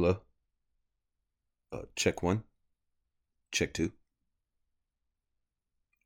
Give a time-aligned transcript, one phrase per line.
[0.00, 0.16] Hello.
[1.70, 2.42] Uh, check one.
[3.52, 3.92] Check two.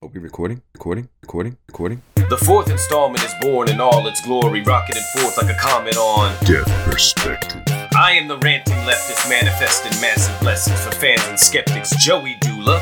[0.02, 0.62] Are we recording?
[0.72, 1.10] Recording?
[1.22, 1.58] Recording?
[1.68, 2.02] Recording?
[2.16, 6.34] The fourth installment is born in all its glory, rocketing forth like a comet on
[6.44, 7.62] Def Perspective.
[7.96, 12.80] I am the ranting leftist manifesting massive blessings for fans and skeptics, Joey Doolah.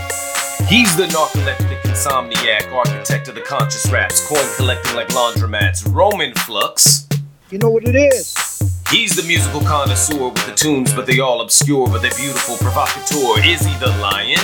[0.66, 7.06] He's the narcoleptic insomniac, architect of the conscious raps, coin collecting like laundromats, Roman Flux.
[7.50, 8.34] You know what it is.
[8.92, 13.40] He's the musical connoisseur with the tunes, but they all obscure, but they're beautiful, provocateur.
[13.42, 14.38] Is he the lion?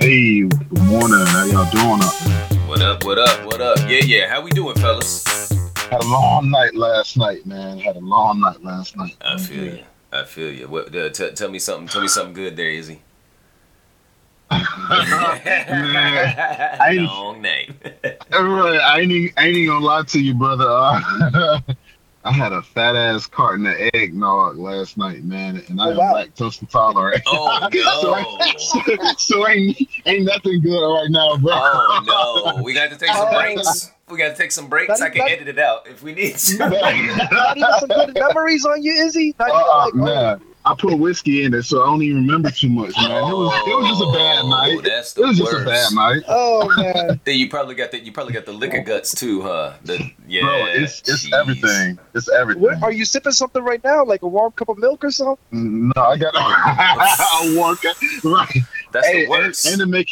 [0.00, 1.26] Hey, good morning.
[1.26, 2.58] How y'all doing up there?
[2.68, 3.78] What up, what up, what up?
[3.80, 5.24] Yeah, yeah, how we doing, fellas?
[5.90, 7.78] Had a long night last night, man.
[7.80, 9.16] Had a long night last night.
[9.20, 9.82] I feel you.
[10.12, 10.68] I feel you.
[10.68, 10.94] What?
[10.94, 11.88] Uh, t- tell me something.
[11.88, 13.02] Tell me something good there, Izzy.
[14.52, 14.62] Man,
[16.80, 17.70] I ain't- Long night.
[18.32, 20.68] Everybody, I ain't, I ain't gonna lie to you, brother.
[20.68, 21.60] Uh,
[22.24, 25.96] I had a fat ass carton of eggnog last night, man, and I Oh, am
[25.96, 26.14] wow.
[26.14, 27.22] lactose intolerant.
[27.26, 28.56] Oh no.
[28.58, 28.80] so,
[29.18, 31.52] so ain't ain't nothing good right now, bro.
[31.52, 32.62] Oh no.
[32.62, 33.40] We got to take some Oh.
[33.40, 33.90] breaks.
[34.08, 35.00] We got to take some breaks.
[35.00, 36.58] I can That- edit it out if we need to.
[36.68, 39.34] Not even some good memories on you, Izzy.
[39.40, 42.18] Not even Uh, like, oh, man, I put whiskey in it, so I don't even
[42.24, 43.10] remember too much, man.
[43.10, 44.80] It was it was just a bad Oh, night.
[44.84, 46.22] That's It the was just a bad night.
[46.28, 47.20] oh man.
[47.24, 48.84] Then you probably got the you probably got the liquor oh.
[48.84, 49.74] guts too, huh?
[49.84, 50.42] The yeah.
[50.42, 51.32] Bro, it's it's jeez.
[51.40, 51.98] everything.
[52.14, 52.62] It's everything.
[52.62, 55.36] What, are you sipping something right now, like a warm cup of milk or something?
[55.52, 57.82] Mm, no, I got a walk
[58.24, 58.56] right.
[58.92, 59.66] That's Hey, the and, worst.
[59.66, 60.10] and to make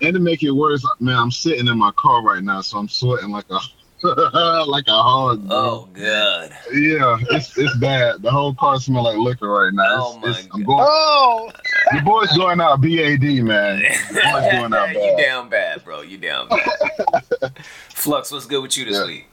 [0.00, 2.88] and to make it worse, man, I'm sitting in my car right now, so I'm
[2.88, 3.58] sweating like a
[4.66, 5.46] like a hog.
[5.46, 5.56] bro.
[5.56, 6.56] oh god.
[6.72, 8.22] Yeah, it's it's bad.
[8.22, 9.84] The whole car smell like liquor right now.
[9.88, 10.66] Oh, my it's, I'm God.
[10.66, 10.86] going.
[10.88, 11.50] Oh,
[11.92, 13.82] Your boy's going out BAD, man.
[14.10, 15.18] Boy's going out you bad.
[15.18, 16.00] down bad, bro.
[16.02, 17.52] You down bad.
[17.90, 19.06] Flux, what's good with you this Yeah.
[19.06, 19.26] week?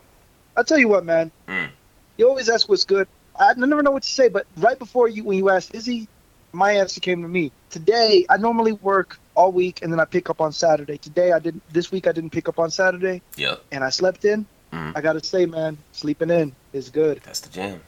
[0.56, 1.32] I tell you what, man.
[1.48, 1.70] Mm.
[2.18, 3.08] You always ask what's good.
[3.40, 6.08] I never know what to say, but right before you, when you asked Izzy,
[6.52, 7.52] my answer came to me.
[7.70, 10.98] Today, I normally work all week and then I pick up on Saturday.
[10.98, 11.62] Today, I didn't.
[11.72, 14.48] This week, I didn't pick up on Saturday, Yep, and I slept in.
[14.74, 14.94] Mhm.
[14.96, 17.22] I gotta say, man, sleeping in is good.
[17.24, 17.82] that's the jam.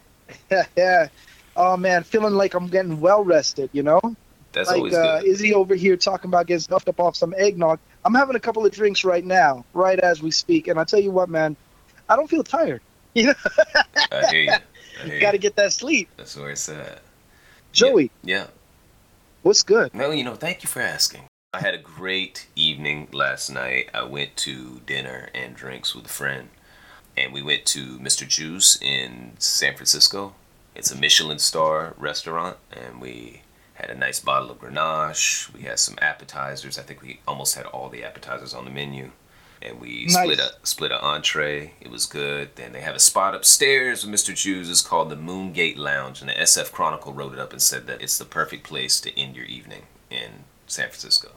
[0.77, 1.07] yeah.
[1.55, 3.69] Oh man, feeling like I'm getting well rested.
[3.73, 3.99] You know.
[4.51, 5.27] That's like always uh, good.
[5.29, 7.79] Izzy over here talking about getting stuffed up off some eggnog.
[8.03, 10.99] I'm having a couple of drinks right now, right as we speak, and I tell
[10.99, 11.55] you what, man,
[12.07, 12.81] I don't feel tired.
[13.15, 13.33] You know,
[14.11, 14.51] I hear you.
[14.51, 16.09] I hear got to get that sleep.
[16.15, 17.01] That's where it's at.
[17.71, 18.47] Joey, Yeah.
[19.41, 19.93] what's good?
[19.95, 21.23] No, you know, thank you for asking.
[21.53, 23.89] I had a great evening last night.
[23.95, 26.49] I went to dinner and drinks with a friend,
[27.19, 30.33] and we went to Mister Jiu's in San Francisco.
[30.75, 33.41] It's a Michelin star restaurant, and we
[33.73, 35.51] had a nice bottle of Grenache.
[35.53, 36.77] We had some appetizers.
[36.79, 39.11] I think we almost had all the appetizers on the menu.
[39.61, 40.13] And we Nice.
[40.13, 41.73] split a split an entree.
[41.81, 42.55] It was good.
[42.55, 44.69] Then they have a spot upstairs with Mister Jiu's.
[44.69, 48.01] It's called the Moongate Lounge, and the SF Chronicle wrote it up and said that
[48.01, 51.31] it's the perfect place to end your evening in San Francisco.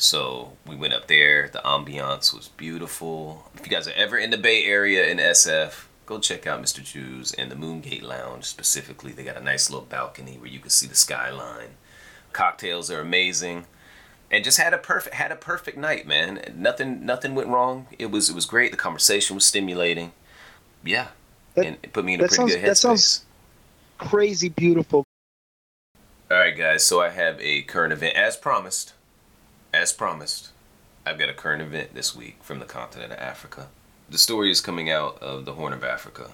[0.00, 1.50] So we went up there.
[1.52, 3.50] The ambiance was beautiful.
[3.54, 6.80] If you guys are ever in the Bay Area in SF, go check out Mister
[6.80, 9.12] Jiu's and the Moongate Lounge specifically.
[9.12, 11.72] They got a nice little balcony where you can see the skyline.
[12.32, 13.66] Cocktails are amazing.
[14.30, 16.40] And just had a perfect had a perfect night, man.
[16.56, 17.86] Nothing nothing went wrong.
[17.98, 18.70] It was it was great.
[18.70, 20.12] The conversation was stimulating.
[20.82, 21.08] Yeah.
[21.56, 22.76] That- and it put me in a pretty sounds- good that headspace.
[22.78, 23.24] sounds-
[23.98, 25.04] Crazy beautiful.
[26.30, 26.86] All right, guys.
[26.86, 28.94] So I have a current event, as promised.
[29.72, 30.50] As promised,
[31.06, 33.68] I've got a current event this week from the continent of Africa.
[34.08, 36.32] The story is coming out of the Horn of Africa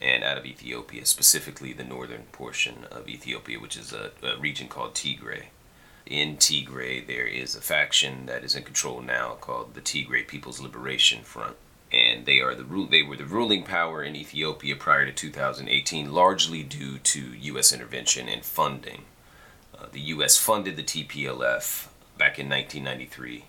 [0.00, 4.68] and out of Ethiopia, specifically the northern portion of Ethiopia, which is a, a region
[4.68, 5.46] called Tigray.
[6.06, 10.60] In Tigray, there is a faction that is in control now called the Tigray People's
[10.60, 11.56] Liberation Front
[11.92, 16.62] and they are the they were the ruling power in Ethiopia prior to 2018, largely
[16.62, 17.72] due to U.S.
[17.72, 19.04] intervention and funding.
[19.78, 20.38] Uh, the U.S.
[20.38, 21.88] funded the TPLF
[22.18, 23.44] back in 1993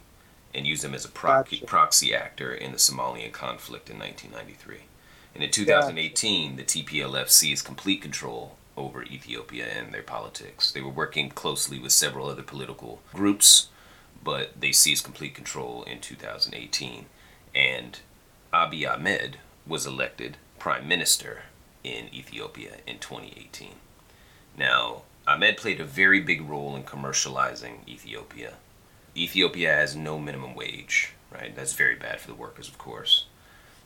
[0.54, 1.68] and used them as a proxy, Gotcha.
[1.68, 4.86] proxy actor in the Somalian conflict in 1993.
[5.34, 10.72] And in 2018, the TPLF seized complete control over Ethiopia and their politics.
[10.72, 13.70] They were working closely with several other political groups,
[14.24, 17.06] but they seized complete control in 2018.
[17.56, 18.00] And
[18.54, 21.44] Abiy Ahmed was elected prime minister
[21.84, 23.76] in Ethiopia in 2018.
[24.58, 28.56] Now, Ahmed played a very big role in commercializing Ethiopia.
[29.16, 31.56] Ethiopia has no minimum wage, right?
[31.56, 33.26] That's very bad for the workers, of course.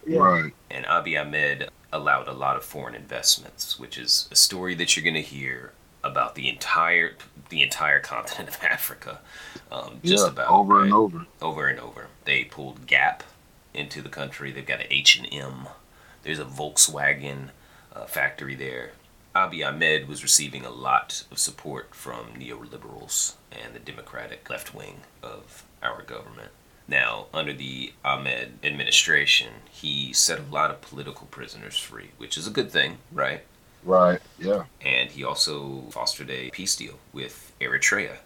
[0.05, 0.19] Yeah.
[0.19, 0.53] Right.
[0.69, 5.03] And Abiy Ahmed allowed a lot of foreign investments, which is a story that you're
[5.03, 5.73] going to hear
[6.03, 7.13] about the entire
[7.49, 9.19] the entire continent of Africa.
[9.71, 11.25] Um, just yeah, about over and over.
[11.41, 12.07] over and over.
[12.25, 13.23] They pulled Gap
[13.73, 14.51] into the country.
[14.51, 15.67] They've got an H and M.
[16.23, 17.49] There's a Volkswagen
[17.95, 18.91] uh, factory there.
[19.37, 25.01] Abiy Ahmed was receiving a lot of support from neoliberals and the democratic left wing
[25.21, 26.49] of our government.
[26.87, 32.47] Now, under the Ahmed administration, he set a lot of political prisoners free, which is
[32.47, 33.43] a good thing, right?
[33.83, 34.19] Right.
[34.39, 34.63] Yeah.
[34.81, 38.17] And he also fostered a peace deal with Eritrea,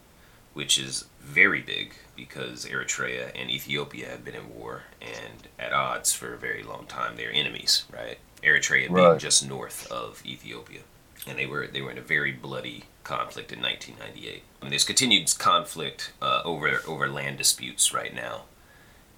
[0.54, 6.14] which is very big because Eritrea and Ethiopia have been in war and at odds
[6.14, 7.18] for a very long time.
[7.18, 8.18] They're enemies, right?
[8.42, 10.82] Eritrea being just north of Ethiopia.
[11.28, 14.44] And they were they were in a very bloody conflict in 1998.
[14.62, 18.44] And there's continued conflict uh, over over land disputes right now.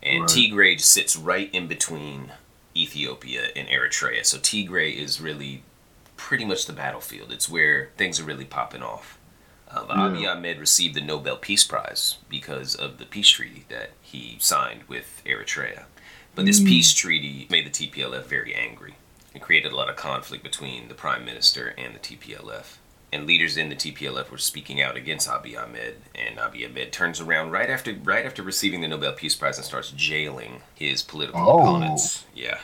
[0.01, 0.29] And Right.
[0.29, 2.33] Tigray sits right in between
[2.75, 4.25] Ethiopia and Eritrea.
[4.25, 5.63] So Tigray is really
[6.17, 7.31] pretty much the battlefield.
[7.31, 9.17] It's where things are really popping off.
[9.71, 9.95] Um, Yeah.
[9.95, 14.83] Abiy Ahmed received the Nobel Peace Prize because of the peace treaty that he signed
[14.87, 15.83] with Eritrea.
[16.35, 18.95] But this peace treaty made the TPLF very angry
[19.33, 22.77] and created a lot of conflict between the prime minister and the TPLF.
[23.11, 27.21] And leaders in the TPLF were speaking out against Abiy Ahmed, and Abiy Ahmed turns
[27.21, 31.41] around right after right after receiving the Nobel Peace Prize and starts jailing his political
[31.41, 31.59] Oh.
[31.59, 32.23] opponents.
[32.33, 32.59] Yeah.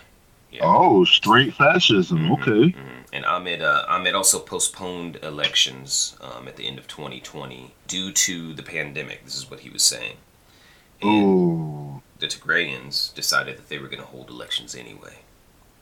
[0.51, 0.61] Yeah.
[0.63, 2.27] Oh, straight fascism.
[2.27, 2.73] Mhm, Okay.
[2.75, 3.03] mhm.
[3.13, 8.53] And Ahmed, uh, Ahmed also postponed elections um, at the end of 2020 due to
[8.55, 9.25] the pandemic.
[9.25, 10.17] This is what he was saying.
[11.03, 12.01] And Ooh.
[12.17, 15.19] the Tigrayans decided that they were going to hold elections anyway,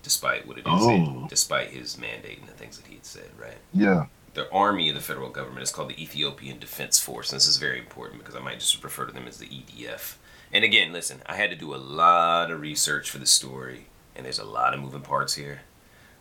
[0.07, 1.27] despite what it is, Oh.
[1.30, 3.57] despite his mandate and the things that he had said, right?
[3.74, 4.06] Yeah.
[4.36, 7.31] The army of the federal government is called the Ethiopian Defense Force.
[7.31, 10.15] And this is very important because I might just refer to them as the EDF.
[10.54, 14.25] And again, listen, I had to do a lot of research for the story, and
[14.25, 15.62] there's a lot of moving parts here.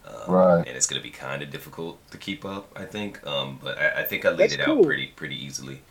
[0.05, 0.67] Um, Right.
[0.67, 3.25] And it's going to be kind of difficult to keep up, I think.
[3.25, 4.79] Um, but I, I think I laid That's it cool.
[4.81, 5.83] out pretty pretty easily.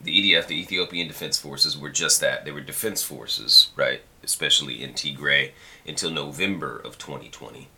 [0.00, 2.44] The EDF, the Ethiopian Defense Forces, were just that.
[2.44, 4.00] They were defense forces, right?
[4.22, 5.50] Especially in Tigray
[5.86, 7.68] until November of 2020,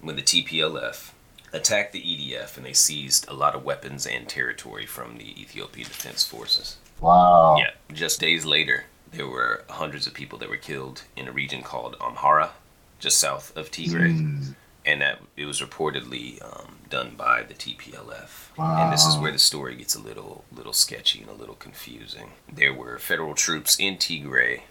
[0.00, 1.10] when the TPLF
[1.52, 5.88] attacked the EDF and they seized a lot of weapons and territory from the Ethiopian
[5.88, 6.76] Defense Forces.
[7.00, 7.56] Wow.
[7.58, 11.62] Yeah, just days later, there were hundreds of people that were killed in a region
[11.62, 12.50] called Amhara,
[12.98, 14.54] just south of Tigray, Mm.
[14.84, 18.56] and that it was reportedly um, done by the TPLF.
[18.58, 18.84] Wow.
[18.84, 22.32] And this is where the story gets a little, little sketchy and a little confusing.
[22.52, 24.62] There were federal troops in Tigray.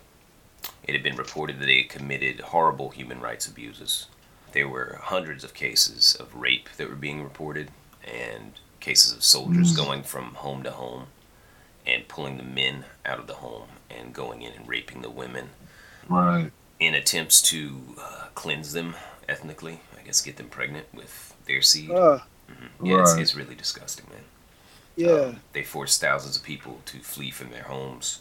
[0.83, 4.07] It had been reported that they had committed horrible human rights abuses.
[4.53, 7.69] There were hundreds of cases of rape that were being reported,
[8.03, 9.75] and cases of soldiers Mm.
[9.77, 11.07] going from home to home
[11.85, 15.49] and pulling the men out of the home and going in and raping the women
[16.07, 16.51] Right.
[16.79, 18.95] in attempts to uh, cleanse them
[19.27, 19.81] ethnically.
[19.97, 21.91] I guess get them pregnant with their seed.
[21.91, 22.19] Uh,
[22.81, 24.23] yeah, it's, it's really disgusting, man.
[24.95, 25.11] yeah.
[25.11, 28.19] Um, they forced thousands of people to flee from their homes.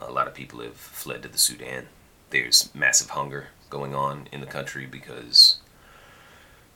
[0.00, 1.88] A lot of people have fled to the Sudan.
[2.30, 5.56] There's massive hunger going on in the country because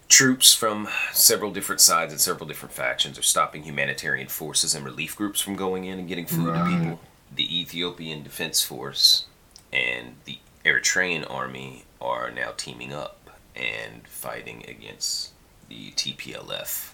[0.08, 5.16] troops from several different sides and several different factions are stopping humanitarian forces and relief
[5.16, 7.00] groups from going in and getting food to people.
[7.34, 9.24] The Ethiopian Defense Force
[9.72, 15.30] and the Eritrean army are now teaming up and fighting against
[15.68, 16.91] the TPLF.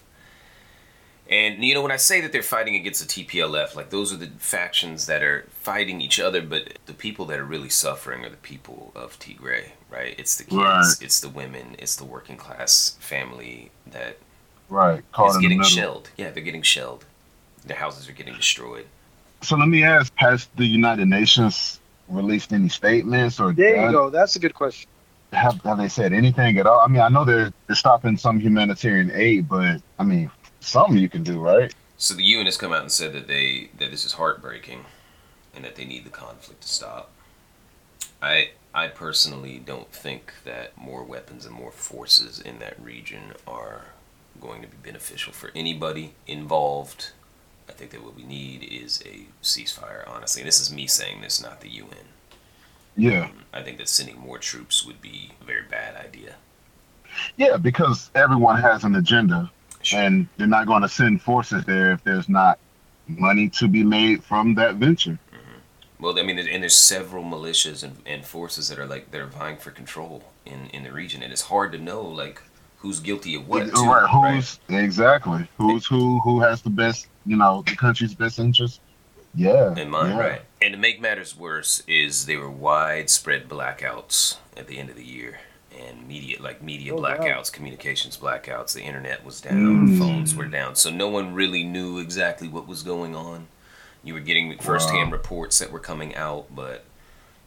[1.29, 4.17] And you know, when I say that they're fighting against the TPLF, like those are
[4.17, 8.29] the factions that are fighting each other, but the people that are really suffering are
[8.29, 10.15] the people of Tigray, right?
[10.17, 10.95] It's the kids, Right.
[11.01, 14.17] it's the women, it's the working class family that
[14.69, 15.03] Right.
[15.13, 16.09] Caught is getting shelled.
[16.17, 17.05] Yeah, they're getting shelled.
[17.65, 18.85] Their houses are getting destroyed.
[19.41, 23.91] So let me ask: Has the United Nations released any statements, or There you done-
[23.91, 24.09] go.
[24.09, 24.89] That's a good question.
[25.31, 26.79] have, have they said anything at all?
[26.79, 31.09] I mean, I know they're they're stopping some humanitarian aid, but I mean, something you
[31.09, 31.73] can do, right?
[31.97, 34.85] So the UN has come out and said that they that this is heartbreaking,
[35.53, 37.11] and that they need the conflict to stop.
[38.21, 43.87] I I personally don't think that more weapons and more forces in that region are
[44.39, 47.11] going to be beneficial for anybody involved.
[47.69, 50.07] I think that what we need is a ceasefire.
[50.07, 52.07] Honestly, this is me saying this, not the UN.
[52.95, 56.37] Yeah, Um, I think that sending more troops would be a very bad idea.
[57.37, 59.51] yeah, because everyone has an agenda,
[59.93, 62.59] And they're not going to send forces there if there's not
[63.07, 65.17] money to be made from that venture.
[65.33, 66.03] Mm-hmm.
[66.03, 69.57] Well, I mean, and there's several militias and, and forces that are like they're vying
[69.57, 72.41] for control in in the region, and it's hard to know like
[72.77, 73.65] who's guilty of what.
[73.73, 74.09] too, right?
[74.09, 76.19] Who's exactly who's who?
[76.21, 77.07] Who has the best?
[77.25, 78.81] You know, the country's best interest.
[79.35, 80.19] Yeah, in mind, yeah.
[80.19, 80.41] right?
[80.61, 85.05] And to make matters worse, is there were widespread blackouts at the end of the
[85.05, 85.39] year,
[85.77, 87.17] and media like media Oh, wow.
[87.17, 88.73] blackouts, communications blackouts.
[88.73, 89.99] The internet was down, Mm.
[89.99, 93.47] phones were down, so no one really knew exactly what was going on.
[94.03, 96.85] You were getting firsthand reports that were coming out, but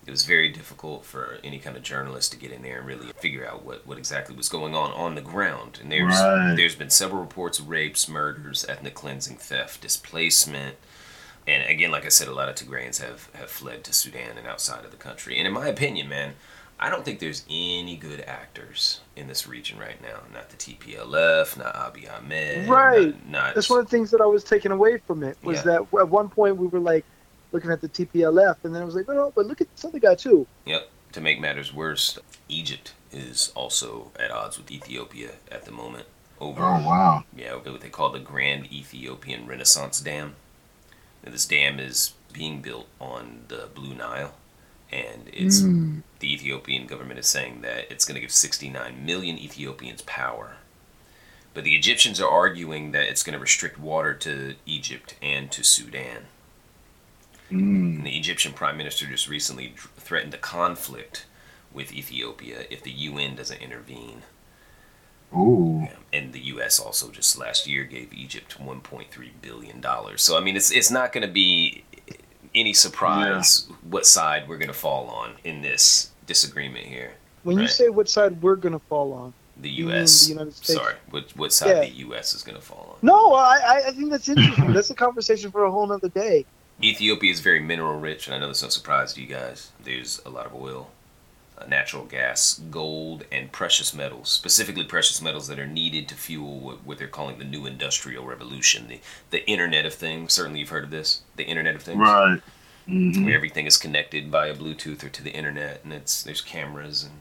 [0.05, 3.12] It was very difficult for any kind of journalist to get in there and really
[3.21, 5.79] figure out what, what exactly was going on on the ground.
[5.81, 6.55] And there's Right.
[6.57, 10.75] there's been several reports of rapes, murders, ethnic cleansing, theft, displacement.
[11.47, 14.45] And again, like I said, a lot of Tigrayans have, have fled to Sudan and
[14.47, 15.38] outside of the country.
[15.38, 16.35] And in my opinion, man,
[16.85, 20.19] I don't think there's any good actors in this region right now.
[20.35, 22.69] Not the TPLF, not Abiy Ahmed.
[22.69, 23.07] Right.
[23.25, 25.59] Not, not That's one of the things that I was taking away from it was
[25.59, 25.62] Yeah.
[25.91, 27.05] that at one point we were like
[27.53, 29.99] looking at the TPLF, and then I was like, no, but look at this other
[30.01, 30.47] guy too.
[30.65, 30.89] Yep.
[31.12, 36.07] To make matters worse, Egypt is also at odds with Ethiopia at the moment.
[36.41, 37.25] Over, Oh wow.
[37.37, 40.35] yeah, over what they call the Grand Ethiopian Renaissance Dam.
[41.25, 44.33] Now, this dam is being built on the Blue Nile,
[44.92, 50.02] and it's the Ethiopian government is saying that it's going to give 69 million Ethiopians
[50.02, 50.56] power.
[51.54, 55.62] But the Egyptians are arguing that it's going to restrict water to Egypt and to
[55.62, 56.26] Sudan.
[57.50, 57.96] Mm.
[57.99, 61.26] And the Egyptian prime minister just recently threatened a conflict
[61.72, 64.22] with Ethiopia if the UN doesn't intervene.
[65.34, 65.88] Ooh.
[66.12, 66.78] And the U.S.
[66.78, 69.06] also just last year gave Egypt 1.3
[69.40, 70.22] billion dollars.
[70.22, 71.84] So I mean, it's it's not going to be
[72.54, 77.12] any surprise what side we're going to fall on in this disagreement here.
[77.44, 80.26] When you say what side we're gonna fall on, The U.S.
[80.26, 80.78] the United States?
[80.78, 81.80] Sorry, what what side Yeah.
[81.80, 82.35] the U.S.
[82.35, 82.99] is going to fall on?
[83.02, 84.73] no, I I- I think that's interesting.
[84.73, 86.44] that's a conversation for a whole nother day.
[86.82, 89.71] Ethiopia is very mineral rich, and I know this is no surprise to you guys.
[89.82, 90.90] There's a lot of oil,
[91.68, 96.85] natural gas, gold, and precious metals, specifically precious metals that are needed to fuel what,
[96.85, 100.32] what they're calling the new industrial revolution, the, the Internet of Things.
[100.32, 101.99] Certainly you've heard of this, the Internet of Things.
[101.99, 102.40] Right.
[102.88, 103.25] Mhm.
[103.25, 107.21] Where everything is connected via Bluetooth or to the internet, and it's there's cameras and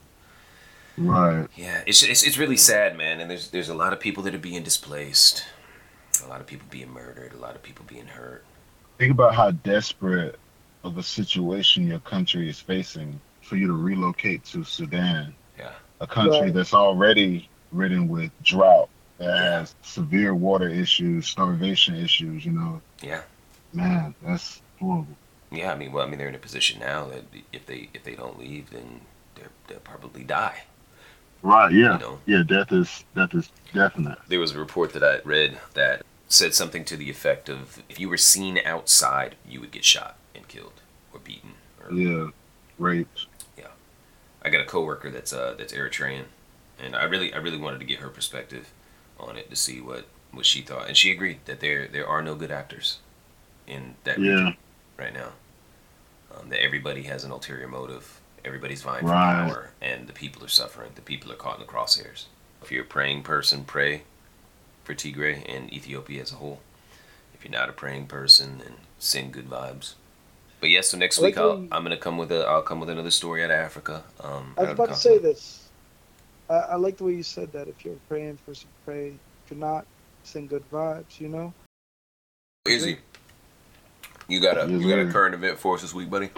[0.98, 1.48] Right.
[1.56, 3.20] yeah, it's, it's it's really sad, man.
[3.22, 5.46] And there's there's a lot of people that are being displaced,
[6.24, 8.44] a lot of people being murdered, a lot of people being hurt.
[8.98, 10.40] Think about how desperate
[10.84, 13.20] of a situation your country is facing
[13.52, 15.36] for you to relocate to Sudan.
[15.60, 15.74] Yeah.
[16.00, 16.54] A country Right.
[16.54, 19.60] that's already ridden with drought, that Yeah.
[19.60, 22.82] has severe water issues, starvation issues, you know.
[23.02, 23.24] Yeah.
[23.74, 25.18] Man, that's horrible.
[25.52, 28.06] Yeah, I mean, well, I mean, they're in a position now that if they if
[28.06, 29.02] they don't leave, then
[29.36, 30.64] they're, they'll probably die.
[31.42, 31.94] Right, yeah.
[31.96, 32.20] You know?
[32.26, 34.18] Yeah, death is death is definite.
[34.30, 38.00] There was a report that I read that said something to the effect of if
[38.00, 40.80] you were seen outside, you would get shot and killed
[41.14, 41.52] or beaten.
[41.84, 42.28] Or, Yeah.
[42.80, 43.28] Raped.
[44.42, 46.26] I got a coworker that's uh that's Eritrean,
[46.80, 48.72] and I really I really wanted to get her perspective
[49.20, 52.22] on it to see what what she thought, and she agreed that there there are
[52.22, 53.00] no good actors
[53.68, 54.32] in that Yeah.
[54.32, 54.58] region
[54.98, 55.34] right now.
[56.34, 58.20] Um, that everybody has an ulterior motive.
[58.46, 59.48] Everybody's vying Right.
[59.48, 60.92] for power, and the people are suffering.
[60.96, 62.26] The people are caught in the crosshairs.
[62.62, 64.04] If you're a praying person, pray
[64.84, 66.62] for Tigray and Ethiopia as a whole.
[67.36, 69.94] If you're not a praying person, then send good vibes.
[70.62, 72.80] But yeah, so next I like week I'll, I'm gonna come with a I'll come
[72.80, 74.04] with another story out of Africa.
[74.22, 75.68] Um, I was out about to say this.
[76.50, 77.68] I, I like the way you said that.
[77.68, 79.08] If you're praying for some pray.
[79.46, 79.86] If you're not,
[80.24, 81.20] send good vibes.
[81.20, 81.54] You know.
[82.70, 83.00] Easy.
[84.28, 86.30] You got a Yes, you got a current event for us this week, buddy?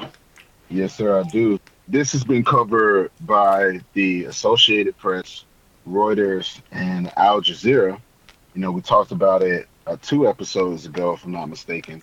[0.70, 1.60] Yes, sir, I do.
[1.88, 5.44] This has been covered by the Associated Press,
[5.88, 8.00] Reuters, and Al Jazeera.
[8.56, 12.02] You know, we talked about it uh, two episodes ago, if I'm not mistaken,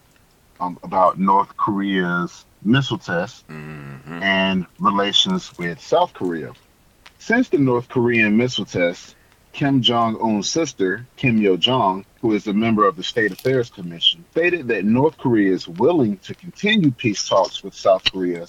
[0.60, 4.22] um, about North Korea's missile test Mm-hmm.
[4.22, 6.52] and relations with South Korea.
[7.18, 9.16] Since the North Korean missile test,
[9.52, 13.68] Kim Jong un's sister, Kim Yo Jong, who is a member of the State Affairs
[13.70, 18.46] Commission, stated that North Korea is willing to continue peace talks with South Korea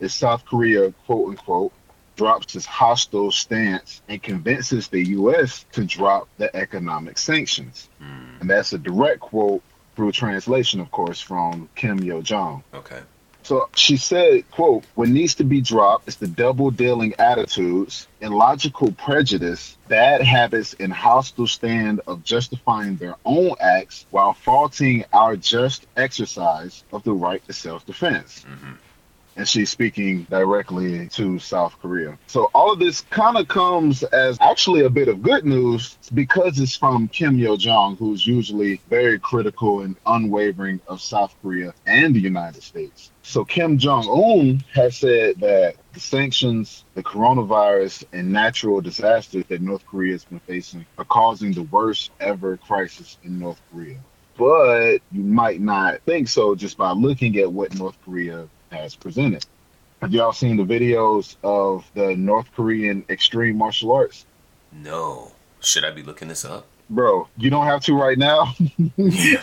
[0.00, 1.72] if South Korea, quote unquote,
[2.16, 5.66] drops its hostile stance and convinces the U.S.
[5.72, 7.88] to drop the economic sanctions.
[8.00, 9.62] Mm, And that's a direct quote
[9.96, 12.62] through translation, of course, from Kim Yo Jong.
[12.72, 13.00] okay.
[13.42, 18.92] So she said, quote, what needs to be dropped is the double dealing attitudes, illogical
[18.92, 25.86] prejudice, bad habits, and hostile stand of justifying their own acts while faulting our just
[25.94, 28.44] exercise of the right to self defense.
[28.44, 28.72] hmm
[29.36, 32.18] And she's speaking directly to South Korea.
[32.28, 36.60] So all of this kind of comes as actually a bit of good news because
[36.60, 42.14] it's from Kim Yo Jong, who's usually very critical and unwavering of South Korea and
[42.14, 43.10] the United States.
[43.22, 49.60] So Kim Jong Un has said that the sanctions, the coronavirus, and natural disasters that
[49.62, 53.98] North Korea has been facing are causing the worst ever crisis in North Korea.
[54.36, 59.44] But you might not think so just by looking at what North Korea has presented.
[60.02, 64.26] Have y'all seen the videos of the North Korean extreme martial arts?
[64.72, 65.32] No.
[65.60, 66.66] Should I be looking this up?
[66.90, 68.52] bro, you don't have to right now.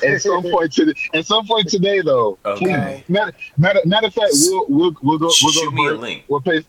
[0.06, 2.38] at some point today, at some point today, though.
[2.46, 3.04] Okay.
[3.08, 5.94] Matter, matter, matter of fact, we'll we'll we'll go we'll Shoot go to me a
[5.94, 6.24] link.
[6.28, 6.62] We'll pay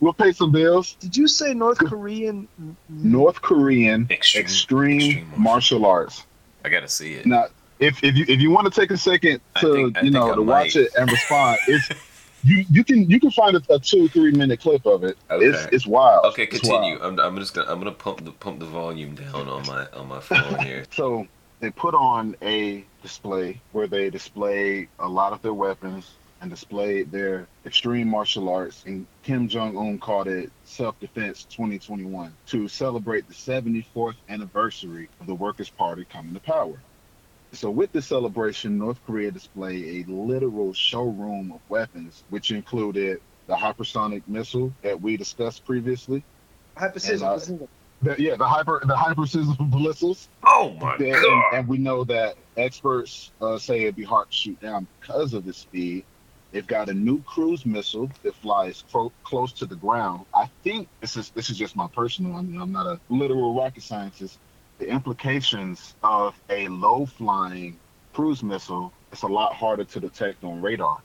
[0.00, 0.94] we'll pay some bills.
[0.98, 2.48] Did you say North Korean?
[2.88, 6.26] North Korean Extreme- extreme, extreme martial arts.
[6.64, 7.24] I gotta see it.
[7.24, 7.46] Now,
[7.78, 10.04] if if you if you want to take a second I to think- I you
[10.06, 10.86] think know I to watch might.
[10.86, 11.88] it and respond, it's
[12.46, 15.16] you you can you can find a, a two three minute clip of it.
[15.30, 15.76] It's Okay.
[15.76, 16.24] it's wild.
[16.26, 16.98] Okay, continue.
[16.98, 17.18] wild.
[17.18, 20.08] I'm, I'm just gonna I'm gonna pump the pump the volume down on my on
[20.08, 20.84] my phone here.
[20.92, 21.26] So
[21.60, 26.10] they put on a display where they display a lot of their weapons
[26.40, 28.84] and display their extreme martial arts.
[28.86, 35.26] And Kim Jong Un called it Self Defense 2021 to celebrate the 74th anniversary of
[35.26, 36.78] the Workers' Party coming to power.
[37.52, 43.54] So, with the celebration, North Korea displayed a literal showroom of weapons, which included the
[43.54, 46.26] hypersonic missile that we discussed previously.
[46.76, 47.26] Hypothetical.
[47.28, 47.70] And, uh, isn't it?
[48.02, 50.28] The, yeah, the hyper the hypersonic ballistics.
[50.46, 51.24] Oh my Yeah, god!
[51.52, 55.34] and, and we know that experts uh, say it'd be hard to shoot down because
[55.34, 56.06] of the speed.
[56.52, 60.26] They've got a new cruise missile that flies clo- close to the ground.
[60.34, 62.36] I think this is this is just my personal.
[62.36, 64.40] I mean, I'm not a literal rocket scientist.
[64.78, 67.78] The implications of a low flying
[68.12, 70.98] cruise missile it's a lot harder to detect on radar.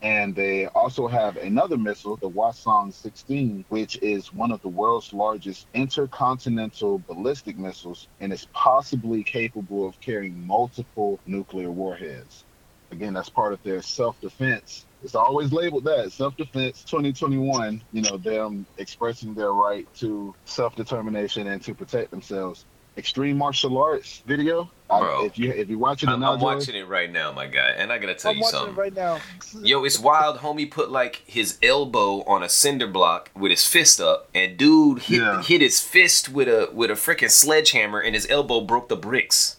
[0.00, 5.12] And they also have another missile, the Hwasong 16, which is one of the world's
[5.12, 12.44] largest intercontinental ballistic missiles and is possibly capable of carrying multiple nuclear warheads.
[12.92, 14.86] Again, that's part of their self defense.
[15.02, 20.74] It's always labeled that self defense 2021, you know, them expressing their right to self
[20.76, 22.64] determination and to protect themselves.
[22.98, 24.68] Extreme martial arts video.
[24.90, 25.24] I, Bro.
[25.26, 27.70] if you if you're watching it I'm, now, I'm watching it right now, my guy,
[27.76, 28.74] and I gotta tell I'm you watching something.
[28.74, 29.18] it right now.
[29.62, 30.38] Yo, it's wild.
[30.38, 35.00] Homie put like his elbow on a cinder block with his fist up, and dude
[35.02, 35.42] hit, Yeah.
[35.42, 39.56] hit his fist with a with a freaking sledgehammer, and his elbow broke the bricks.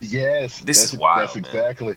[0.00, 1.44] Yes, This that's, is wild, That's man.
[1.46, 1.96] exactly,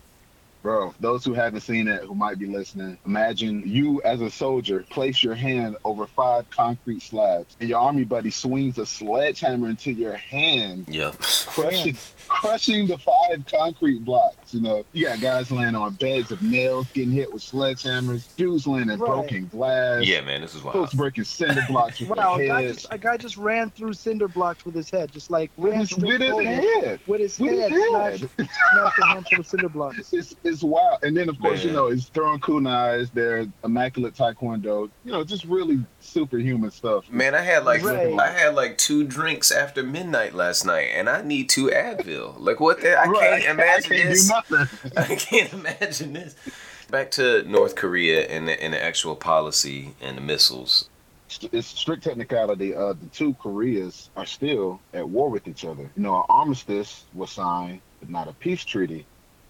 [0.66, 0.92] bro.
[0.98, 5.22] Those who haven't seen it, who might be listening, imagine you as a soldier place
[5.22, 10.14] your hand over five concrete slabs, and your army buddy swings a sledgehammer into your
[10.14, 11.12] hand, Yeah.
[11.20, 11.96] crushing,
[12.28, 14.54] crushing the five concrete blocks.
[14.54, 18.66] You know, you got guys laying on beds of nails, getting hit with sledgehammers, dudes
[18.66, 19.06] laying in Right.
[19.08, 20.74] broken glass, Yeah, man, this is wild.
[20.74, 22.82] folks breaking cinder blocks with Wow, a their heads.
[22.82, 25.90] just, a guy just ran through cinder blocks with his head, just like ran With
[25.90, 27.00] his, with his forward head.
[27.06, 28.18] with his With his head, head.
[28.20, 28.24] smashed,
[28.72, 30.12] smashed a handful of cinder blocks.
[30.12, 30.98] it's it's wild.
[31.02, 35.44] And then of course, you know, it's throwing kunais, their immaculate taekwondo, you know, just
[35.44, 37.10] really superhuman stuff.
[37.10, 38.18] Man, I had like Right.
[38.18, 42.15] I had like two drinks after midnight last night, and I need two Advil.
[42.38, 42.80] Like what?
[42.80, 44.28] The, I Right, can't imagine I can't this.
[44.28, 44.92] do nothing.
[44.96, 46.34] I can't imagine this.
[46.90, 50.88] Back to North Korea and the, and the actual policy and the missiles.
[51.52, 52.74] It's strict technicality.
[52.74, 55.82] Uh, the two Koreas are still at war with each other.
[55.96, 59.04] You know, an armistice was signed, but not a peace treaty.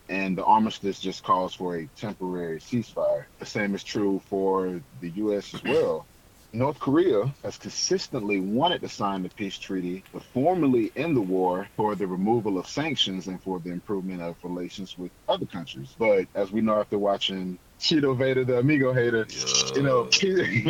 [0.09, 3.24] And the armistice just calls for a temporary ceasefire.
[3.40, 5.52] The same is true for the U.S.
[5.52, 6.07] as well.
[6.56, 11.68] North Korea has consistently wanted to sign the peace treaty, but formally in the war
[11.76, 15.94] for the removal of sanctions and for the improvement of relations with other countries.
[15.98, 19.26] But as we know after watching Cheeto Vader, the Amigo hater,
[19.74, 20.66] you know, peace,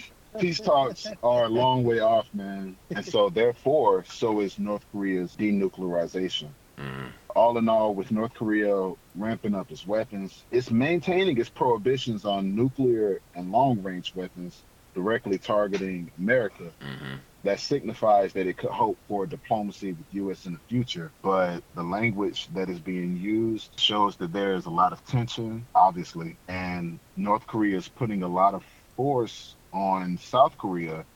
[0.40, 2.78] peace talks are a long way off, man.
[2.88, 7.12] And so, therefore, so is North Korea's denuclearization Mm.
[7.36, 12.56] all in all, with North Korea ramping up its weapons, it's maintaining its prohibitions on
[12.56, 14.64] nuclear and long range weapons
[14.94, 16.74] directly targeting America.
[16.80, 20.46] hmm That signifies that it could hope for diplomacy with the U.S.
[20.46, 21.12] in the future.
[21.22, 25.68] But the language that is being used shows that there is a lot of tension,
[25.74, 28.64] obviously, and North Korea is putting a lot of
[28.96, 31.06] force on South Korea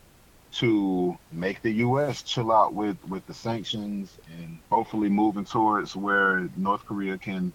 [0.53, 2.23] to make the U.S.
[2.23, 7.55] chill out with, with the sanctions and hopefully moving towards where North Korea can.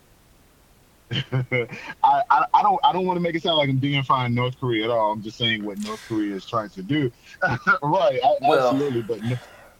[1.32, 1.68] I,
[2.04, 4.86] I, I don't I don't want to make it sound like I'm deifying North Korea
[4.86, 5.12] at all.
[5.12, 7.12] I'm just saying what North Korea is trying to do.
[7.44, 9.02] right, I, Well- absolutely.
[9.02, 9.38] But no-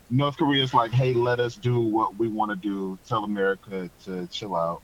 [0.10, 3.00] North Korea is like, hey, let us do what we want to do.
[3.08, 4.82] Tell America to chill out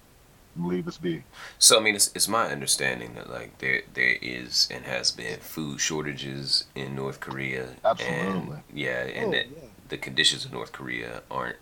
[0.55, 1.23] and leave us be.
[1.59, 5.39] So I mean, it's, it's my understanding that like there there is and has been
[5.39, 7.75] food shortages in North Korea.
[7.85, 8.17] Absolutely.
[8.25, 9.57] And, yeah, and Oh, that yeah.
[9.89, 11.57] the conditions in North Korea aren't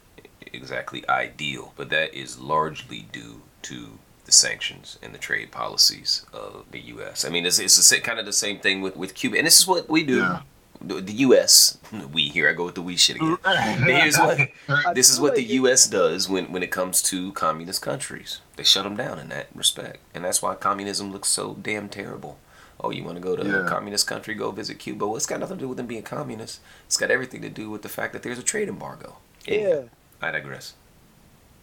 [0.53, 6.65] exactly ideal, but that is largely due to the sanctions and the trade policies of
[6.69, 7.25] the U.S.
[7.25, 9.59] I mean, it's, it's the, kind of the same thing with, with Cuba, and this
[9.59, 10.17] is what we do.
[10.17, 10.41] Yeah.
[10.79, 11.79] The, the U.S.
[12.13, 13.37] We here, I go with the we shit again.
[13.83, 14.37] Here's what
[14.93, 15.87] this is what the U.S.
[15.87, 18.41] does when, when it comes to communist countries.
[18.57, 22.37] They shut them down in that respect, and that's why communism looks so damn terrible.
[22.79, 23.65] Oh, you want to go to Yeah.
[23.65, 24.35] a communist country?
[24.35, 25.07] Go visit Cuba.
[25.07, 26.59] Well, it's got nothing to do with them being communist.
[26.85, 29.17] It's got everything to do with the fact that there's a trade embargo.
[29.47, 29.83] Yeah.
[30.21, 30.73] I digress.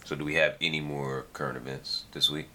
[0.05, 2.49] So, do we have any more current events this week?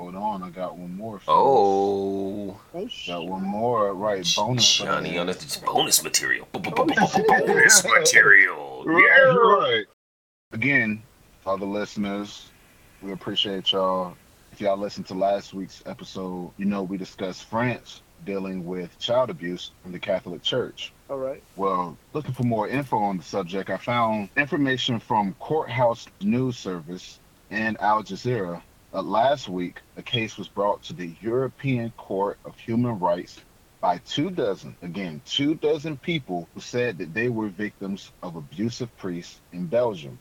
[0.00, 1.20] Hold on, I got one more.
[1.28, 3.92] Oh, Oh, got one more.
[3.92, 4.76] Right, bonus.
[4.78, 6.48] Johnny on the bonus material.
[6.54, 8.82] Bonus material.
[8.86, 9.84] Right, right.
[10.52, 11.02] Again,
[11.44, 12.48] all the listeners,
[13.02, 14.16] we appreciate y'all.
[14.52, 19.28] If y'all listened to last week's episode, you know we discussed France dealing with child
[19.28, 20.94] abuse in the Catholic Church.
[21.10, 21.42] All right.
[21.56, 27.18] Well, looking for more info on the subject, I found information from Courthouse News Service
[27.50, 28.62] and Al Jazeera.
[28.92, 33.40] Uh, last week, a case was brought to the European Court of Human Rights
[33.80, 38.94] by two dozen, again, two dozen people who said that they were victims of abusive
[38.98, 40.18] priests in Belgium.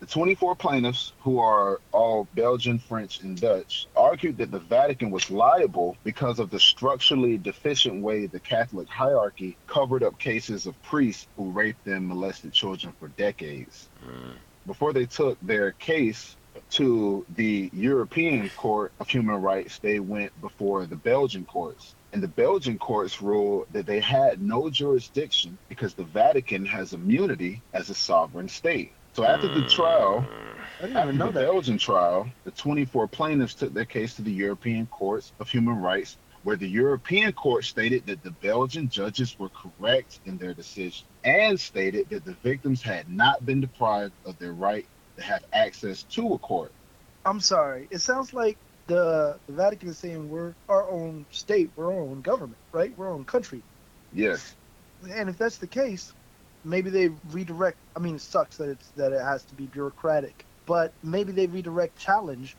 [0.00, 5.30] The 24 plaintiffs, who are all Belgian, French, and Dutch, argued that the Vatican was
[5.30, 11.28] liable because of the structurally deficient way the Catholic hierarchy covered up cases of priests
[11.36, 13.88] who raped and molested children for decades.
[14.66, 16.34] Before they took their case
[16.70, 21.94] to the European Court of Human Rights, they went before the Belgian courts.
[22.12, 27.62] And the Belgian courts ruled that they had no jurisdiction because the Vatican has immunity
[27.72, 28.92] as a sovereign state.
[29.14, 29.68] So after the hmm.
[29.68, 30.26] trial,
[30.78, 31.46] I didn't even know the that.
[31.46, 36.16] Belgian trial, the 24 plaintiffs took their case to the European Courts of Human Rights,
[36.44, 41.60] where the European Court stated that the Belgian judges were correct in their decision and
[41.60, 46.34] stated that the victims had not been deprived of their right to have access to
[46.34, 46.72] a court.
[47.24, 47.88] I'm sorry.
[47.90, 48.56] It sounds like
[48.86, 52.92] the, the Vatican is saying we're our own state, we're our own government, right?
[52.96, 53.62] We're our own country.
[54.12, 54.54] Yes.
[55.10, 56.12] And if that's the case,
[56.64, 57.76] maybe they redirect.
[57.96, 61.46] I mean, it sucks that it's that it has to be bureaucratic, but maybe they
[61.46, 62.56] redirect challenge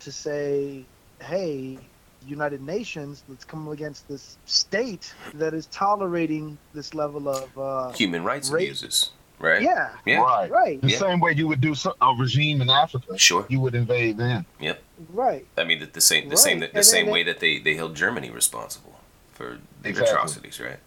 [0.00, 0.84] to say,
[1.20, 1.78] "Hey,
[2.26, 8.24] United Nations, let's come against this state that is tolerating this level of." Uh, Human
[8.24, 8.68] rights Rape.
[8.68, 9.10] abuses,
[9.44, 9.62] right?
[9.62, 10.20] yeah, Yeah.
[10.20, 10.50] Right.
[10.50, 10.98] right, The Yeah.
[10.98, 13.46] same way you would do a regime in Africa, Sure.
[13.48, 14.46] you would invade them.
[14.60, 14.82] Yep.
[15.12, 15.46] Right.
[15.58, 16.72] I mean, the, the same, the same, Right.
[16.72, 18.98] the same then way that they they held Germany responsible
[19.34, 20.14] for the Exactly.
[20.14, 20.78] atrocities, right?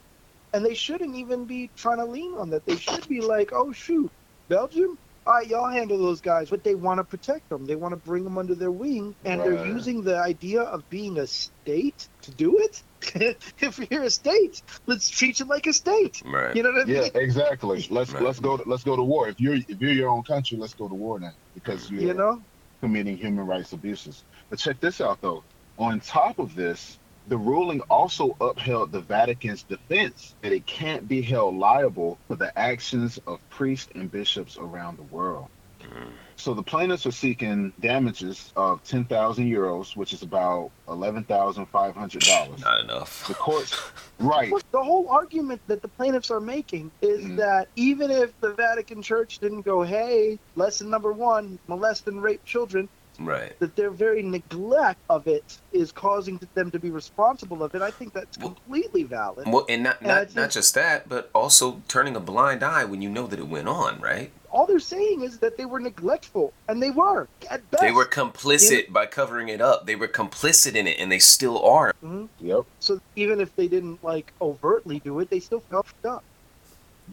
[0.53, 2.65] And they shouldn't even be trying to lean on that.
[2.65, 4.09] They should be like, "Oh shoot,
[4.49, 7.65] Belgium." All right, y'all handle those guys, but they want to protect them.
[7.65, 11.19] They want to bring them under their wing, and they're using the idea of being
[11.19, 13.37] a state to do it.
[13.59, 16.21] if you're a state, let's treat you like a state.
[16.25, 16.55] Right.
[16.55, 16.95] You know what I mean?
[16.95, 17.85] Yeah, exactly.
[17.91, 18.23] Let's Right.
[18.23, 19.27] let's go to, let's go to war.
[19.27, 22.13] If you're if you're your own country, let's go to war now because you're You
[22.13, 22.41] know?
[22.81, 24.23] committing human rights abuses.
[24.49, 25.43] But check this out though.
[25.77, 31.21] On top of this, the ruling also upheld the Vatican's defense that it can't be
[31.21, 35.49] held liable for the actions of priests and bishops around the world.
[36.37, 42.59] So the plaintiffs are seeking damages of 10,000 euros, which is about $11,500.
[42.59, 43.27] Not enough.
[43.27, 43.75] The courts,
[44.19, 47.37] right, the whole argument that the plaintiffs are making is Mhm.
[47.37, 52.43] that even if the Vatican Church didn't go, hey, lesson number one, molest and rape
[52.45, 52.87] children,
[53.19, 53.57] Right.
[53.59, 57.81] that their very neglect of it is causing them to be responsible of it.
[57.81, 59.47] I think that's Well- completely valid.
[59.47, 62.85] Well, and not And not, think- not just that, but also turning a blind eye
[62.85, 64.31] when you know that it went on, right?
[64.49, 67.81] All they're saying is that they were neglectful, and they were at best.
[67.81, 69.85] They were complicit by covering it up.
[69.85, 71.93] They were complicit in it, and they still are.
[72.03, 72.29] Mhm.
[72.39, 72.63] yep.
[72.79, 76.23] So even if they didn't like overtly do it, they still felt up.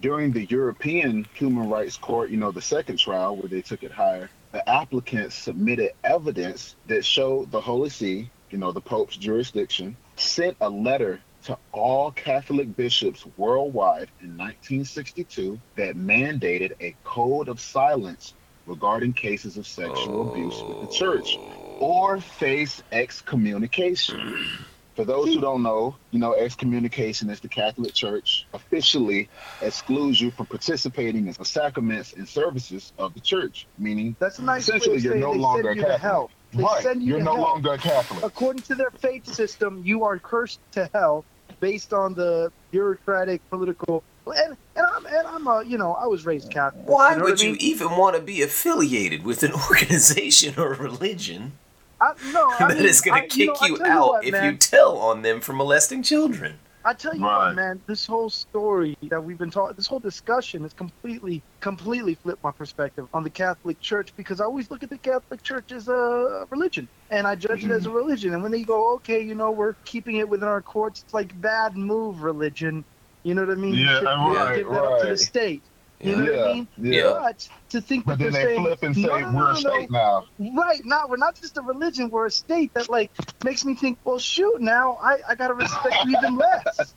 [0.01, 3.93] during the European Human Rights Court, you know, the second trial where they took it
[3.93, 9.97] higher, the applicants submitted evidence that showed the Holy See, you know, the Pope's jurisdiction,
[10.15, 17.59] sent a letter to all Catholic bishops worldwide in 1962 that mandated a code of
[17.59, 18.33] silence
[18.65, 21.37] regarding cases of sexual abuse with the church
[21.81, 24.47] or face excommunication.
[24.95, 25.41] For those who hmm.
[25.41, 29.29] don't know, you know, excommunication is the Catholic Church officially
[29.61, 34.43] excludes you from participating in the sacraments and services of the church, meaning That's a
[34.43, 36.01] nice Essentially, you're saying no they longer send you a to Catholic.
[36.01, 36.31] hell.
[36.53, 37.43] They right, you you're no hell.
[37.43, 38.25] longer a Catholic.
[38.25, 41.25] According to their faith system, you are cursed to hell
[41.61, 44.05] based on the bureaucratic political.
[44.27, 46.87] And, and I'm and I'm a you know I was raised Catholic.
[46.87, 50.55] Why you know would what I you even want to be affiliated with an organization
[50.57, 51.59] or religion
[52.05, 54.25] I, no, I mean, is going I- to you know, kick I you out what,
[54.27, 56.61] if man, you tell on them for molesting children?
[56.85, 57.49] I tell you Right.
[57.49, 62.15] what, man, this whole story that we've been talking, this whole discussion has completely, completely
[62.15, 65.73] flipped my perspective on the Catholic Church because I always look at the Catholic Church
[65.73, 67.97] as a religion and I judge it as a Mm-hmm.
[67.97, 68.35] religion.
[68.35, 71.39] And when they go, okay, you know, we're keeping it within our courts, it's like
[71.41, 72.85] bad move religion.
[73.25, 73.81] You know what I mean?
[73.81, 75.65] You Yeah, should right, give that up to the state.
[76.05, 76.69] You know what I Yeah, mean?
[76.79, 77.23] yeah.
[77.23, 77.41] But
[77.71, 80.25] to think But that then saying, flip and say, no, we're a state now.
[80.39, 83.13] Right now, we're not just a religion; we're a state that like
[83.43, 83.99] makes me think.
[84.05, 86.97] Well, shoot, now I, I gotta respect you even less.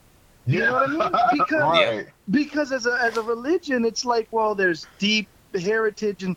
[0.50, 1.20] You know what I mean?
[1.30, 2.06] Because right.
[2.30, 6.36] because as a as a religion, it's like, well, there's deep heritage and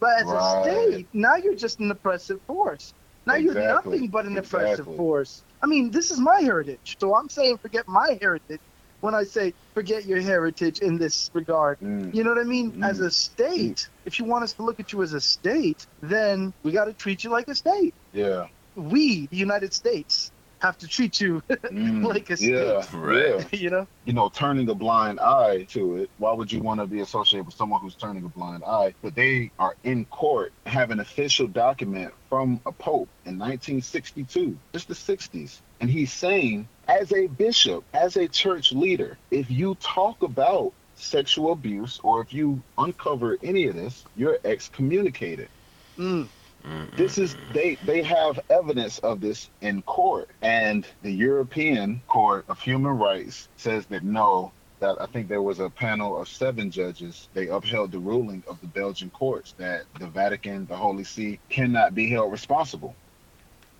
[0.00, 0.38] but as Right.
[0.38, 2.94] a state, now you're just an oppressive force.
[3.26, 5.44] Now you're nothing but an oppressive force.
[5.62, 8.62] I mean, this is my heritage, so I'm saying forget my heritage
[9.04, 11.78] when I say forget your heritage in this regard.
[11.80, 12.14] Mm.
[12.14, 12.72] You know what I mean?
[12.72, 12.88] Mm.
[12.88, 16.54] As a state, if you want us to look at you as a state, then
[16.62, 17.92] we got to treat you like a state.
[18.14, 18.46] Yeah.
[18.76, 22.06] We, the United States, have to treat you Mm.
[22.06, 22.54] like a state.
[22.54, 22.80] yeah.
[22.80, 22.98] state.
[22.98, 23.52] Right.
[23.52, 23.86] You know?
[24.06, 26.08] you know, turning a blind eye to it.
[26.16, 28.94] Why would you want to be associated with someone who's turning a blind eye?
[29.02, 34.88] But they are in court, have an official document from a pope in 1962, just
[34.88, 35.60] the 60s.
[35.80, 41.52] And he's saying, as a bishop, as a church leader, if you talk about sexual
[41.52, 45.48] abuse or if you uncover any of this, you're excommunicated.
[45.98, 46.28] Mm.
[46.96, 52.58] This is they they have evidence of this in court, and the European Court of
[52.60, 57.28] Human Rights says that no, that I think there was a panel of seven judges.
[57.34, 61.94] They upheld the ruling of the Belgian courts that the Vatican, the Holy See, cannot
[61.94, 62.94] be held responsible.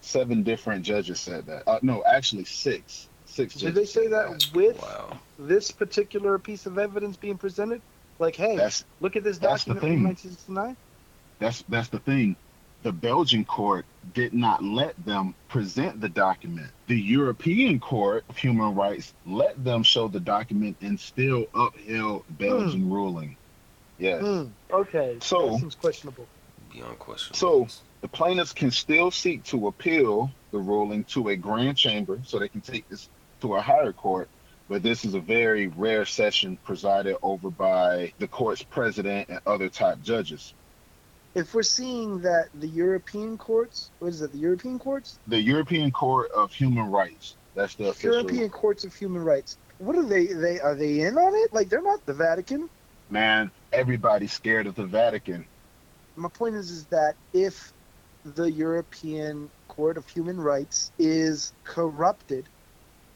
[0.05, 1.67] Seven different judges said that.
[1.67, 3.09] Uh, no, actually six.
[3.25, 3.55] Six.
[3.55, 5.19] Did they say said that with Wow.
[5.39, 7.81] this particular piece of evidence being presented?
[8.19, 10.29] Like, hey, That's look at this that's the document from thing.
[10.45, 10.77] 1969.
[11.39, 12.37] That's that's the thing.
[12.83, 16.71] The Belgian court did not let them present the document.
[16.87, 22.91] The European Court of Human Rights let them show the document and still upheld Belgian
[22.91, 23.37] ruling.
[23.99, 24.21] Yes.
[24.23, 24.45] Hmm.
[24.71, 25.17] Okay.
[25.23, 26.27] So- that seems questionable.
[26.73, 27.35] Beyond question.
[27.35, 27.69] So
[28.05, 32.51] the plaintiffs can still seek to appeal the ruling to a grand chamber so they
[32.51, 33.09] can take this
[33.41, 34.29] to a higher court.
[34.69, 39.71] But this is a very rare session presided over by the court's president and other
[39.71, 40.53] top judges.
[41.35, 45.19] If we're seeing that the European courts, what is it, the European courts?
[45.27, 47.37] the European Court of Human Rights.
[47.55, 48.17] That's the official.
[48.17, 49.57] European courts of human rights.
[49.79, 50.27] What are they?
[50.27, 51.55] They are they in on it?
[51.55, 52.69] Like they're not the Vatican.
[53.09, 55.47] Man, everybody's scared of the Vatican.
[56.17, 57.73] My point is, is that if
[58.25, 62.47] the European Court of Human Rights is corrupted,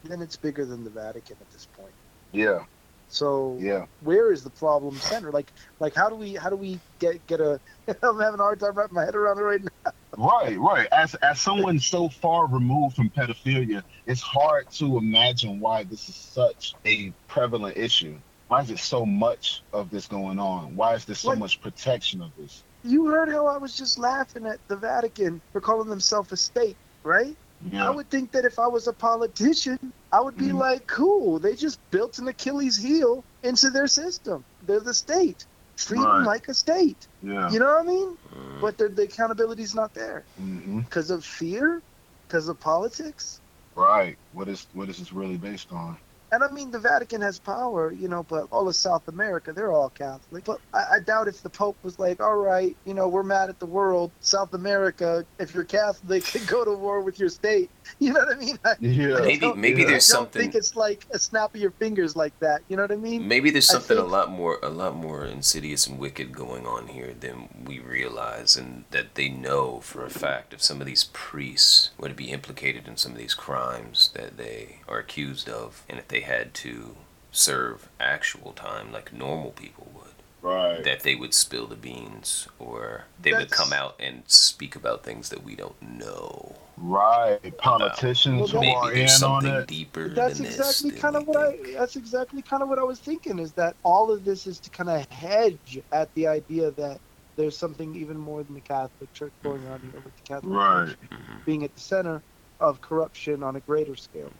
[0.04, 1.92] then it's bigger than the Vatican at this point.
[2.32, 2.64] Yeah,
[3.08, 3.86] So yeah.
[4.00, 5.32] where is the problem center?
[5.32, 7.58] Like, like how do we how do we get get a?
[8.02, 9.92] I'm having a hard time wrapping my head around it right now.
[10.16, 10.88] Right, right.
[10.92, 16.16] As as someone so far removed from pedophilia, it's hard to imagine why this is
[16.16, 18.18] such a prevalent issue.
[18.48, 20.74] Why is it so much of this going on?
[20.76, 22.62] Why is there so Like- much protection of this?
[22.82, 26.78] You heard how I was just laughing at the Vatican for calling themselves a state,
[27.04, 27.36] right?
[27.78, 29.76] I would think that if I was a politician,
[30.12, 30.58] I would be Mhm.
[30.58, 34.44] like, cool, they just built an Achilles heel into their system.
[34.62, 35.46] They're the state.
[35.76, 37.08] Treat them like a state.
[37.22, 37.50] yeah.
[37.52, 38.18] You know what I mean?
[38.34, 38.60] Mm.
[38.60, 41.82] But the, the accountability's not there hmm because of fear,
[42.28, 43.40] because of politics.
[43.74, 44.18] Right.
[44.32, 45.98] What is what is this really based on?
[46.30, 49.72] And I mean, the Vatican has power, you know, but all of South America, they're
[49.72, 50.44] all Catholic.
[50.44, 53.48] But I, I doubt if the Pope was like, all right, you know, we're mad
[53.48, 54.10] at the world.
[54.20, 57.70] South America, if you're Catholic, go to war with your state.
[58.00, 58.58] You know what I mean?
[58.66, 59.18] I, Yeah.
[59.20, 59.86] Maybe don't- maybe yeah.
[59.88, 60.42] I there's don't something.
[60.42, 62.60] think it's like a snap of your fingers like that.
[62.68, 63.26] You know what I mean?
[63.26, 66.88] Maybe there's I something a lot more a lot more insidious and wicked going on
[66.88, 71.04] here than we realize and that they know for a fact if some of these
[71.14, 75.82] priests were to be implicated in some of these crimes that they are accused of
[75.88, 76.96] and if they had to
[77.32, 80.04] serve actual time like normal people would
[80.40, 80.84] Right.
[80.84, 85.30] that they would spill the beans or they would come out and speak about things
[85.30, 87.58] that we don't know Right.
[87.58, 89.66] Politicians Well, who are in on something it.
[89.66, 91.68] deeper That's than exactly this kind of what think.
[91.76, 91.80] I.
[91.80, 93.40] That's exactly kind of what I was thinking.
[93.40, 97.00] Is that all of this is to kind of hedge at the idea that
[97.36, 100.86] there's something even more than the Catholic Church going on here with the Catholic Right.
[100.88, 101.44] Church Mhm.
[101.44, 102.22] being at the center
[102.60, 104.30] of corruption on a greater scale.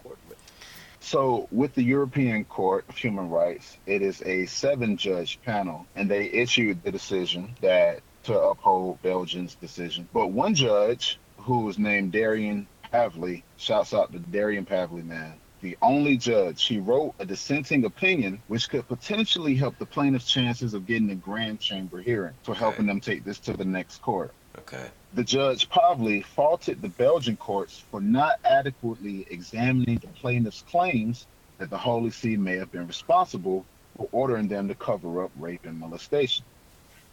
[1.01, 6.11] So, with the European Court of Human Rights, it is a seven judge panel, and
[6.11, 10.09] they issued the decision that to uphold Belgium's decision.
[10.13, 15.35] But one judge, who was named Darian Pavli, shouts out to Darian Pavli, man.
[15.61, 20.75] The only judge, he wrote a dissenting opinion which could potentially help the plaintiff's chances
[20.75, 24.33] of getting a grand chamber hearing for helping them take this to the next court.
[24.59, 31.27] okay The judge Pavli faulted the Belgian courts for not adequately examining the plaintiff's claims
[31.59, 33.65] that the Holy See may have been responsible
[33.97, 36.45] for ordering them to cover up rape and molestation.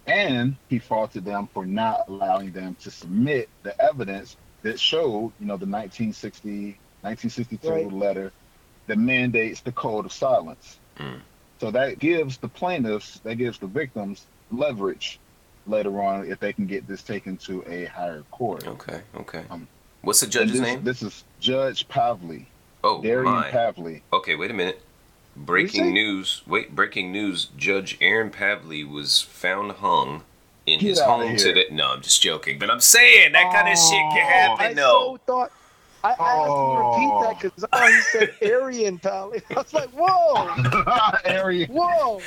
[0.06, 5.48] And he faulted them for not allowing them to submit the evidence that showed, you
[5.48, 7.92] know, the 1960, 1962 Right.
[7.92, 8.32] letter
[8.88, 10.80] that mandates the code of silence.
[10.98, 11.22] Mm.
[11.60, 15.20] So that gives the plaintiffs, that gives the victims leverage
[15.68, 18.68] later on if they can get this taken to a higher court.
[18.68, 19.68] okay okay Um,
[20.02, 22.46] what's the judge's this, name This is Judge Pavli,
[22.84, 24.02] oh Darian my Pavli.
[24.14, 24.82] Okay, wait a minute.
[25.38, 26.44] Breaking news.
[26.48, 27.50] Wait, breaking news.
[27.58, 30.24] Judge Aaron Pavli was found hung
[30.66, 31.66] in Get his home today.
[31.72, 32.58] No, I'm just joking.
[32.58, 34.56] But I'm saying that kind of shit can Oh.
[34.56, 35.18] happen, I though.
[35.18, 35.52] so thought.
[36.06, 38.02] I asked him to repeat that because I thought he
[38.42, 39.42] said Aryan Pally.
[39.50, 41.68] I was like, whoa, Area.
[41.68, 42.22] whoa,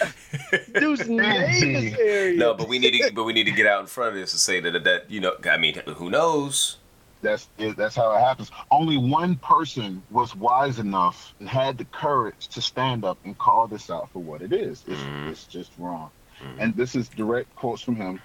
[0.74, 2.36] dude's name is Aryan.
[2.38, 4.32] No, but we need to, but we need to get out in front of this
[4.32, 6.78] and say that that you know, I mean, who knows?
[7.20, 8.50] That's it, that's how it happens.
[8.70, 13.66] Only one person was wise enough and had the courage to stand up and call
[13.66, 14.84] this out for what it is.
[14.86, 15.30] It's, Mhm.
[15.30, 16.10] it's just wrong.
[16.40, 16.56] Mhm.
[16.60, 18.20] And this is direct quotes from him.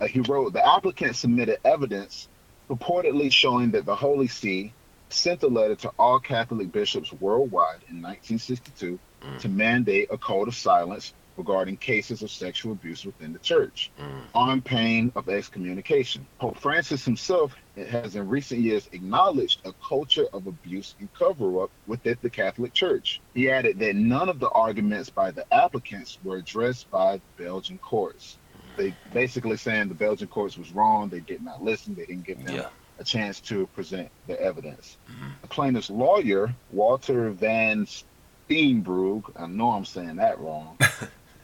[0.00, 2.28] Uh, he wrote, "The applicant submitted evidence
[2.70, 4.72] purportedly showing that the Holy See
[5.10, 9.40] sent a letter to all Catholic bishops worldwide in 1962 Mm.
[9.40, 14.22] to mandate a code of silence regarding cases of sexual abuse within the church." Mm.
[14.34, 16.24] on pain of excommunication.
[16.38, 21.70] Pope Francis himself has in recent years acknowledged a culture of abuse and cover up
[21.88, 23.20] within the Catholic Church.
[23.34, 27.78] He added that none of the arguments by the applicants were addressed by the Belgian
[27.78, 28.38] courts.
[28.76, 32.44] They basically saying the Belgian courts was wrong, they did not listen, they didn't give
[32.44, 32.68] them Yeah.
[32.98, 34.96] A chance to present the evidence.
[35.10, 35.40] Mhm.
[35.42, 40.78] The plaintiff's lawyer, Walter Van Steenbroek, I know I'm saying that wrong.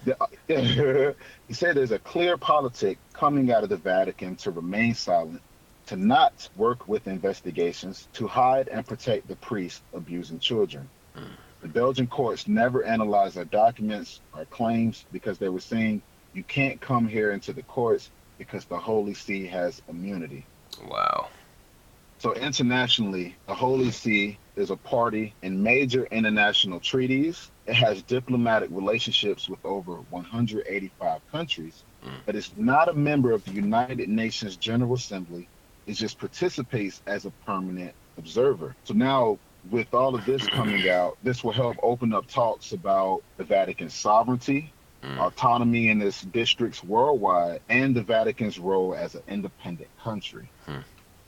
[0.46, 5.40] He said there's a clear politic coming out of the Vatican to remain silent,
[5.86, 10.88] to not work with investigations, to hide and protect the priests abusing children.
[11.16, 11.28] Mm.
[11.62, 16.02] The Belgian courts never analyzed our documents, our claims, because they were saying
[16.34, 20.44] you can't come here into the courts because the Holy See has immunity.
[20.88, 21.28] Wow.
[22.24, 27.50] So internationally, the Holy See is a party in major international treaties.
[27.66, 32.12] It has diplomatic relationships with over 185 countries, Mm.
[32.24, 35.50] but it's not a member of the United Nations General Assembly.
[35.86, 38.74] It just participates as a permanent observer.
[38.84, 39.38] So now,
[39.70, 43.92] with all of this coming out, this will help open up talks about the Vatican's
[43.94, 45.18] sovereignty, Mm.
[45.18, 50.48] autonomy in its districts worldwide, and the Vatican's role as an independent country.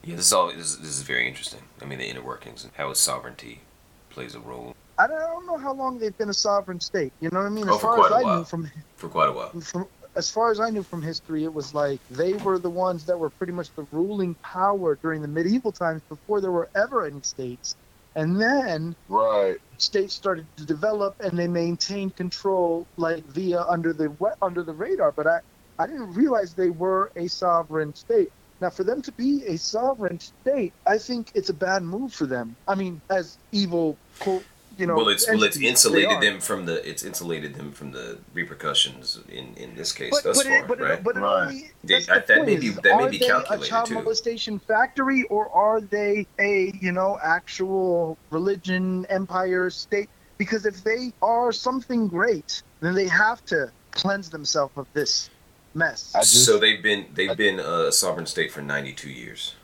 [0.04, 0.48] Yeah, this is all.
[0.48, 1.60] This, this is very interesting.
[1.82, 3.62] I mean, the inner workings and how sovereignty
[4.10, 7.12] plays a role I don't, I don't know how long they've been a sovereign state.
[7.20, 7.68] You know what I mean?
[7.68, 8.38] Oh, As for far as quite a I while.
[8.38, 9.52] knew from for quite a while.
[9.62, 13.04] from as far as I knew from history, it was like they were the ones
[13.06, 17.04] that were pretty much the ruling power during the medieval times before there were ever
[17.06, 17.76] any states.
[18.14, 19.58] And then Right.
[19.78, 25.12] states started to develop and they maintained control like via under the under the radar.
[25.12, 25.40] But I,
[25.78, 28.30] I didn't realize they were a sovereign state.
[28.60, 32.26] Now, for them to be a sovereign state, I think it's a bad move for
[32.26, 32.56] them.
[32.66, 34.44] I mean, as evil, quote,
[34.78, 38.18] you know, well, it's well, it's insulated them from the it's insulated them from the
[38.34, 40.98] repercussions in in this case But, thus but, far, it, but, right?
[40.98, 41.42] it, but Right.
[41.46, 43.68] only, They- that's the that point may be- that may are be they calculated, a
[43.68, 43.94] child too.
[43.94, 50.10] molestation factory or are they a you know actual religion empire state?
[50.38, 55.30] Because if they are something great, then they have to cleanse themselves of this
[55.76, 56.12] mess.
[56.12, 59.54] Just- so they've been they've I- been uh, a sovereign state for 92 years.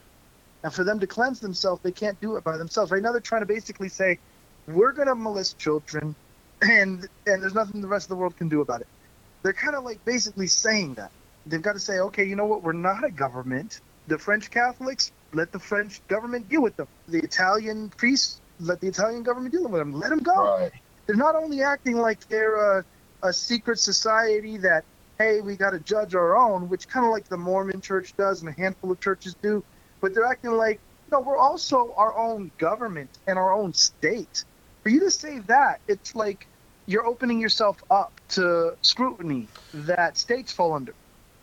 [0.65, 2.93] And for them to cleanse themselves, they can't do it by themselves.
[2.93, 4.19] Right now, they're trying to basically say,
[4.69, 6.15] "We're going to molest children,
[6.61, 8.87] and and there's nothing the rest of the world can do about it."
[9.43, 11.11] They're kind of like basically saying that
[11.47, 12.63] they've got to say, "Okay, you know what?
[12.63, 13.81] We're not a government.
[14.07, 16.87] The French Catholics let the French government deal with them.
[17.09, 19.93] The Italian priests let the Italian government deal with them.
[19.99, 20.73] Let them go." Right.
[21.07, 22.85] they're not only acting like they're a,
[23.25, 24.85] a secret society that
[25.19, 28.41] hey we got to judge our own which kind of like the mormon church does
[28.41, 29.63] and a handful of churches do
[30.01, 34.45] but they're acting like no we're also our own government and our own state
[34.83, 36.47] for you to say that it's like
[36.87, 40.95] you're opening yourself up to scrutiny that states fall under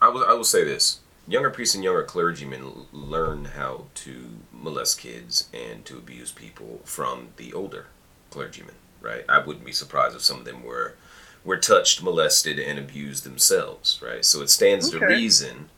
[0.01, 4.99] I will I will say this: younger priests and younger clergymen learn how to molest
[4.99, 7.88] kids and to abuse people from the older
[8.29, 8.75] clergymen.
[9.01, 9.25] Right?
[9.29, 10.95] I wouldn't be surprised if some of them were
[11.43, 13.99] were touched, molested, and abused themselves.
[14.04, 14.23] Right?
[14.25, 15.69] So it stands to reason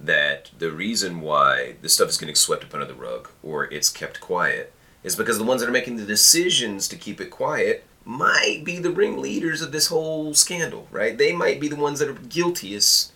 [0.00, 3.90] that the reason why this stuff is getting swept up under the rug or it's
[3.90, 7.84] kept quiet is because the ones that are making the decisions to keep it quiet
[8.04, 11.18] might be the ringleaders of this whole scandal, right?
[11.18, 13.12] They might be the ones that are guiltiest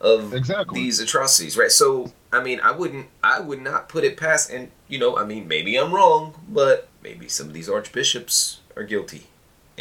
[0.00, 0.80] of Exactly.
[0.80, 1.70] these atrocities, right?
[1.70, 5.24] So, I mean, I wouldn't, I would not put it past, and you know, I
[5.24, 9.28] mean, maybe I'm wrong, but maybe some of these archbishops are guilty,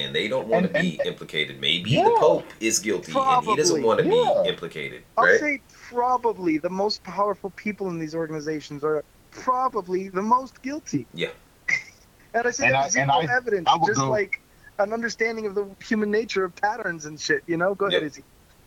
[0.01, 1.59] and they don't want to And- be implicated.
[1.61, 2.03] Maybe Yeah.
[2.05, 4.41] the Pope is guilty, and he doesn't want to yeah.
[4.43, 5.33] be implicated, Right?
[5.33, 11.05] i'll say probably the most powerful people in these organizations are probably the most guilty
[11.13, 11.29] Yeah.
[12.33, 14.41] and i say And that I- and I- evidence I just go- like
[14.79, 18.23] an understanding of the human nature of patterns and shit you know go ahead Izzy.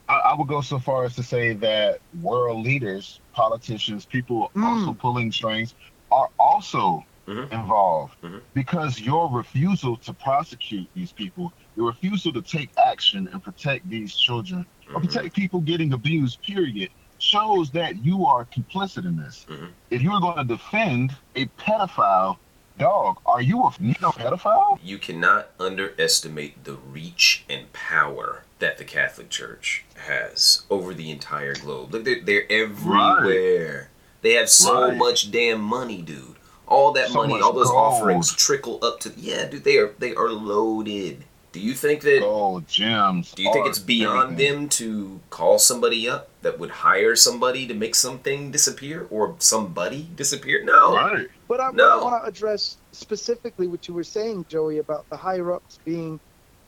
[0.08, 4.62] I, I would go so far as to say that world leaders, politicians, people Mm.
[4.64, 5.74] also pulling strings,
[6.12, 7.52] are also Mhm.
[7.52, 8.40] involved Mhm.
[8.52, 14.14] because your refusal to prosecute these people your refusal to take action and protect these
[14.14, 15.06] children or Mhm.
[15.08, 19.44] protect people getting abused, period, shows that you are complicit in this.
[19.48, 19.70] Mhm.
[19.90, 22.36] If you are going to defend a pedophile
[22.78, 24.78] dog, are you a pedophile?
[24.84, 31.54] You cannot underestimate the reach and power that the Catholic Church has over the entire
[31.54, 31.92] globe.
[31.92, 33.90] Look, they're, they're everywhere.
[34.22, 34.96] They have so Right.
[34.96, 36.36] much damn money, dude.
[36.66, 37.76] All that So money, all those gold.
[37.94, 39.64] offerings trickle up to yeah, dude.
[39.64, 41.24] They are they are loaded.
[41.52, 42.20] Do you think that?
[42.20, 43.30] Gold, gems.
[43.32, 44.60] Do you think it's beyond everything.
[44.62, 50.08] them to call somebody up that would hire somebody to make something disappear or somebody
[50.16, 50.64] disappear?
[50.64, 50.94] No.
[50.96, 51.28] Right.
[51.46, 52.02] But I, No.
[52.02, 56.18] want to address specifically what you were saying, Joey, about the higher ups being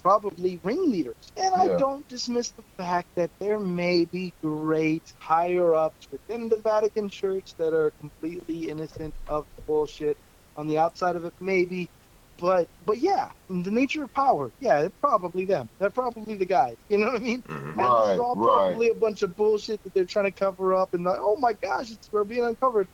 [0.07, 1.17] probably ringleaders.
[1.37, 6.61] And I don't dismiss the fact that there may be great higher ups within the
[6.63, 10.17] Vatican Church that are completely innocent of the bullshit.
[10.57, 11.91] On the outside of it, maybe.
[12.39, 15.69] But but yeah, the nature of power, yeah, it's probably them.
[15.81, 16.77] They're probably the guys.
[16.89, 17.43] You know what I mean?
[17.43, 17.77] Mhm.
[17.77, 18.45] Right, is all right.
[18.47, 21.55] probably a bunch of bullshit that they're trying to cover up and like, oh my
[21.63, 22.89] gosh, it's we're being uncovered.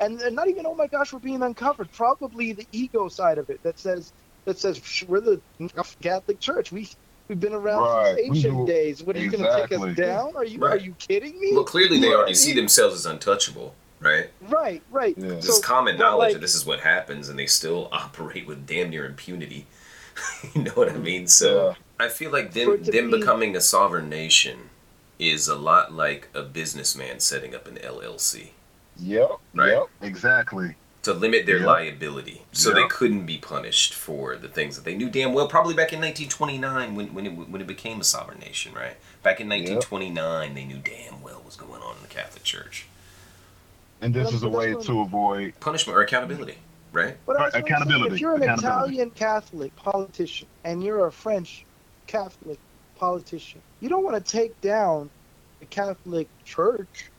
[0.00, 1.90] And, and not even oh my gosh, we're being uncovered.
[1.92, 4.12] Probably the ego side of it that says
[4.44, 5.40] that says we're the
[6.00, 6.72] Catholic Church.
[6.72, 6.88] We
[7.28, 9.02] we've been around Right, since ancient days.
[9.02, 10.34] What are you going to take us down?
[10.36, 11.50] Are you are you kidding me?
[11.54, 14.30] Well, clearly they You know already see themselves as untouchable, right?
[14.48, 15.14] Right, right.
[15.18, 15.28] Yeah.
[15.34, 18.46] This So, is common knowledge like- that this is what happens, and they still operate
[18.46, 19.66] with damn near impunity.
[20.54, 21.26] you know what I mean?
[21.28, 24.70] So I feel like them them be- becoming a sovereign nation
[25.18, 28.50] is a lot like a businessman setting up an LLC
[29.00, 29.30] Yep.
[29.54, 29.68] Right.
[29.72, 29.86] Yep.
[30.02, 30.74] Exactly.
[31.02, 31.66] To limit their Yep.
[31.66, 35.48] liability, so they couldn't be punished for the things that they knew damn well.
[35.48, 38.96] Probably back in 1929 when when it when it became a sovereign nation, right?
[39.22, 42.86] Back in 1929, they knew damn well what was going on in the Catholic Church.
[44.00, 45.54] And this But is a way to avoid.
[45.60, 46.58] Punishment or accountability,
[46.92, 47.16] right?
[47.26, 48.42] But Right, that's what accountability, If you're an.
[48.42, 51.66] Italian Catholic politician and you're a French
[52.06, 52.60] Catholic
[52.96, 55.10] politician, you don't want to take down
[55.60, 57.10] the Catholic Church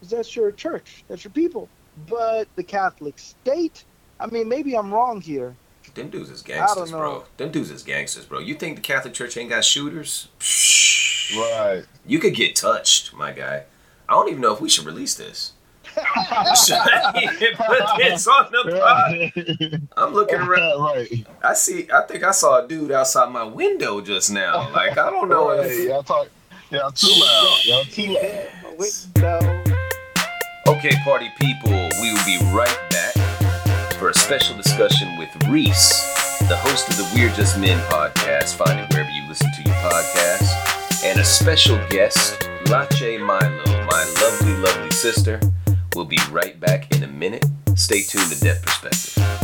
[0.00, 1.70] because that's your church, that's your people.
[2.08, 3.84] But the Catholic state,
[4.18, 5.56] I mean, maybe I'm wrong here.
[5.94, 7.24] Them dudes is gangsters, bro.
[7.36, 8.38] Them dudes is gangsters, bro.
[8.38, 10.28] You think the Catholic Church ain't got shooters?
[10.38, 11.36] Shh.
[11.36, 11.84] Right.
[12.06, 13.64] You could get touched, my guy.
[14.08, 15.52] I don't even know if we should release this.
[15.84, 19.88] Should I even put this on the pod?
[19.96, 20.80] I'm looking around.
[20.82, 21.26] right.
[21.42, 21.88] I see.
[21.92, 24.70] I think I saw a dude outside my window just now.
[24.72, 25.88] Like I don't know if.
[25.88, 26.28] Y'all talk.
[26.70, 27.58] Y'all too loud.
[27.64, 28.16] Y'all too
[29.16, 29.51] loud.
[30.64, 33.14] Okay, party people, we will be right back
[33.94, 38.54] for a special discussion with Reese, the host of the We're Just Men podcast.
[38.54, 41.02] Find it wherever you listen to your podcast.
[41.04, 45.40] And a special guest, Lache Milo, my lovely, lovely sister.
[45.96, 47.44] We'll be right back in a minute.
[47.74, 49.41] Stay tuned to Def Perspective.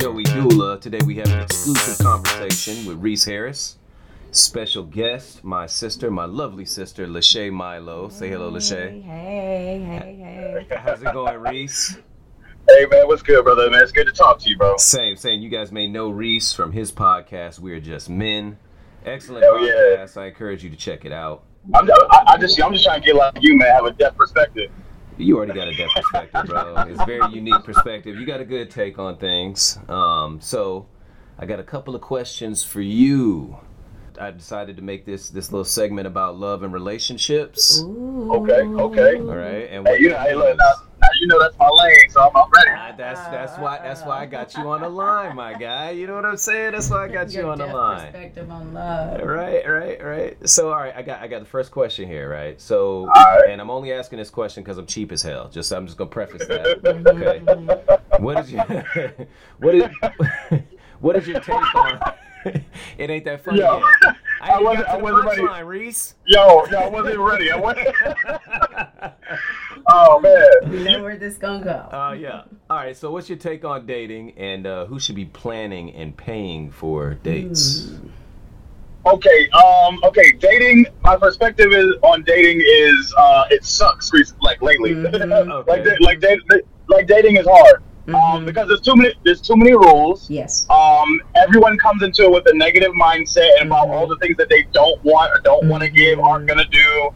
[0.00, 0.80] Joey Doolah.
[0.80, 3.76] Today we have an exclusive conversation with Reese Harris.
[4.30, 8.08] Special guest, my sister, my lovely sister, Lache Milo.
[8.08, 9.02] Say hello, Lachey.
[9.02, 10.76] Hey, hey, hey.
[10.76, 11.98] How's it going, Reese?
[12.66, 13.68] Hey man, what's good, brother?
[13.68, 14.78] Man, it's good to talk to you, bro.
[14.78, 15.42] Same, same.
[15.42, 18.56] You guys may know Reese from his podcast, We're Just Men.
[19.04, 19.98] Excellent Hell yeah.
[19.98, 20.16] podcast.
[20.16, 21.42] I encourage you to check it out.
[21.74, 23.68] I'm just, I, I just, I'm just trying to get like you, man.
[23.74, 24.70] Have a Def perspective.
[25.20, 26.74] You already got a Def perspective, bro.
[26.88, 28.18] It's a very unique perspective.
[28.18, 29.78] You got a good take on things.
[29.88, 30.86] Um, so,
[31.38, 33.58] I got a couple of questions for you.
[34.18, 37.80] I decided to make this this little segment about love and relationships.
[37.80, 38.32] Ooh.
[38.34, 39.16] Okay, okay.
[39.16, 40.89] All right, and Hey, you know, hey, look, now, now
[41.20, 42.70] you know that's my lane, so I'm, I'm ready.
[42.72, 45.90] Ah, that's that's why that's why I got you on the line, my guy.
[45.90, 46.72] You know what I'm saying?
[46.72, 48.12] That's why I got you Your on the line.
[48.12, 49.20] Perspective on love.
[49.22, 50.48] Right, right, right.
[50.48, 52.60] So, all right, I got I got the first question here, right?
[52.60, 53.50] So, right.
[53.50, 55.48] and I'm only asking this question because I'm cheap as hell.
[55.50, 56.80] Just I'm just gonna preface that.
[57.10, 58.22] Okay.
[58.22, 58.64] What is your
[59.58, 59.84] what is
[61.00, 62.00] what is your take on?
[62.98, 63.58] it ain't that funny.
[63.60, 64.16] Yo, yet.
[64.40, 65.42] I, I wasn't- got I to the wasn't ready.
[65.42, 66.14] punchline, Reese.
[66.26, 67.50] Yo, yo, I wasn't even ready.
[67.52, 67.88] I wasn't.
[69.88, 70.72] oh man.
[70.72, 71.70] You know where this gonna go.
[71.96, 72.42] Uh, yeah.
[72.68, 72.96] All right.
[72.96, 77.14] So, what's your take on dating, and uh, who should be planning and paying for
[77.14, 77.90] dates?
[79.06, 80.86] Okay, um, okay, dating.
[81.02, 84.10] My perspective is on dating is uh, it sucks.
[84.12, 85.50] rec- Like lately, Mhm.
[85.50, 85.64] Okay.
[85.70, 87.82] like da- like da- like dating is hard
[88.14, 88.46] um, Mhm.
[88.46, 90.28] because there's too many there's too many rules.
[90.30, 90.66] Yes.
[90.70, 94.48] um, everyone comes into it with a negative mindset and about all the things that
[94.48, 96.24] they don't want or don't want to give, Mhm.
[96.24, 97.10] aren't gonna do,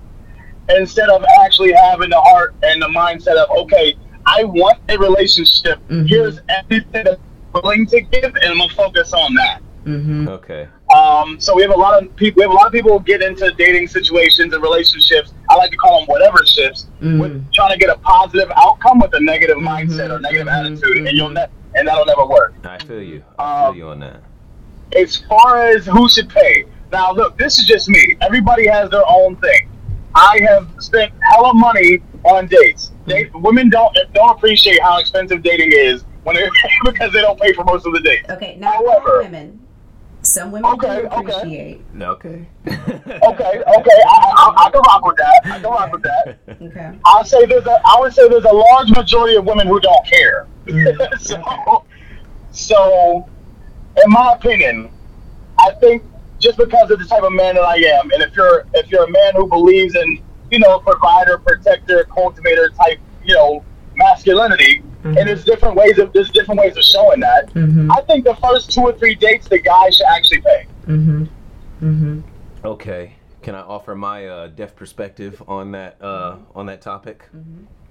[0.76, 3.94] instead of actually having the heart and the mindset of, okay,
[4.26, 5.78] I want a relationship.
[5.90, 6.08] Mhm.
[6.08, 7.18] Here's everything that
[7.54, 9.60] I'm willing to give, and I'm gonna focus on that.
[9.84, 10.28] Mm-hmm.
[10.28, 10.66] Okay.
[10.94, 12.38] Um, so we have a lot of people.
[12.40, 15.32] We have a lot of people who get into dating situations and relationships.
[15.50, 17.20] I like to call them whatever ships, Mm.
[17.20, 21.06] with trying to get a positive outcome with a negative mindset or negative mhm, attitude,
[21.08, 21.34] and you'll mhm.
[21.34, 22.54] ne- and that'll never work.
[22.64, 23.22] I feel you.
[23.38, 24.20] I Um, feel you on that.
[24.96, 28.16] As far as who should pay, now look, this is just me.
[28.20, 29.68] Everybody has their own thing.
[30.14, 32.92] I have spent hella money on dates.
[33.08, 36.48] Date, women don't don't appreciate how expensive dating is when they
[36.84, 38.30] because they don't pay for most of the dates.
[38.30, 39.58] Okay, not However- women.
[40.24, 41.32] Some women Okay, do okay.
[41.32, 41.82] appreciate.
[42.00, 42.46] Okay.
[42.66, 42.72] Okay,
[43.06, 45.40] okay, I, I, I can rock with that.
[45.44, 46.38] I can rock with that.
[46.62, 46.98] Okay.
[47.04, 50.06] I'll say there's a I would say there's a large majority of women who don't
[50.06, 50.46] care.
[50.66, 51.18] Mm.
[51.20, 51.84] so,
[52.52, 53.28] so,
[54.02, 54.90] in my opinion,
[55.58, 56.02] I think
[56.38, 59.04] just because of the type of man that I am, and if you're if you're
[59.04, 63.62] a man who believes in you know provider, protector, cultivator type you know
[63.94, 67.52] masculinity, and there's different ways of there's different ways of showing that.
[67.54, 67.90] Mm-hmm.
[67.92, 70.66] I think the first two or three dates the guy should actually pay.
[70.86, 71.24] Mm-hmm.
[71.82, 72.20] Mm-hmm.
[72.64, 73.16] Okay.
[73.42, 77.28] Can I offer my uh, Def perspective on that uh, on that topic?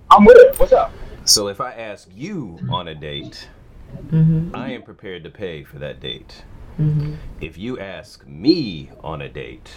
[0.09, 0.59] I'm with it.
[0.59, 0.91] What's up?
[1.25, 3.47] So if I ask you on a date,
[4.09, 4.55] Mm-hmm.
[4.55, 6.43] I am prepared to pay for that date.
[6.79, 7.15] Mm-hmm.
[7.41, 9.71] If you ask me on a date,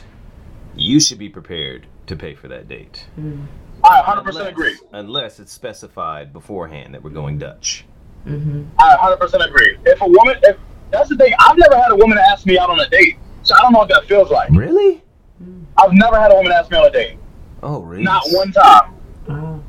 [0.74, 3.06] you should be prepared to pay for that date.
[3.18, 3.44] Mm-hmm.
[3.84, 4.76] I 100% agree.
[4.92, 7.84] Unless it's specified beforehand that we're going Dutch.
[8.26, 8.64] Mm-hmm.
[8.78, 9.76] I 100% agree.
[9.84, 10.56] If a woman, if
[10.90, 13.54] that's the thing, I've never had a woman ask me out on a date, so
[13.54, 14.50] I don't know what that feels like.
[14.50, 15.02] Really?
[15.42, 15.64] Mm.
[15.76, 17.18] I've never had a woman ask me on a date,
[17.62, 18.02] Oh, really?
[18.02, 18.94] not one time.
[19.28, 19.62] Oh.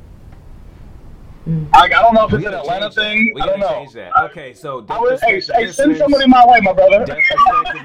[1.47, 1.71] Mm.
[1.73, 2.95] Like I don't know if We it's an Atlanta that.
[2.95, 3.31] thing.
[3.33, 3.85] We I don't know.
[3.93, 4.11] that.
[4.31, 7.05] Okay, so I deaf would, hey, hey, send somebody my way, my brother.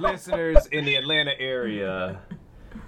[0.01, 2.19] Listeners in the Atlanta area,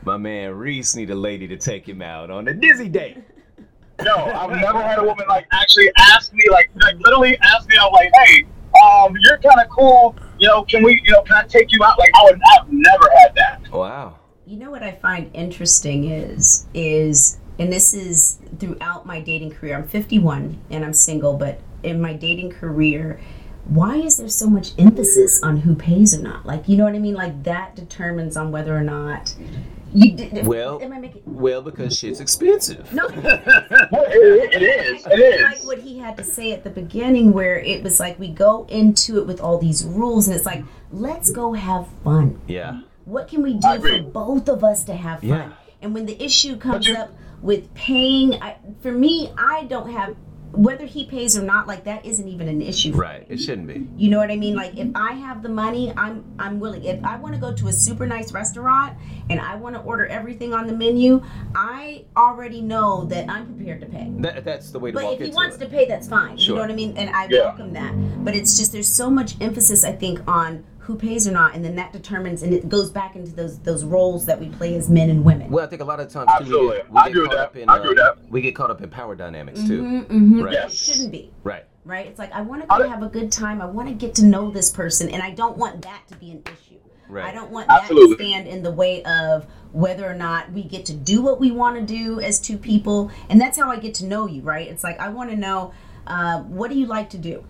[0.05, 3.19] my man Reese need a lady to take him out on a dizzy date.
[4.03, 7.77] no, I've never had a woman like actually ask me, like, like literally ask me,
[7.79, 8.45] out, like, hey,
[8.83, 10.17] um, you're kind of cool.
[10.39, 11.99] You know, can we, you know, can I take you out?
[11.99, 13.73] Like, I would, I've never had that.
[13.73, 14.19] Wow.
[14.47, 19.77] You know what I find interesting is is and this is throughout my dating career.
[19.77, 23.21] I'm 51 and I'm single, but in my dating career,
[23.67, 26.45] why is there so much emphasis on who pays or not?
[26.45, 27.15] Like, you know what I mean?
[27.15, 29.47] Like that determines on whether or not you
[29.95, 30.47] did.
[30.47, 31.23] Well- am I making?
[31.27, 32.93] Well, because shit's expensive.
[32.93, 35.07] No, Well, it, it is.
[35.07, 38.29] It like what he had to say at the beginning, where it was like we
[38.29, 42.41] go into it with all these rules, and it's like let's go have fun.
[42.47, 42.81] Yeah.
[43.05, 45.29] What can we do for both of us to have fun?
[45.29, 45.53] Yeah.
[45.83, 47.11] And when the issue comes you- up
[47.43, 50.17] with paying, I, for me, I don't have
[50.57, 51.67] whether he pays or not.
[51.67, 52.93] Like that isn't even an issue.
[52.93, 53.29] Right.
[53.29, 53.35] me.
[53.35, 53.87] It shouldn't be.
[53.97, 54.55] You know what I mean?
[54.55, 56.85] Like if I have the money, I'm I'm willing.
[56.85, 58.97] If I want to go to a super nice restaurant
[59.31, 61.23] and I want to order everything on the menu,
[61.55, 64.11] I already know that I'm prepared to pay.
[64.19, 65.61] That, that's the way to But walk if he into wants it.
[65.61, 66.39] to pay, that's fine.
[66.39, 66.97] You know what I mean?
[66.97, 67.41] And I Yeah.
[67.41, 67.93] welcome that.
[68.25, 71.65] But it's just there's so much emphasis I think on who pays or not, and
[71.65, 74.91] then that determines, and it goes back into those those roles that we play as
[74.91, 75.51] men and women.
[75.51, 77.69] Well, I think a lot of times too, we get, we get caught up in
[77.71, 79.83] I agree with uh, we get caught up in power dynamics too.
[79.83, 80.45] Mhm, mhm.
[80.45, 80.53] Right.
[80.53, 80.73] Yes.
[80.73, 81.33] It shouldn't be.
[81.43, 81.65] Right.
[81.87, 82.07] Right?
[82.07, 83.63] It's like I want to go have a good time.
[83.63, 86.31] I want to get to know this person, and I don't want that to be
[86.31, 86.79] an issue.
[87.09, 87.25] Right.
[87.25, 90.87] I don't want that to stand in the way of whether or not we get
[90.87, 93.95] to do what we want to do as two people, and that's how I get
[93.97, 94.43] to know you.
[94.43, 94.69] Right?
[94.69, 95.73] It's like I want to know
[96.07, 97.45] uh, what do you like to do.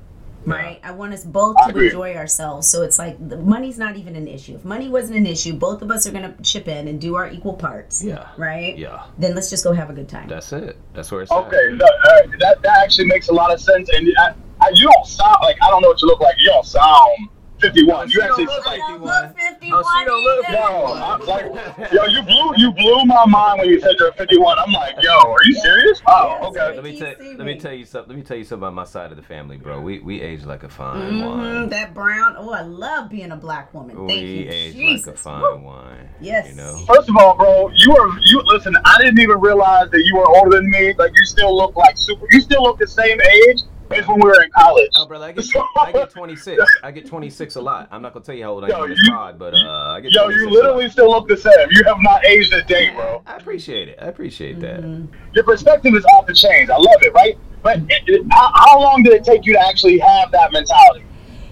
[0.46, 2.68] Right, I want us both to enjoy ourselves.
[2.68, 4.54] So it's like the money's not even an issue.
[4.56, 7.28] If money wasn't an issue, both of us are gonna chip in and do our
[7.30, 8.02] equal parts.
[8.04, 8.28] Yeah.
[8.36, 8.76] Right.
[8.76, 9.04] Yeah.
[9.18, 10.28] Then let's just go have a good time.
[10.28, 10.78] That's it.
[10.92, 11.78] That's where it's Okay, at.
[11.78, 13.88] that, that that actually makes a lot of sense.
[13.88, 16.34] And I, I, you don't sound like I don't know what you look like.
[16.38, 17.28] You don't sound
[17.68, 18.10] 51.
[18.10, 19.22] You You actually look I like don't 51.
[19.24, 20.58] look 51 Oh, she don't look either.
[20.58, 24.58] No, I'm like, yo, you blew you blew my mind when you said you're 51.
[24.58, 26.02] I'm like, yo, are you serious?
[26.06, 26.74] Oh, okay.
[26.74, 27.58] Let me tell let me me.
[27.60, 28.10] tell you something.
[28.10, 29.80] Let me tell you something about my side of the family, bro.
[29.80, 31.68] We we age like a fine Mhm, wine.
[31.70, 32.34] that brown.
[32.38, 33.96] Oh, I love being a black woman.
[34.06, 35.06] Thank we you, age Jesus.
[35.06, 35.56] like a fine Woo.
[35.58, 36.08] wine.
[36.20, 36.48] Yes.
[36.48, 36.76] You know.
[36.86, 38.74] First of all, bro, you are you listen.
[38.84, 40.94] I didn't even realize that you were older than me.
[40.98, 42.26] Like you still look like super.
[42.30, 44.90] You still look the same age as when we were in college.
[44.96, 45.44] Oh, brother, I get
[45.78, 46.62] I get 26.
[46.82, 47.88] I get 26 a lot.
[47.90, 49.54] I'm not gonna tell you how old I Yo, am in this you- pod, but
[49.54, 50.12] uh, I get.
[50.12, 51.68] Yo, you literally still look the same.
[51.70, 53.22] You have not aged a day, bro.
[53.26, 53.98] I appreciate it.
[54.00, 54.80] I appreciate that.
[54.80, 55.12] Mm-hmm.
[55.34, 56.70] Your perspective is off the chains.
[56.70, 57.38] I love it, right?
[57.62, 61.04] But it, it, how, how long did it take you to actually have that mentality?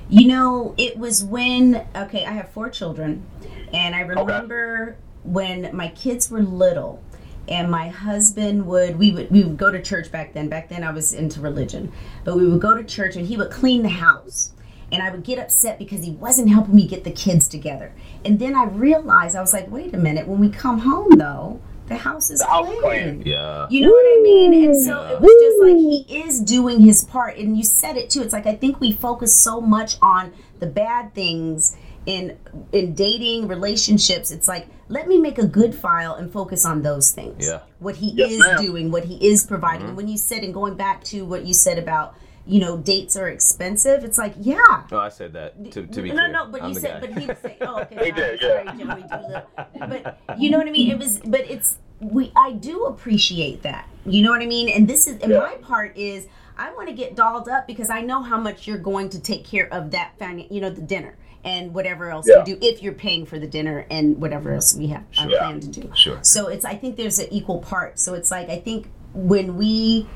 [0.09, 3.25] You know, it was when okay, I have four children,
[3.73, 7.03] and I remember when my kids were little,
[7.49, 10.49] and my husband would we would we would go to church back then.
[10.49, 11.93] Back then, I was into religion,
[12.25, 14.53] but we would go to church, and he would clean the house.
[14.91, 17.93] And I would get upset because he wasn't helping me get the kids together.
[18.27, 21.61] And then I realized I was like, wait a minute, when we come home though,
[21.87, 22.81] the house is The house clean.
[22.83, 23.23] clean.
[23.25, 23.67] Yeah.
[23.71, 24.65] You know what I mean?
[24.67, 25.13] And so Yeah.
[25.15, 27.39] it was just like he is doing his part.
[27.39, 28.21] And you said it too.
[28.21, 30.31] It's like I think we focus so much on
[30.61, 31.75] the bad things
[32.07, 32.37] in
[32.73, 37.13] in dating relationships it's like let me make a good file and focus on those
[37.13, 37.61] things Yeah.
[37.79, 38.61] what he Yes, is ma'am.
[38.63, 41.55] doing what he is providing and when you said and going back to what you
[41.55, 45.87] said about you know dates are expensive it's like yeah No, I said that to,
[45.87, 46.33] to be no, clear.
[46.33, 47.07] no, but I'm you said, guy.
[47.07, 48.73] but he was saying, oh, okay, He sorry, did, sorry, yeah.
[48.73, 49.49] Joey Doolittle.
[49.79, 50.91] But you know what I mean?
[50.91, 52.33] It was, but it's we.
[52.35, 53.89] I do appreciate that.
[54.05, 54.69] You know what I mean?
[54.69, 55.39] And this is, and Yeah.
[55.39, 56.27] my part is,
[56.59, 59.45] I want to get dolled up because I know how much you're going to take
[59.45, 60.49] care of that family.
[60.51, 61.15] You know, the dinner
[61.45, 62.39] and whatever else Yeah.
[62.39, 65.39] we do if you're paying for the dinner and whatever else we have I Sure.
[65.39, 65.91] plan to do.
[65.95, 66.19] Sure.
[66.23, 67.99] So it's I think there's an equal part.
[67.99, 70.07] So it's like I think when we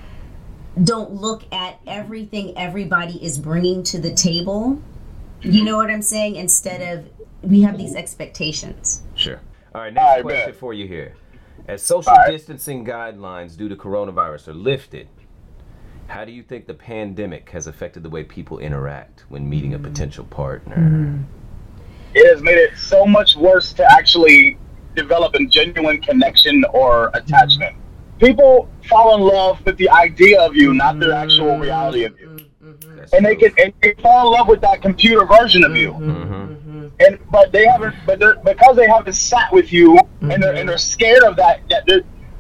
[0.83, 4.81] don't look at everything everybody is bringing to the table,
[5.41, 5.65] you mm-hmm.
[5.65, 6.37] know what I'm saying?
[6.37, 7.11] Instead of
[7.43, 9.03] we have these expectations.
[9.15, 9.41] Sure.
[9.75, 10.57] All right, All next right, question bet.
[10.57, 11.15] for you here.
[11.69, 12.31] As social All right.
[12.31, 15.09] distancing guidelines due to coronavirus are lifted,
[16.09, 19.79] how do you think the pandemic has affected the way people interact when meeting a
[19.79, 21.25] potential partner?
[22.17, 24.57] it has made it so much worse to actually
[24.95, 27.77] develop a genuine connection or attachment.
[27.77, 28.27] Mm-hmm.
[28.27, 31.63] People fall in love with the idea of you, not the actual mm-hmm.
[31.63, 32.29] reality of you.
[32.65, 32.97] Mm-hmm.
[32.97, 35.93] That's And they can and they fall in love with that computer version of you.
[35.93, 36.91] Mhm.
[36.99, 40.67] And but they haven't but they're, because they haven't sat with you and they're and
[40.67, 41.85] they're scared of that that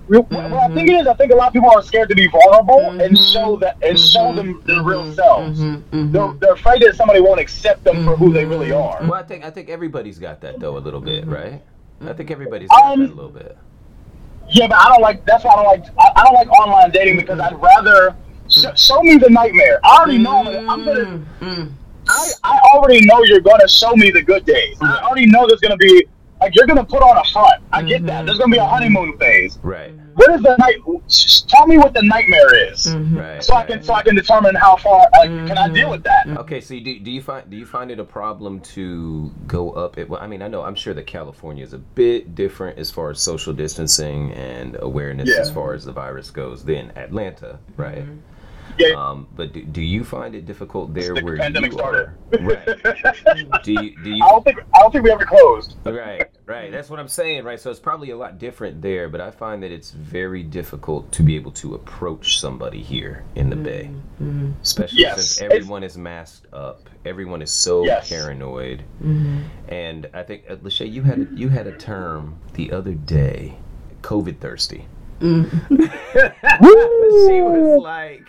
[0.08, 2.14] they're what I think it is, I think a lot of people are scared to
[2.14, 3.60] be vulnerable and show mm-hmm.
[3.60, 4.36] that and show mm-hmm.
[4.36, 5.14] them their real mm-hmm.
[5.14, 5.60] selves.
[6.12, 8.98] They're, they're afraid that somebody won't accept them for who they really are.
[9.02, 11.62] Well, I think I think everybody's got that though a little bit, right?
[12.04, 13.56] I think everybody's got Um, that a little bit.
[14.50, 15.24] Yeah, but I don't like.
[15.24, 15.84] That's why I don't like.
[15.98, 18.14] I, I don't like online dating because I'd rather
[18.48, 19.80] sh- show me the nightmare.
[19.82, 20.46] I already know.
[20.46, 21.68] I'm, I'm gonna.
[22.08, 24.76] I, I already know you're gonna show me the good days.
[24.80, 26.06] I already know there's gonna be
[26.40, 27.62] like you're gonna put on a front.
[27.72, 28.12] I get that.
[28.12, 28.26] Mm-hmm.
[28.26, 28.70] There's gonna be a mm-hmm.
[28.70, 29.58] honeymoon phase.
[29.62, 29.92] Right.
[30.14, 30.76] What is the night?
[31.48, 33.18] Tell me what the nightmare is, mm-hmm.
[33.18, 33.44] Right.
[33.44, 33.68] so I right.
[33.68, 35.06] can so I can determine how far.
[35.18, 36.26] Like, can I deal with that?
[36.26, 39.72] Okay, so you do, do you find do you find it a problem to go
[39.72, 39.98] up?
[39.98, 42.90] It, well, I mean, I know I'm sure that California is a bit different as
[42.90, 45.40] far as social distancing and awareness Yeah.
[45.40, 48.04] as far as the virus goes than Atlanta, right?
[48.78, 48.94] Yeah.
[48.96, 52.08] Um, but do, do you find it difficult there The where pandemic you started.
[52.08, 52.16] are?
[52.40, 52.66] Right.
[53.64, 55.76] Do you do you I don't think I don't think we ever closed.
[55.84, 56.70] Right, right.
[56.70, 57.58] That's what I'm saying, right?
[57.58, 61.22] So it's probably a lot different there, but I find that it's very difficult to
[61.22, 63.90] be able to approach somebody here in the Bay.
[64.62, 66.88] Especially Yes, since it's- everyone is masked up.
[67.04, 68.08] Everyone is so Yes.
[68.08, 68.82] paranoid.
[69.68, 73.56] And I think uh, Lache, you had a, you had a term the other day,
[74.02, 74.86] COVID thirsty.
[75.20, 75.26] she
[77.40, 78.22] was like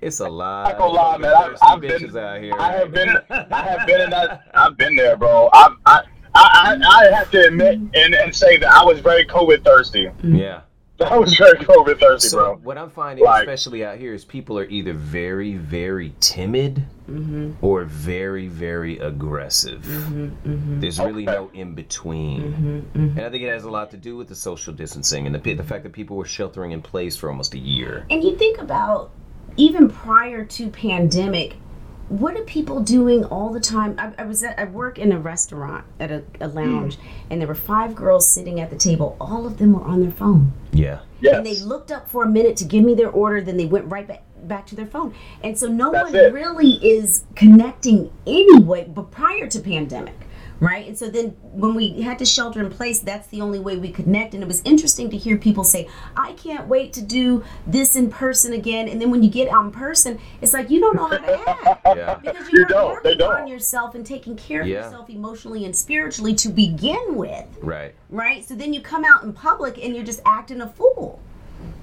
[0.00, 1.34] it's a lot not gonna lie, man.
[1.34, 2.54] I've, thirsty I've bitches been, out here.
[2.58, 4.42] I have been, I have been in that.
[4.54, 5.48] I've been there, bro.
[5.52, 6.00] I've, I,
[6.34, 10.06] I, I, I have to admit and, and say that I was very COVID thirsty.
[10.06, 10.34] Mm-hmm.
[10.36, 10.60] yeah.
[11.00, 12.56] I was very COVID thirsty, So bro.
[12.56, 17.52] what I'm finding, Like- especially out here, is people are either very, very timid mm-hmm.
[17.64, 19.82] or very, very aggressive.
[19.82, 21.36] Mm-hmm, There's really Okay.
[21.36, 24.72] no in between, and I think it has a lot to do with the social
[24.72, 28.04] distancing and the the fact that people were sheltering in place for almost a year.
[28.10, 29.12] And you think about
[29.58, 31.56] even prior to pandemic,
[32.08, 33.94] what are people doing all the time?
[33.98, 37.06] I, I was at I work in a restaurant at a, a lounge, hmm.
[37.30, 39.16] and there were five girls sitting at the table.
[39.20, 40.52] All of them were on their phone,
[41.20, 43.42] Yeah, and they looked up for a minute to give me their order.
[43.42, 46.32] Then they went right back back to their phone, and so no That's one it.
[46.32, 48.88] really is connecting anyway.
[48.88, 50.14] But prior to pandemic.
[50.60, 53.76] Right, and so then when we had to shelter in place, that's the only way
[53.76, 54.34] we connect.
[54.34, 58.10] And it was interesting to hear people say, "I can't wait to do this in
[58.10, 61.06] person again." And then when you get out in person, it's like you don't know
[61.06, 63.04] how to act yeah, because you, You weren't don't.
[63.04, 64.84] They working on yourself and taking care of Yeah.
[64.84, 67.94] yourself emotionally and spiritually to begin with right.
[68.10, 68.44] right?
[68.46, 71.20] So then you come out in public and you're just acting a fool,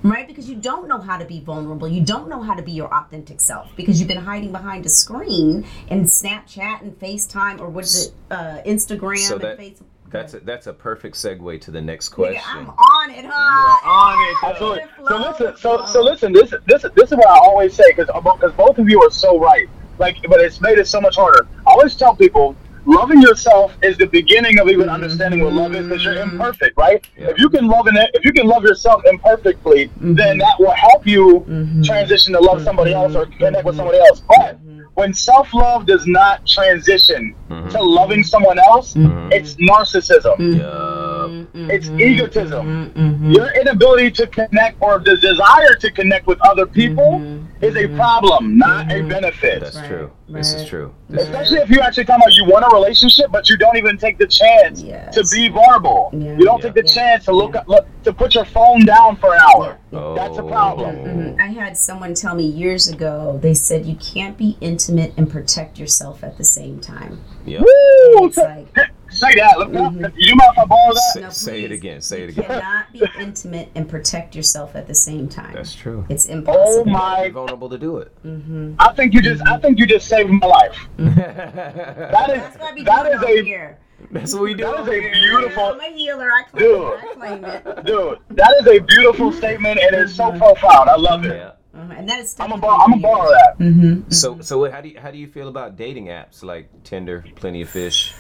[0.10, 0.28] right?
[0.28, 1.88] Because you don't know how to be vulnerable.
[1.88, 4.89] You don't know how to be your authentic self because you've been hiding behind a
[4.89, 9.84] screen and Snapchat and FaceTime or what is it, uh, Instagram So and that Facebook.
[10.10, 12.41] that's a, that's a perfect segue to the next Nigga, question.
[12.47, 14.47] I'm on it, huh?
[14.51, 14.84] Absolutely.
[15.08, 16.34] So listen, so so listen.
[16.34, 19.39] This this this is what I always say because because both of you are so
[19.39, 19.68] right.
[19.97, 21.47] Like, but it's made it so much harder.
[21.66, 22.56] I always tell people.
[22.86, 24.95] Loving yourself is the beginning of even mm-hmm.
[24.95, 26.33] understanding what love is because you're mm-hmm.
[26.39, 27.05] imperfect, right?
[27.17, 27.29] Yeah.
[27.29, 30.39] If you can love it, if you can love yourself imperfectly, then mm-hmm.
[30.39, 31.43] that will help you
[31.83, 34.21] transition to love somebody else or connect with somebody else.
[34.27, 34.59] But
[34.93, 40.57] when self love does not transition to loving someone else, it's narcissism.
[40.57, 41.45] Yeah.
[41.53, 43.31] It's egotism.
[43.31, 47.19] Your inability to connect or the desire to connect with other people
[47.66, 49.61] is a problem, not a benefit.
[49.61, 50.11] That's Right, true.
[50.30, 50.93] This is true.
[51.09, 53.78] This is Especially if you actually talking about you want a relationship, but you don't
[53.78, 55.13] even take the chance Yes.
[55.16, 56.09] to be vulnerable.
[56.13, 56.38] Yeah.
[56.38, 56.72] You don't Yeah.
[56.72, 56.93] take the Yeah.
[56.93, 57.61] chance to look, Yeah.
[57.61, 59.78] up, look to put your phone down for an hour.
[59.93, 60.16] Oh.
[60.16, 60.95] That's a problem.
[60.97, 61.39] Mhm.
[61.39, 63.39] I had someone tell me years ago.
[63.41, 67.20] They said you can't be intimate and protect yourself at the same time.
[67.45, 67.59] Yeah.
[67.59, 68.28] Woo!
[68.28, 68.68] it's like
[69.16, 69.57] Say that.
[69.59, 70.05] Look Mhm.
[70.05, 70.13] up.
[70.18, 71.11] You mind if I borrow that?
[71.13, 72.01] Say, No, say it again.
[72.01, 72.36] Say it again.
[72.38, 72.61] you again.
[72.61, 75.53] cannot be intimate and protect yourself at the same time.
[75.53, 76.05] That's true.
[76.09, 76.86] It's Oh impossible.
[76.86, 77.30] Be my!
[77.34, 78.11] vulnerable to do it.
[78.24, 79.41] hmm I think you just.
[79.47, 80.78] I think you just saved my life.
[80.97, 83.43] That That's what I be That doing is a.
[83.43, 83.78] here.
[84.11, 84.63] That's what we do.
[84.66, 85.63] That is a beautiful.
[85.66, 86.30] I'm a healer.
[86.32, 86.82] I claim Dude.
[86.82, 86.99] it.
[86.99, 87.86] I claim it.
[87.86, 90.89] Dude, that is a beautiful statement and it's so profound.
[90.89, 91.36] I love it.
[91.38, 91.51] Yeah.
[91.80, 91.93] Uh-huh.
[91.97, 92.36] And that is.
[92.39, 93.57] I'm gonna borrow, I'm gonna borrow that.
[93.59, 94.09] Mm-hmm.
[94.11, 97.61] So so how do you how do you feel about dating apps like Tinder, Plenty
[97.63, 98.13] of Fish?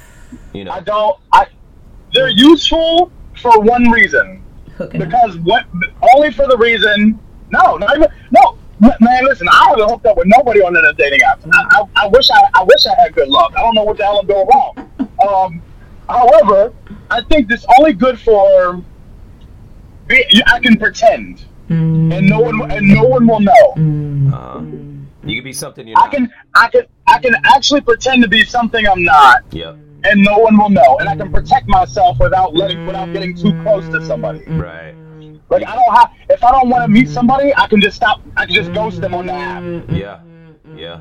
[0.53, 0.71] You know.
[0.71, 1.19] I don't.
[1.31, 1.47] I.
[2.13, 3.11] They're useful
[3.41, 4.43] for one reason.
[4.77, 5.07] Hooking up.
[5.09, 5.65] Because what?
[6.15, 7.19] Only for the reason.
[7.51, 8.09] No, not even.
[8.31, 9.25] No, man.
[9.25, 11.47] Listen, I haven't hooked up with nobody on the dating apps.
[11.53, 12.49] I, I, I wish I.
[12.53, 13.53] I wish I had good luck.
[13.57, 14.91] I don't know what the hell I'm doing wrong.
[15.27, 15.61] Um.
[16.07, 16.71] However,
[17.09, 18.81] I think this only good for.
[20.07, 24.35] Be, I can pretend, and no one and no one will know.
[24.35, 24.61] Uh,
[25.27, 28.45] you can be something you're I can I can I can actually pretend to be
[28.45, 29.77] something I'm not, Yep.
[30.05, 31.33] And no one will know, and I can mm.
[31.33, 33.63] protect myself without letting without getting too mm.
[33.63, 34.39] close to somebody.
[34.39, 34.61] Mm.
[34.61, 34.95] Right.
[35.49, 38.21] Like I don't have if I don't want to meet somebody, I can just stop.
[38.35, 39.63] I can just ghost them on the app.
[39.63, 39.95] Mm-hmm.
[39.95, 40.19] Yeah.
[40.75, 40.99] Yeah.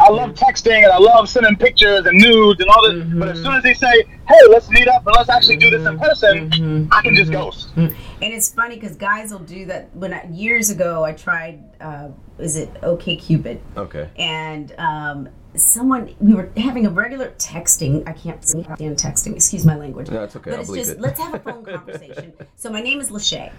[0.00, 3.40] I love texting and I love sending pictures and nudes and all this, but as
[3.40, 6.88] soon as they say, "Hey, let's meet up and let's actually do this in person,"
[6.90, 7.68] I can just ghost.
[7.76, 7.94] Mm-hmm.
[8.22, 9.94] And it's funny because guys will do that.
[9.94, 11.62] When I, years ago, I tried.
[11.80, 12.08] Uh,
[12.38, 13.60] is it OK Cupid?
[13.76, 14.08] Okay.
[14.16, 18.06] And um, someone we were having a regular texting.
[18.08, 19.34] I can't stand texting.
[19.34, 20.10] Excuse my language.
[20.10, 20.50] No, it's okay.
[20.50, 21.00] But I'll it's just it.
[21.00, 22.32] let's have a phone conversation.
[22.56, 23.50] so my name is Lache,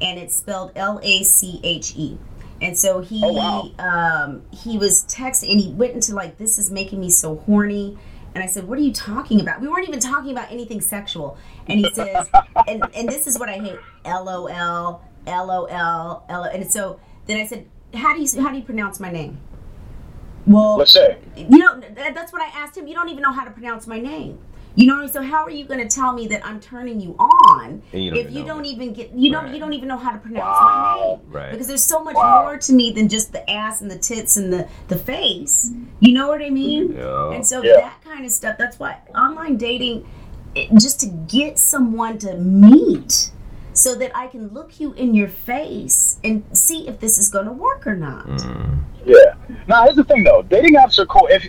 [0.00, 2.18] and it's spelled L A C H E.
[2.60, 3.70] And so he Oh, wow.
[4.24, 7.98] um, he was texting, and he went into like, "This is making me so horny."
[8.34, 9.60] And I said, "What are you talking about?
[9.60, 11.36] We weren't even talking about anything sexual."
[11.66, 12.28] And he says,
[12.68, 16.44] and, and this is what I hate: LOL, LOL, LOL.
[16.44, 19.38] And so then I said, "How do you how do you pronounce my name?"
[20.46, 21.18] Well, Let's say.
[21.36, 22.86] you know, that's what I asked him.
[22.86, 24.38] You don't even know how to pronounce my name.
[24.74, 27.82] You know, so how are you going to tell me that I'm turning you on
[27.92, 30.44] you if you don't even get you don't you don't even know how to pronounce
[30.44, 30.62] Wow.
[30.62, 31.30] my name?
[31.30, 31.50] Right.
[31.52, 32.44] Because there's so much Wow.
[32.44, 35.70] more to me than just the ass and the tits and the the face.
[36.00, 36.94] You know what I mean?
[36.96, 37.32] Yeah.
[37.32, 37.74] And so Yeah.
[37.74, 38.56] that kind of stuff.
[38.56, 40.06] That's why online dating,
[40.54, 43.30] it, just to get someone to meet,
[43.72, 47.46] so that I can look you in your face and see if this is going
[47.46, 48.26] to work or not.
[48.26, 48.84] Mm.
[49.04, 49.34] Yeah.
[49.66, 50.42] Now here's the thing though.
[50.42, 51.26] Dating apps are cool.
[51.30, 51.48] If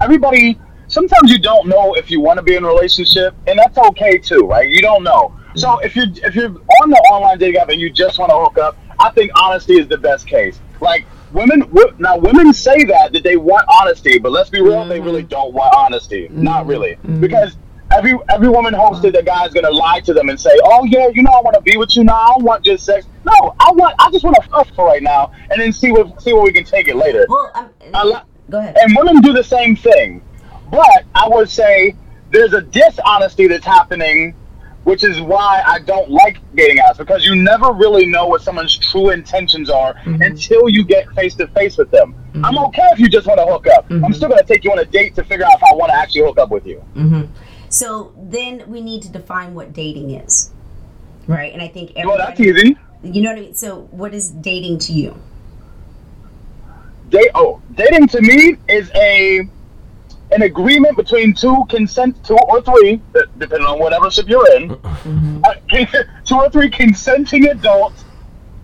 [0.00, 0.58] everybody,
[0.88, 4.18] sometimes you don't know if you want to be in a relationship, and that's okay
[4.18, 4.68] too, right?
[4.68, 5.34] You don't know.
[5.54, 5.84] So hmm.
[5.84, 6.50] if you're if you're
[6.82, 9.78] on the online dating app and you just want to hook up, I think honesty
[9.78, 10.60] is the best case.
[10.80, 15.00] Like women, now women say that that they want honesty, but let's be real, they
[15.00, 15.28] really mm-hmm.
[15.28, 16.28] don't want honesty.
[16.30, 16.70] Not mm-hmm.
[16.70, 17.20] really, mm-hmm.
[17.20, 17.56] because.
[17.92, 21.08] Every, every woman hosted that the guy's gonna lie to them and say, "Oh yeah,
[21.08, 22.14] you know I want to be with you now.
[22.14, 23.06] I don't want just sex.
[23.24, 26.20] No, I want I just want to fuck for right now, and then see what
[26.22, 27.52] see where we can take it later." Well,
[28.50, 28.76] go ahead.
[28.80, 30.22] and women do the same thing.
[30.70, 31.94] But I would say
[32.30, 34.34] there's a dishonesty that's happening,
[34.84, 38.76] which is why I don't like dating apps because you never really know what someone's
[38.78, 40.22] true intentions are mm-hmm.
[40.22, 42.14] until you get face to face with them.
[42.36, 42.64] I'm mm-hmm.
[42.64, 43.84] okay if you just want to hook up.
[43.90, 44.12] I'm mm-hmm.
[44.14, 46.22] still gonna take you on a date to figure out if I want to actually
[46.22, 46.82] hook up with you.
[47.72, 50.52] So then we need to define what dating is,
[51.26, 51.50] right?
[51.54, 52.76] And I think Well, that's easy.
[53.02, 53.54] You know what I mean?
[53.54, 55.16] So what is dating to you?
[57.08, 59.48] Date oh, dating to me is a
[60.32, 63.00] an agreement between two consent two or three,
[63.38, 65.40] depending on whatever ship you're in, mm-hmm.
[65.42, 68.04] uh, two or three consenting adults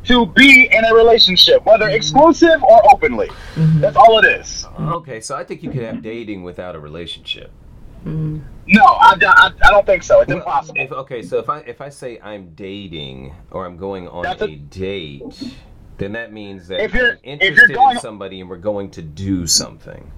[0.04, 1.94] to be in a relationship, whether mm-hmm.
[1.94, 3.28] exclusive or openly.
[3.54, 3.80] Mm-hmm.
[3.80, 4.66] That's all it is.
[4.78, 7.50] Okay, so I think you could have dating without a relationship.
[8.68, 10.20] No, I, I, I don't think so.
[10.20, 10.80] It's impossible.
[10.80, 14.32] If okay, so if I if I say I'm dating or I'm going on a,
[14.44, 15.22] a- date,
[15.96, 18.56] then that means that If you're- I'm if you're interested going- in somebody and we're
[18.58, 20.10] going to do something,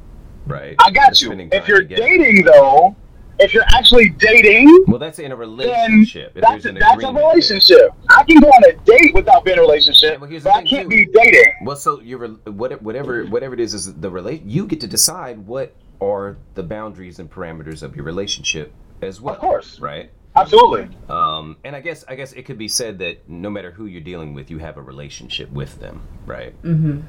[0.46, 0.74] right?
[0.78, 1.32] I got you.
[1.32, 2.02] If you're together.
[2.02, 2.96] dating though,
[3.38, 6.32] if you're actually dating, well, that's in a relationship.
[6.34, 7.28] If that's, there's an that's a agreement there.
[7.30, 7.90] relationship.
[8.10, 10.62] I can go on a date without being in a relationship, Yeah, well, but I
[10.64, 11.06] can't too.
[11.06, 11.54] be dating.
[11.62, 14.42] Well, so you're whatever whatever whatever it is is the relate.
[14.44, 18.72] You get to decide what are the boundaries and parameters of your relationship
[19.02, 19.34] as well.
[19.34, 19.80] Of course.
[19.80, 20.10] right?
[20.36, 20.88] Absolutely.
[21.08, 24.00] Um, and I guess I guess it could be said that no matter who you're
[24.00, 26.54] dealing with, you have a relationship with them, right?
[26.62, 27.00] Mm-hmm.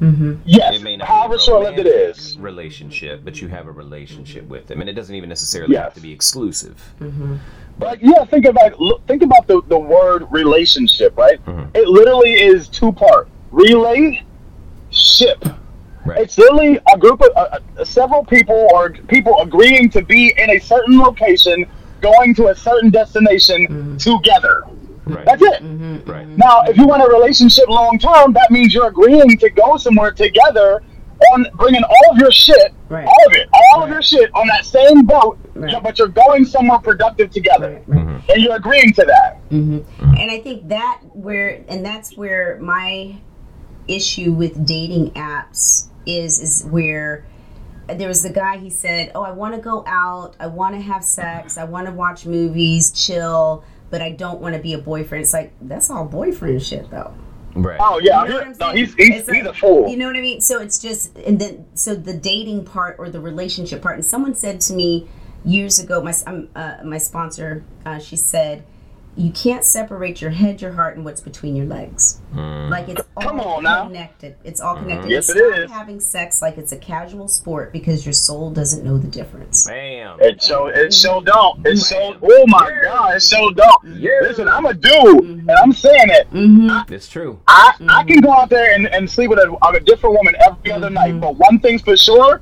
[0.00, 0.34] Mm-hmm.
[0.44, 0.74] Yes.
[0.76, 2.38] It may not However be a short-lived it romantic is.
[2.38, 6.00] relationship, but you have a relationship with them, and it doesn't even necessarily have to
[6.00, 6.82] be exclusive.
[7.78, 8.72] But yeah, think about
[9.06, 11.44] think about the, the word relationship, right?
[11.44, 11.68] Mhm.
[11.76, 14.22] It literally is two part: relate
[14.90, 15.44] ship.
[16.04, 16.18] Right.
[16.20, 20.50] It's literally a group of uh, uh, several people or people agreeing to be in
[20.50, 21.66] a certain location,
[22.00, 24.64] going to a certain destination together.
[25.06, 25.24] right.
[25.24, 25.62] That's it.
[26.06, 26.28] Right.
[26.28, 30.12] Now, if you want a relationship long term, that means you're agreeing to go somewhere
[30.12, 30.82] together
[31.32, 33.06] on bringing all of your shit, Right.
[33.06, 35.80] all of it, all of your shit on that same boat, Right.
[35.82, 38.30] but you're going somewhere productive together, Mm-hmm.
[38.30, 39.38] and you're agreeing to that.
[39.50, 39.84] and
[40.30, 43.16] I think that where and that's where my
[43.86, 47.24] issue with dating apps is is where
[47.86, 50.80] there was the guy he said, "Oh, I want to go out, I want to
[50.80, 54.78] have sex, I want to watch movies, chill, but I don't want to be a
[54.78, 57.12] boyfriend." It's like that's all boyfriend shit though.
[57.56, 57.78] Right.
[57.80, 59.88] Oh yeah, You know what I'm no, he's he's, It's he's like- a fool.
[59.88, 60.40] You know what I mean?
[60.40, 63.94] So it's just, and then so the dating part or the relationship part.
[63.94, 65.06] And someone said to me
[65.44, 68.64] years ago, my um, uh, my sponsor, uh, she said,
[69.16, 72.20] "You can't separate your head, your heart, and what's between your legs.
[72.34, 72.70] Mm.
[72.70, 73.86] Like it's all Come on now.
[73.86, 74.36] connected.
[74.44, 74.84] It's all mm-hmm.
[74.84, 75.10] connected.
[75.10, 75.70] Yes, And it stop is.
[75.70, 79.66] Having sex like it's a casual sport because your soul doesn't know the difference.
[79.66, 80.18] Bam.
[80.20, 81.26] It so it so mm-hmm.
[81.26, 81.66] don't.
[81.66, 83.84] It so oh my god, it so don't.
[83.96, 84.10] Yeah.
[84.22, 84.92] Listen, I'm a dude,
[85.24, 85.50] and mm-hmm.
[85.50, 86.30] I'm saying it.
[86.30, 86.92] Mm-hmm.
[86.92, 87.40] It's true.
[87.46, 90.72] I, I can go out there and, and sleep with a, a different woman every
[90.72, 92.40] other night, but one thing's for sure,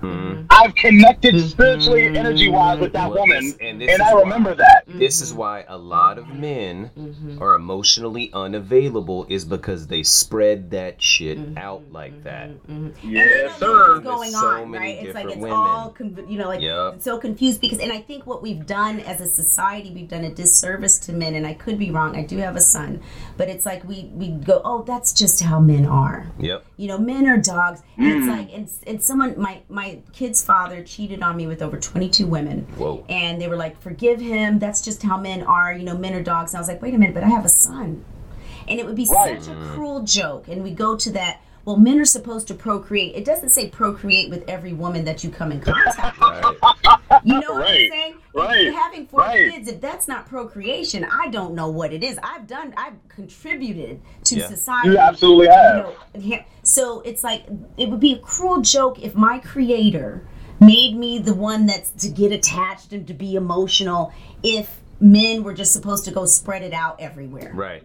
[0.50, 4.20] I've connected spiritually, energy wise with that Well, woman, this- and, and I is why-
[4.20, 4.84] remember that.
[4.86, 7.42] This is why a lot of men Mm-hmm.
[7.42, 11.58] are emotionally unavailable is because they spread that shit mm-hmm.
[11.58, 12.88] out like mm-hmm.
[12.88, 12.94] that.
[13.02, 14.00] Yes, What's sir.
[14.00, 15.06] going so on, many right?
[15.06, 15.52] It's like it's women.
[15.52, 17.00] all, conv- you know, like Yep.
[17.00, 20.34] so confused because, and I think what we've done as a society, we've done a
[20.34, 21.34] disservice to men.
[21.34, 22.16] And I could be wrong.
[22.16, 23.00] I do have a son,
[23.36, 26.26] but it's like we we go, oh, that's just how men are.
[26.38, 26.64] Yep.
[26.82, 27.80] You know, men are dogs.
[27.96, 28.36] And it's mm.
[28.36, 32.26] like, and, and someone, my my kid's father cheated on me with over twenty two
[32.26, 32.66] women.
[32.76, 33.04] Whoa.
[33.08, 34.58] And they were like, forgive him.
[34.58, 35.72] That's just how men are.
[35.72, 36.52] You know, men are dogs.
[36.52, 38.04] And I was like, wait a minute, but I have a son.
[38.66, 39.40] And it would be Right.
[39.40, 40.48] such a cruel joke.
[40.48, 43.14] And we go to that, well, men are supposed to procreate.
[43.14, 46.56] It doesn't say procreate with every woman that you come in contact with.
[47.24, 48.14] You know what I'm saying?
[48.34, 48.66] Right.
[48.66, 49.52] If having four Right.
[49.52, 52.18] kids, if that's not procreation, I don't know what it is.
[52.22, 54.48] I've done, I've contributed to Yeah.
[54.48, 54.88] society.
[54.90, 55.76] You absolutely You have.
[56.14, 56.38] know.
[56.62, 57.44] So it's like
[57.76, 60.26] it would be a cruel joke if my creator
[60.60, 64.12] made me the one that's to get attached and to be emotional
[64.42, 67.50] if men were just supposed to go spread it out everywhere.
[67.54, 67.82] Right.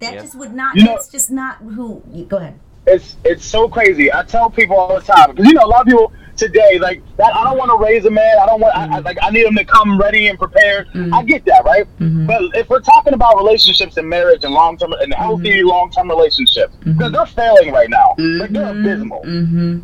[0.00, 0.20] That Yeah.
[0.20, 0.76] just would not.
[0.76, 2.02] You know- that's just not who.
[2.12, 2.58] you- Go ahead.
[2.86, 4.12] It's it's so crazy.
[4.12, 7.02] I tell people all the time because you know a lot of people today like
[7.16, 7.34] that.
[7.34, 8.38] I don't want to raise a man.
[8.38, 8.74] I don't want.
[8.74, 9.04] I, I, mm-hmm.
[9.04, 10.88] like I need him to come ready and prepared.
[10.88, 11.12] Mm-hmm.
[11.12, 11.84] I get that, right?
[11.98, 12.26] Mm-hmm.
[12.26, 16.08] But if we're talking about relationships and marriage and long term and healthy long term
[16.08, 19.22] relationships, because they're failing right now, like they're abysmal.
[19.22, 19.80] Mm-hmm.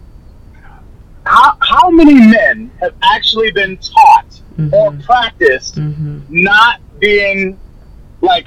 [1.24, 4.40] How how many men have actually been taught
[4.72, 6.20] or practiced Mm-hmm.
[6.30, 7.58] not being
[8.20, 8.46] like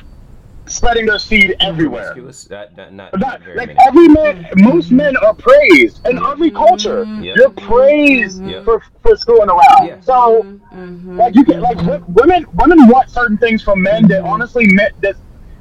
[0.70, 2.14] spreading their seed everywhere?
[2.14, 2.52] Promiscuous?
[2.52, 3.80] Uh, not, not, Not, not very like many.
[3.88, 6.58] every man, most men are praised in every mm-hmm.
[6.58, 7.04] culture.
[7.22, 7.34] Yeah.
[7.36, 8.50] You're praised mm-hmm.
[8.50, 8.64] Yeah.
[8.64, 9.88] for, for screwing around.
[9.88, 10.00] Yeah.
[10.02, 11.18] So, mm-hmm.
[11.18, 15.16] like you can, like women, women want certain things from men that honestly meant that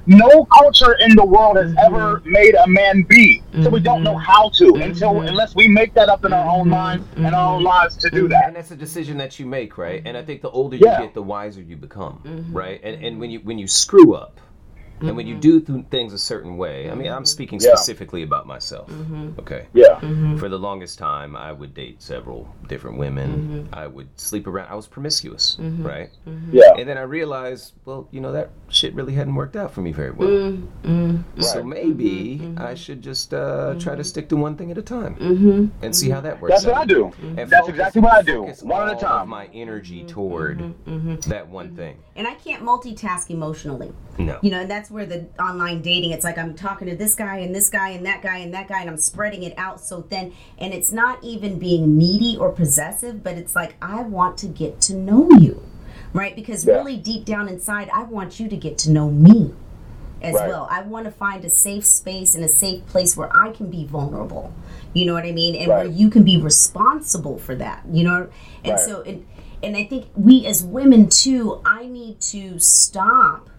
[0.07, 3.43] no culture in the world has ever made a man be.
[3.63, 6.69] So we don't know how to until unless we make that up in our own
[6.69, 8.45] minds and our own lives to do that.
[8.47, 10.03] and that's a decision that you make, right?
[10.05, 11.01] And I think the older Yeah.
[11.01, 12.81] you get, the wiser you become, right?
[12.83, 14.41] And and when you when you screw up,
[15.01, 15.41] and when you mm-hmm.
[15.41, 17.25] do th- things a certain way, I mean, I'm mm-hmm.
[17.25, 17.75] speaking Yeah.
[17.75, 18.89] specifically about myself.
[18.91, 19.41] Mm-hmm.
[19.41, 19.67] Okay.
[19.75, 19.99] Yeah.
[20.39, 23.69] For the longest time, I would date several different women.
[23.73, 24.71] I would sleep around.
[24.71, 26.11] I was promiscuous, right?
[26.51, 26.75] Yeah.
[26.79, 29.93] And then I realized, well, you know, that shit really hadn't worked out for me
[29.93, 30.59] very well.
[31.41, 31.67] So Right.
[31.67, 35.95] maybe I should just uh, try to stick to one thing at a time and
[35.95, 36.55] see how that works.
[36.55, 36.77] That's what.
[36.77, 37.13] I do.
[37.23, 38.43] And That's focus- exactly what I do.
[38.43, 39.23] focus One at a time.
[39.23, 40.75] Of my energy toward
[41.27, 41.97] that one thing.
[42.17, 43.93] And I can't multitask emotionally.
[44.19, 44.39] No.
[44.43, 47.39] You know, and that's where the online dating, it's like I'm talking to this guy
[47.39, 50.03] and this guy and that guy and that guy, and I'm spreading it out so
[50.03, 50.33] thin.
[50.59, 54.81] And it's not even being needy or possessive, but it's like, I want to get
[54.83, 55.61] to know you,
[56.13, 56.37] right?
[56.37, 56.77] Because Yeah.
[56.77, 59.55] really deep down inside, I want you to get to know me
[60.23, 60.49] as Right.
[60.49, 60.69] well.
[60.71, 63.85] I want to find a safe space and a safe place where I can be
[63.85, 64.53] vulnerable.
[64.93, 65.57] You know what I mean?
[65.57, 67.83] And where you can be responsible for that.
[67.91, 68.29] You know?
[68.63, 68.81] And Right.
[68.81, 69.25] so it,
[69.65, 73.51] and I think we as women too, I need to stop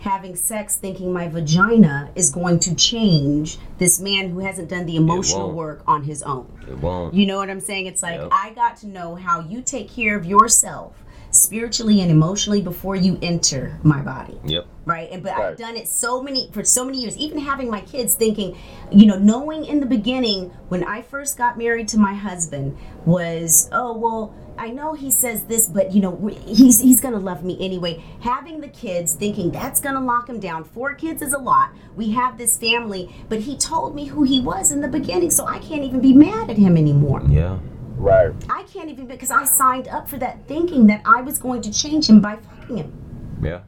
[0.00, 4.96] having sex thinking my vagina is going to change this man who hasn't done the
[4.96, 6.46] emotional work on his own.
[6.68, 7.14] It won't.
[7.14, 7.86] You know what I'm saying?
[7.86, 8.28] It's like Yep.
[8.32, 10.94] I got to know how you take care of yourself
[11.30, 14.66] spiritually and emotionally before you enter my body Yep.
[14.86, 15.50] right and but Right.
[15.50, 18.56] i've done it so many for so many years even having my kids thinking
[18.90, 23.68] you know knowing in the beginning when i first got married to my husband was
[23.72, 27.56] oh well I know he says this, but you know, he's he's gonna love me
[27.60, 28.02] anyway.
[28.20, 30.64] Having the kids, thinking that's gonna lock him down.
[30.64, 31.70] Four kids is a lot.
[31.96, 35.46] We have this family, but he told me who he was in the beginning, so
[35.46, 37.22] I can't even be mad at him anymore.
[37.28, 37.58] Yeah.
[37.96, 38.32] Right.
[38.48, 41.72] I can't even because I signed up for that thinking that I was going to
[41.72, 43.38] change him by fucking him.
[43.42, 43.60] Yeah.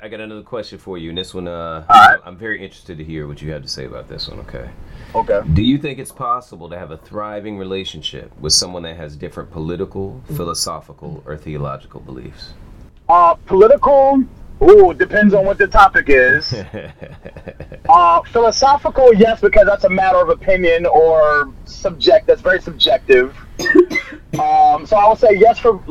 [0.00, 2.20] I got another question for you, and this one, uh, Alright.
[2.24, 4.38] I'm very interested to hear what you have to say about this one.
[4.40, 4.70] Okay.
[5.14, 5.40] Okay.
[5.54, 9.50] Do you think it's possible to have a thriving relationship with someone that has different
[9.50, 12.52] political, philosophical, or theological beliefs?
[13.08, 14.22] Uh, political.
[14.60, 16.54] Ooh, depends on what the topic is.
[17.88, 22.26] Uh, philosophical, yes, because that's a matter of opinion or subject.
[22.26, 23.34] That's very subjective.
[24.38, 25.82] um, so I would say yes for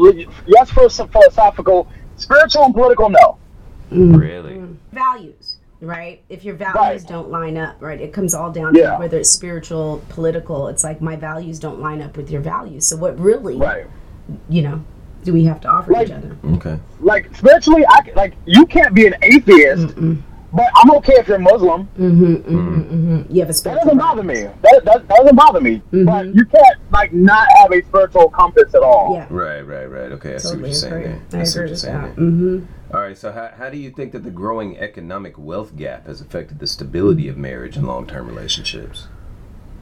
[0.45, 1.87] yes for philosophical.
[2.17, 3.39] Spiritual and political, no.
[3.89, 4.61] really?
[4.91, 5.36] Values,
[5.81, 6.21] right?
[6.29, 7.07] If your values Right.
[7.09, 8.91] don't line up, right, it comes all down Yeah.
[8.91, 10.67] to whether it's spiritual, political.
[10.67, 12.85] It's like my values don't line up with your values.
[12.87, 13.85] So what really, Right.
[14.49, 14.81] you know,
[15.23, 16.35] do we have to offer Like- each other?
[16.55, 16.79] Okay.
[17.01, 19.93] Like spiritually, I c- like you can't be an atheist,
[20.53, 21.87] but I'm okay if you're Muslim.
[21.99, 23.33] Mm-hmm, mm-hmm, mm-hmm.
[23.33, 24.41] You have a That doesn't bother me.
[24.43, 25.81] That, that, that doesn't bother me.
[25.91, 29.11] But you can't like not have a spiritual compass at all.
[29.15, 29.25] Yeah.
[29.29, 30.11] Right, right, right.
[30.13, 31.41] Okay, I see what you're saying there.
[31.41, 32.11] I see what you're saying there.
[32.11, 32.59] Mm-hmm.
[32.93, 36.21] All right, so how, how do you think that the growing economic wealth gap has
[36.21, 39.07] affected the stability of marriage and long-term relationships?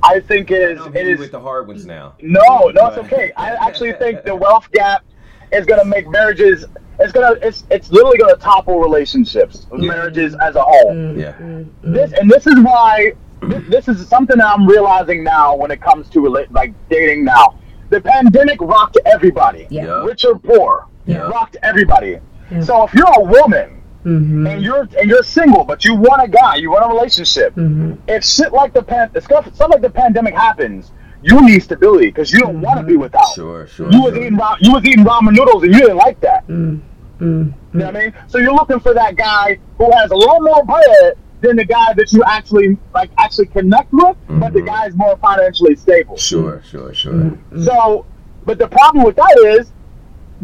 [0.02, 0.82] I think it is.
[0.82, 2.16] I'm It hitting you is with the hard ones now.
[2.22, 3.32] No, no, it's okay.
[3.38, 5.04] I actually think the wealth gap
[5.52, 6.66] is going to make marriages.
[7.00, 7.34] It's gonna.
[7.42, 10.94] It's it's literally going to topple relationships, marriages as a whole.
[10.94, 11.34] Mm, yeah.
[11.34, 11.94] Mm, mm.
[11.94, 16.08] This and this is why this, this is something I'm realizing now when it comes
[16.10, 17.60] to rela- like dating now.
[17.90, 19.86] The pandemic rocked everybody, Yeah.
[19.86, 20.04] Yeah.
[20.06, 21.28] rich or poor, Yeah.
[21.30, 22.20] rocked everybody.
[22.52, 22.62] Yeah.
[22.62, 24.46] So if you're a woman Mm-hmm.
[24.46, 27.56] and you're and you're single, but you want a guy, you want a relationship.
[27.56, 27.94] Mm-hmm.
[28.08, 30.92] If shit like the pan, if stuff, stuff like the pandemic happens,
[31.24, 33.34] you need stability because you don't want to be without.
[33.34, 33.92] Sure, sure.
[33.92, 34.22] You was sure.
[34.22, 36.48] eating ra- you was eating ramen noodles and you didn't like that.
[36.48, 36.82] Mm-hmm.
[37.20, 38.14] You know what I mean?
[38.28, 41.94] So you're looking for that guy who has a little more bread than the guy
[41.94, 46.16] that you actually like actually connect with, but the guy is more financially stable.
[46.16, 47.14] Sure, sure, sure.
[47.14, 47.64] Mm-hmm.
[47.64, 48.06] So,
[48.46, 49.72] but the problem with that is,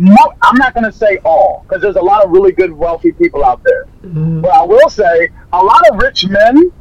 [0.02, 3.12] mo- I'm not going to say all because there's a lot of really good wealthy
[3.12, 3.86] people out there.
[4.04, 4.41] Mm-hmm.
[4.41, 6.72] But I will say, a lot of rich men,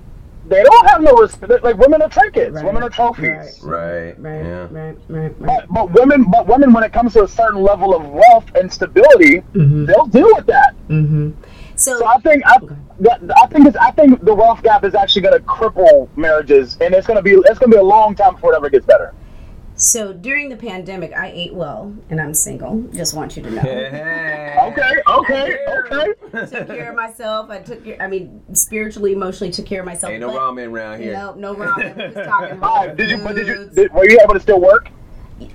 [0.48, 1.62] they don't have no respect.
[1.62, 3.60] Like women are trinkets, Right, women are trophies.
[3.62, 4.18] right.
[4.18, 4.18] Right.
[4.18, 4.66] Right, Yeah.
[4.70, 5.38] right, right, right.
[5.38, 8.72] But, but women, but women, when it comes to a certain level of wealth and
[8.72, 9.86] stability, Mhm.
[9.86, 10.74] they'll deal with that.
[10.88, 11.30] Mm-hmm.
[11.76, 12.58] So, So I think I,
[13.00, 16.76] that, I think it's, I think the wealth gap is actually going to cripple marriages,
[16.80, 18.68] and it's going to be it's going to be a long time before it ever
[18.68, 19.14] gets better.
[19.80, 22.82] So during the pandemic, I ate well, and I'm single.
[22.92, 23.62] Just want you to know.
[24.60, 26.06] Okay, okay, okay.
[26.46, 27.50] took care of myself.
[27.50, 27.96] I took care.
[28.00, 30.12] I mean, spiritually, emotionally, took care of myself.
[30.12, 31.14] Ain't no but- ramen around here.
[31.14, 31.96] No, no ramen.
[31.96, 33.18] We're just talking All right, about did you?
[33.18, 33.70] But did you?
[33.74, 34.90] Did, were you able to still work?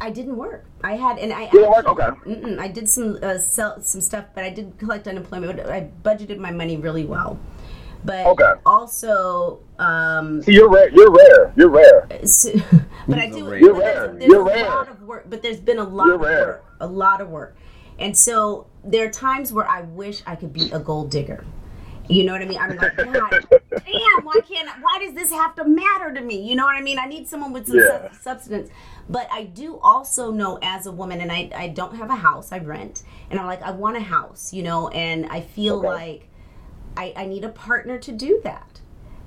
[0.01, 0.65] I didn't work.
[0.83, 1.87] I had, and I didn't work?
[1.87, 2.03] Okay.
[2.03, 5.57] Mm-mm, I did some uh, sell some stuff, but I did collect unemployment.
[5.57, 7.39] But I budgeted my money really well.
[8.05, 8.51] But Okay.
[8.65, 10.89] also, um, See, you're rare.
[10.89, 11.53] You're rare.
[11.55, 12.07] You're rare.
[12.25, 12.51] so,
[13.07, 13.37] but I do.
[13.57, 14.07] You're there's- rare.
[14.19, 14.65] There's You're a rare.
[14.69, 16.45] lot of work, but there's been a lot You're of rare.
[16.47, 16.65] work.
[16.81, 17.55] A lot of work,
[17.99, 21.43] and so there are times where I wish I could be a gold digger.
[22.07, 22.59] You know what I mean?
[22.59, 24.69] I'm like, God, damn, why can't?
[24.81, 26.39] Why does this have to matter to me?
[26.47, 26.99] You know what I mean?
[26.99, 27.87] I need someone with some Yeah.
[28.11, 28.69] sub- substance.
[29.09, 32.51] But I do also know as a woman, and I, I don't have a house.
[32.51, 33.01] I rent,
[33.31, 35.87] and I'm like, I want a house, you know, and I feel Okay.
[35.87, 36.29] like
[36.97, 38.79] I, I need a partner to do that.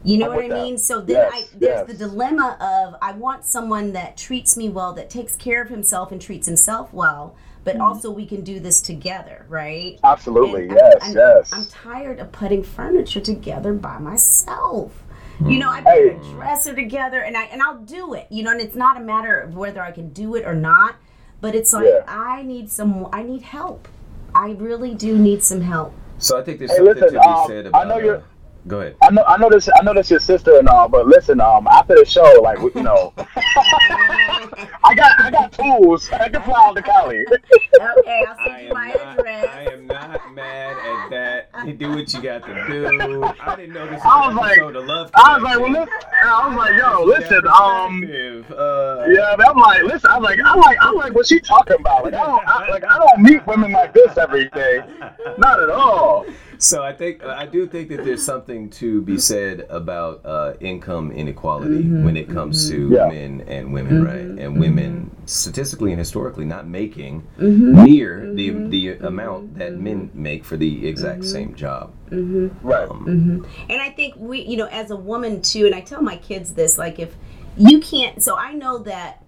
[0.04, 0.62] You know I'm what I that.
[0.62, 0.78] mean?
[0.78, 4.92] So then Yes, I there's the dilemma of I want someone that treats me well,
[4.94, 7.82] that takes care of himself and treats himself well, but Mm-hmm.
[7.82, 9.98] also we can do this together, right?
[10.04, 10.68] Absolutely.
[10.68, 10.94] And yes.
[11.02, 11.52] I'm, yes.
[11.52, 15.02] I'm tired of putting furniture together by myself.
[15.44, 16.08] You know, I put Hey.
[16.16, 18.26] a dresser together and I and I'll do it.
[18.30, 20.96] You know, and it's not a matter of whether I can do it or not,
[21.40, 22.02] but it's like Yeah.
[22.08, 23.88] I need some I need help.
[24.34, 25.92] I really do need some help.
[26.18, 27.88] So I think there's Hey, something listen, to be um, said I about.
[27.88, 28.22] know you're-
[28.68, 28.96] go ahead.
[29.02, 31.66] I know, I know this, I know this your sister and all, but listen, um,
[31.66, 33.12] after the show, like, you know,
[34.84, 36.10] I got, I got tools.
[36.10, 37.24] I can fly out to Cali.
[37.28, 39.46] Okay, I'll send you my not, address.
[39.48, 41.66] I am not mad at that.
[41.66, 43.24] You do what you got to do.
[43.24, 45.58] I didn't know this was I was an like- episode of Love I was like,
[45.58, 45.94] well, listen,
[46.24, 48.02] I was like, yo, listen, um,
[48.56, 51.76] uh, yeah, but I'm like, listen, I'm like, I like, I like what she talking
[51.80, 52.04] about.
[52.04, 54.82] Like, I don't, I, like, I don't meet women like this every day,
[55.38, 56.26] not at all.
[56.58, 61.12] So I think I do think that there's something to be said about uh, income
[61.12, 62.04] inequality mm-hmm.
[62.04, 62.90] when it comes mm-hmm.
[62.90, 63.08] to Yeah.
[63.08, 64.06] men and women, mm-hmm.
[64.06, 64.44] right?
[64.44, 70.56] And women statistically and historically not making near the the amount that men make for
[70.56, 71.92] the exact same job.
[72.10, 72.88] Right.
[72.88, 76.16] Um, And I think we, you know, as a woman too, and I tell my
[76.16, 77.14] kids this, like if
[77.56, 79.24] you can't, so I know that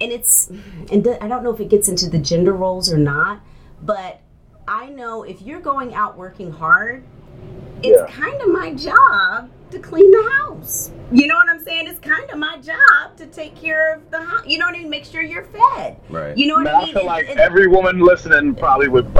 [0.00, 0.48] and it's
[0.90, 3.40] and I don't know if it gets into the gender roles or not,
[3.80, 4.21] but
[4.68, 7.04] I know if you're going out working hard,
[7.82, 8.06] it's Yeah.
[8.14, 10.90] kind of my job to clean the house.
[11.10, 11.88] You know what I'm saying?
[11.88, 14.46] It's kind of my job to take care of the house.
[14.46, 14.90] You know what I mean?
[14.90, 15.98] Make sure you're fed.
[16.08, 16.36] Right.
[16.36, 16.94] You know what Man, I I mean?
[16.94, 19.10] feel It- like it- every woman listening probably would.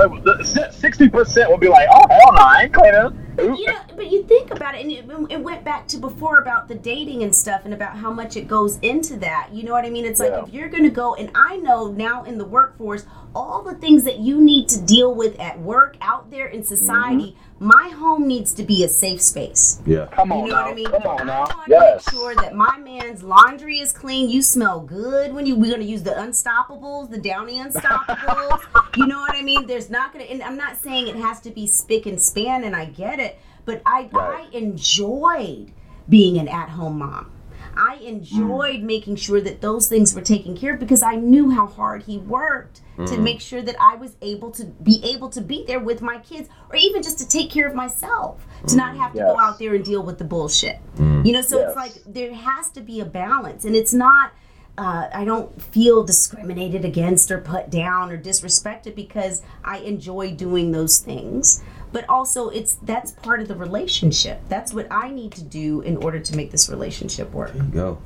[0.72, 4.24] Sixty percent would be like, "Oh hell no, I ain't cleaning." you know, but you
[4.24, 7.62] think about it, and it, it went back to before about the dating and stuff,
[7.64, 9.48] and about how much it goes into that.
[9.52, 10.04] You know what I mean?
[10.04, 10.42] It's like Yeah.
[10.44, 14.04] if you're going to go, and I know now in the workforce, all the things
[14.04, 16.74] that you need to deal with at work, out there in mm-hmm.
[16.74, 17.36] society.
[17.62, 19.80] My home needs to be a safe space.
[19.86, 20.06] Yeah.
[20.10, 20.86] Come on You know now, what I mean?
[20.86, 21.38] come on I now.
[21.40, 22.04] want to Yes.
[22.06, 24.28] make sure that my man's laundry is clean.
[24.28, 25.54] You smell good when you.
[25.54, 28.60] We're gonna use the Unstoppables, the Downy Unstoppables.
[28.96, 29.68] you know what I mean?
[29.68, 30.24] There's not gonna.
[30.24, 33.38] And I'm not saying it has to be spick and span, and I get it.
[33.64, 34.48] But I Right.
[34.52, 35.70] I enjoyed
[36.08, 37.30] being an at-home mom.
[37.76, 38.82] I enjoyed Mm.
[38.82, 42.18] making sure that those things were taken care of because I knew how hard he
[42.18, 43.22] worked to Mm.
[43.22, 46.48] make sure that I was able to be able to be there with my kids
[46.70, 49.42] or even just to take care of myself, to not have to go Mm.
[49.42, 50.78] Out there and deal with the bullshit.
[50.98, 51.68] You know, so Yes.
[51.68, 54.32] it's like there has to be a balance and it's not
[54.78, 60.72] uh, I don't feel discriminated against or put down or disrespected because I enjoy doing
[60.72, 61.62] those things.
[61.92, 64.40] But also, it's that's part of the relationship.
[64.48, 67.52] That's what I need to do in order to make this relationship work.
[67.52, 67.98] There you go.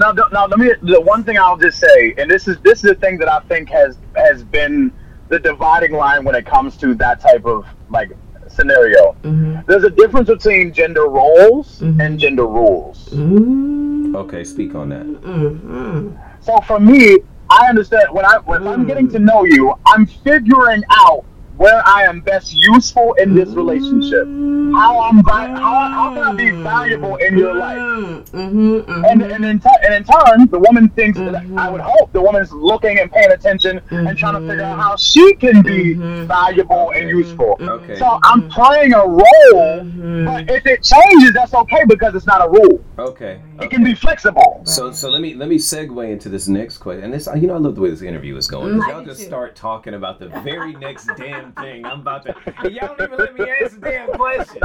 [0.00, 0.72] Now, now let me.
[0.82, 3.40] The one thing I'll just say, and this is this is the thing that I
[3.40, 4.90] think has has been
[5.28, 8.10] the dividing line when it comes to that type of like
[8.48, 9.12] scenario.
[9.22, 9.60] Mm-hmm.
[9.66, 12.00] There's a difference between gender roles mm-hmm.
[12.00, 13.10] and gender rules.
[13.10, 14.16] Mm-hmm.
[14.16, 15.06] Okay, speak on that.
[15.06, 16.16] Mm-hmm.
[16.40, 17.18] So for me,
[17.50, 19.24] I understand when I when I'm getting to mm.
[19.24, 21.24] know you, I'm figuring out
[21.60, 24.24] where I am best useful in this relationship.
[24.72, 26.62] How I'm vi- how, how can I be mm.
[26.62, 27.76] valuable in your life?
[27.76, 29.04] Mm-hmm, mm-hmm.
[29.04, 31.58] And and in, t- and in turn, the woman thinks that mm-hmm.
[31.58, 34.80] I would hope the woman's looking and paying attention and trying to figure out mm-hmm.
[34.80, 35.92] how she can be
[36.24, 37.58] valuable and useful.
[37.60, 37.98] Okay.
[37.98, 39.84] So I'm playing a role,
[40.24, 42.82] but if it changes, that's okay because it's not a rule.
[42.98, 43.42] Okay.
[43.60, 44.62] It can be flexible.
[44.64, 47.04] So so let me let me segue into this next question.
[47.04, 48.76] And this you know I love the way this interview is going.
[48.76, 49.26] Mm, I y'all just too.
[49.26, 51.84] start talking about the very next damn thing.
[51.84, 52.34] I'm about to
[52.64, 54.62] and y'all don't even let me ask the damn question.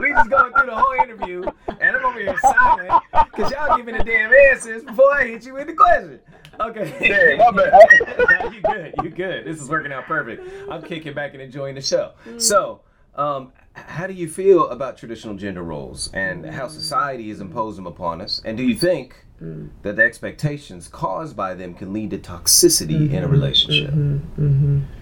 [0.00, 1.44] We just going through the whole interview
[1.80, 5.54] and I'm over here silent because y'all giving the damn answers before I hit you
[5.54, 6.20] with the question.
[6.60, 7.38] Okay.
[7.38, 8.54] Yeah, my bad.
[8.54, 8.94] you good.
[9.02, 9.44] You good.
[9.44, 10.42] This is working out perfect.
[10.70, 12.12] I'm kicking back and enjoying the show.
[12.26, 12.40] Mm.
[12.40, 12.80] So,
[13.14, 16.70] um, how do you feel about traditional gender roles and how mm.
[16.70, 18.42] society is imposing them upon us?
[18.44, 19.70] And do you think mm.
[19.82, 23.90] that the expectations caused by them can lead to toxicity in a relationship?
[23.90, 24.97] Mm-hmm, mm-hmm, mm-hmm.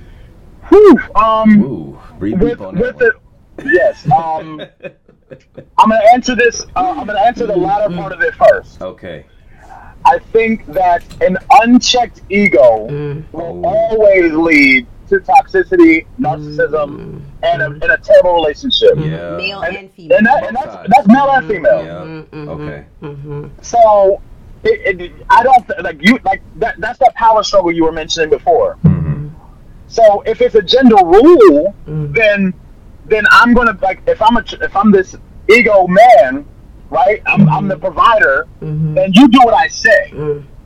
[0.69, 3.13] Whew, um, Ooh, breathe with deep on with that
[3.57, 4.61] the yes, um,
[5.79, 6.63] I'm gonna answer this.
[6.77, 8.81] Uh, I'm gonna answer the latter part of it first.
[8.81, 9.27] Okay.
[10.05, 12.85] I think that an unchecked ego
[13.33, 18.91] will always lead to toxicity, narcissism, and a, and a terrible relationship.
[18.97, 19.37] Yeah.
[19.37, 20.19] Male And, and female.
[20.19, 21.85] and, that, and that's that's male and female.
[21.85, 22.41] Yeah.
[22.53, 22.87] Okay.
[23.03, 23.51] Mhm.
[23.65, 24.21] So,
[24.65, 26.77] it, it, I don't like you like that.
[26.81, 28.77] That's that power struggle you were mentioning before.
[28.85, 29.16] Mhm.
[29.89, 32.53] So if it's a gender rule, then
[33.07, 35.17] then I'm gonna like if I'm a if I'm this
[35.49, 36.45] ego man,
[36.91, 37.23] right?
[37.27, 38.47] I'm I'm the provider.
[38.61, 40.11] and you do what I say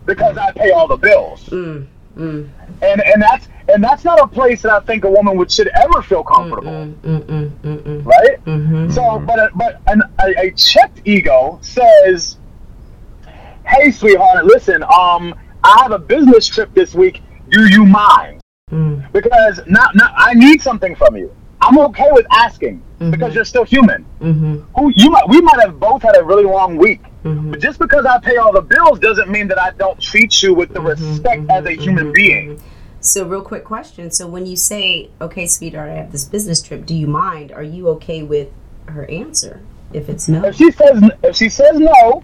[0.07, 1.45] because I pay all the bills.
[1.51, 1.87] Mm,
[2.83, 5.69] And and that's and that's not a place that I think a woman would should
[5.69, 8.39] ever feel comfortable, mm, right?
[8.93, 12.37] So, but a, but an, a, a checked ego says,
[13.67, 14.83] "Hey, sweetheart, listen.
[14.83, 17.23] Um, I have a business trip this week.
[17.51, 18.40] Do you mind?
[18.71, 19.11] Mm.
[19.13, 21.35] Because not not I need something from you.
[21.63, 23.11] I'm okay with asking mm-hmm.
[23.11, 24.05] because you're still human.
[24.21, 24.61] Mm-hmm.
[24.77, 27.51] Who you might we might have both had a really long week, mm-hmm.
[27.51, 30.55] but just because I pay all the bills doesn't mean that I don't treat you
[30.55, 32.61] with the respect as a human being.
[33.03, 34.11] So, real quick question.
[34.11, 37.51] So, when you say, okay, sweetheart, I have this business trip, do you mind?
[37.51, 38.51] Are you okay with
[38.89, 39.63] her answer?
[39.93, 40.45] If it's no.
[40.45, 42.23] If she says if she says no,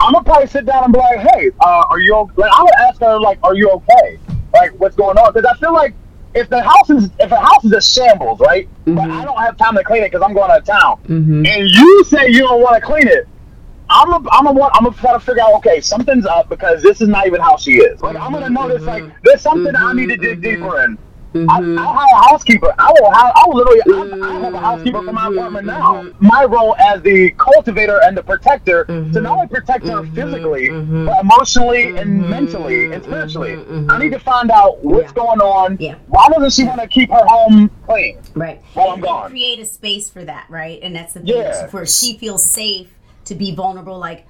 [0.00, 2.30] I'm gonna probably sit down and be like, hey, uh, are you?
[2.36, 4.18] Like, I would ask her like, are you okay?
[4.54, 5.32] Like, what's going on?
[5.32, 5.94] Because I feel like
[6.34, 8.68] if the house is if the house is a shambles, right?
[8.84, 9.24] But I mm-hmm.
[9.24, 11.46] don't have time to clean it because I'm going out of town, mm-hmm.
[11.46, 13.28] and you say you don't want to clean it.
[13.90, 15.54] I'm a, I'm a, I'm gonna try to figure out.
[15.54, 18.00] Okay, something's up because this is not even how she is.
[18.02, 18.54] Like I'm gonna mm-hmm.
[18.54, 20.98] notice like there's something I need to dig deeper in.
[21.34, 21.78] I, mm-hmm.
[21.78, 22.72] I'll hire a housekeeper.
[22.78, 23.10] I will.
[23.10, 24.22] hi- I will literally.
[24.22, 26.08] I, I have a housekeeper for my apartment mm-hmm.
[26.10, 26.12] now.
[26.20, 30.14] My role as the cultivator and the protector to not only protect her mm-hmm.
[30.14, 33.54] physically, but emotionally and mentally and spiritually.
[33.88, 35.14] I need to find out what's Yeah.
[35.14, 35.76] going on.
[35.80, 35.96] Yeah.
[36.06, 38.18] Why doesn't she want to keep her home clean?
[38.34, 38.62] Right.
[38.74, 39.30] While I'm gone.
[39.30, 40.78] Create a space for that, right?
[40.82, 41.68] And that's the thing Yeah.
[41.70, 42.88] where she feels safe
[43.24, 43.98] to be vulnerable.
[43.98, 44.26] Like,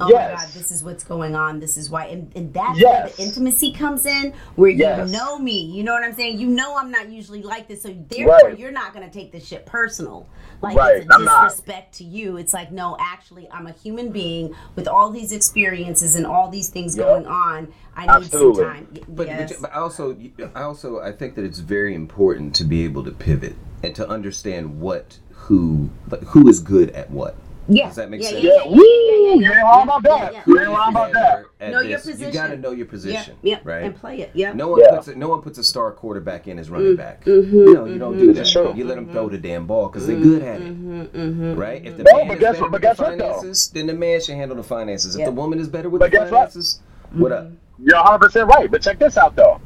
[0.00, 0.34] oh Yes.
[0.38, 1.60] my god, this is what's going on.
[1.60, 2.90] This is why, and, and that's Yes.
[3.04, 5.10] where the intimacy comes in, where you Yes.
[5.10, 5.60] know me.
[5.64, 6.38] You know what I'm saying?
[6.38, 8.58] You know I'm not usually like this, so therefore Right.
[8.58, 10.26] you're not gonna take this shit personal.
[10.60, 11.44] Like Right, it's a I'm not.
[11.50, 12.36] disrespect to you.
[12.36, 16.68] It's like no, actually, I'm a human being with all these experiences and all these
[16.68, 17.04] things Yeah.
[17.04, 17.68] going on.
[17.96, 18.62] I need Absolutely.
[18.62, 18.88] some time.
[19.08, 19.52] But, yes.
[19.52, 20.16] but, but also,
[20.54, 24.08] I also I think that it's very important to be able to pivot and to
[24.08, 27.34] understand what who like, who is good at what.
[27.68, 27.86] Yeah.
[27.86, 28.42] Does that make yeah, sense?
[28.42, 30.32] Yeah, Yeah, yeah, yeah, woo, yeah, yeah, you yeah, ain't wrong about yeah, that.
[30.32, 30.60] yeah, You yeah.
[30.62, 31.44] ain't wrong about that.
[31.60, 32.32] At Know your this, You position.
[32.32, 33.82] got to know your position, Yeah, right?
[33.84, 34.30] and play it.
[34.34, 34.52] Yeah.
[34.52, 34.96] No one Yeah.
[34.96, 36.96] puts a, no one puts a star quarterback in as running mm-hmm.
[36.96, 37.24] back.
[37.24, 37.54] Mm-hmm.
[37.54, 38.32] You know, you don't do mm-hmm.
[38.38, 38.46] that.
[38.48, 38.72] True.
[38.74, 41.84] You let them throw the damn ball because they're good at it, Mm-hmm, right?
[41.84, 43.24] If the No, man but is guess better what- but with guess the what, though?
[43.34, 45.14] finances, then the man should handle the finances.
[45.14, 45.26] If Yeah.
[45.26, 46.38] the woman is better with But the guess what?
[46.52, 46.80] finances,
[47.12, 47.48] what up?
[47.80, 48.70] You're 100 percent right.
[48.70, 49.60] But check this out though.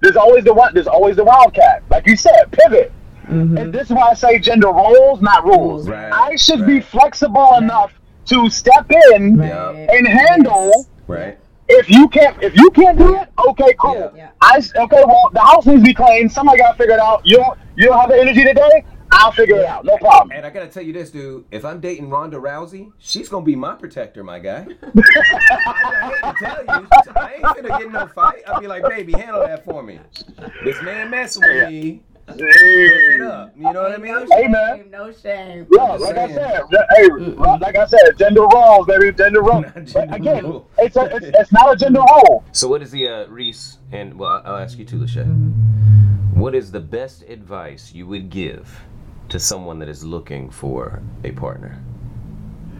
[0.00, 0.74] There's always the one.
[0.74, 1.82] There's always the wildcat.
[1.90, 2.92] Like you said, pivot.
[3.24, 3.56] Mm-hmm.
[3.58, 5.88] And this is why I say gender roles, not rules.
[5.88, 6.84] Right, I should be right.
[6.84, 7.92] flexible enough
[8.26, 9.70] to step in Yeah.
[9.70, 10.66] and handle.
[10.76, 10.86] Yes.
[11.06, 11.38] right?
[11.68, 13.94] If you can't, if you can't do it, okay, cool.
[13.94, 14.10] Yeah.
[14.14, 14.28] Yeah.
[14.40, 15.02] I s- okay.
[15.06, 16.28] Well, the house needs to be clean.
[16.28, 17.22] Somebody got to figure it out.
[17.24, 17.58] You don't.
[17.76, 18.84] You don't have the energy today.
[19.10, 19.84] I'll figure it out.
[19.84, 20.32] No problem.
[20.36, 21.44] And I gotta tell you this, dude.
[21.52, 24.66] If I'm dating Ronda Rousey, she's gonna be my protector, my guy.
[24.82, 24.92] I,
[25.66, 28.42] I hate to tell you, I ain't gonna get in no fight.
[28.46, 30.00] I'll be like, baby, handle that for me.
[30.64, 32.02] This man messing with me.
[32.26, 32.38] Hook.
[32.38, 34.26] You know what I mean?
[34.30, 34.90] Hey, man.
[34.90, 35.66] No shame.
[35.70, 36.62] Yeah, like I said,
[36.96, 39.66] hey, uh, like I said, gender roles, baby, gender roles.
[39.74, 40.68] But gender again, role.
[40.78, 42.44] it's, a, it's it's not a gender role.
[42.52, 43.78] So, what is the uh, Reese?
[43.92, 45.16] And well, I'll ask you too, Lache.
[45.16, 46.40] Mm-hmm.
[46.40, 48.80] What is the best advice you would give
[49.28, 51.82] to someone that is looking for a partner?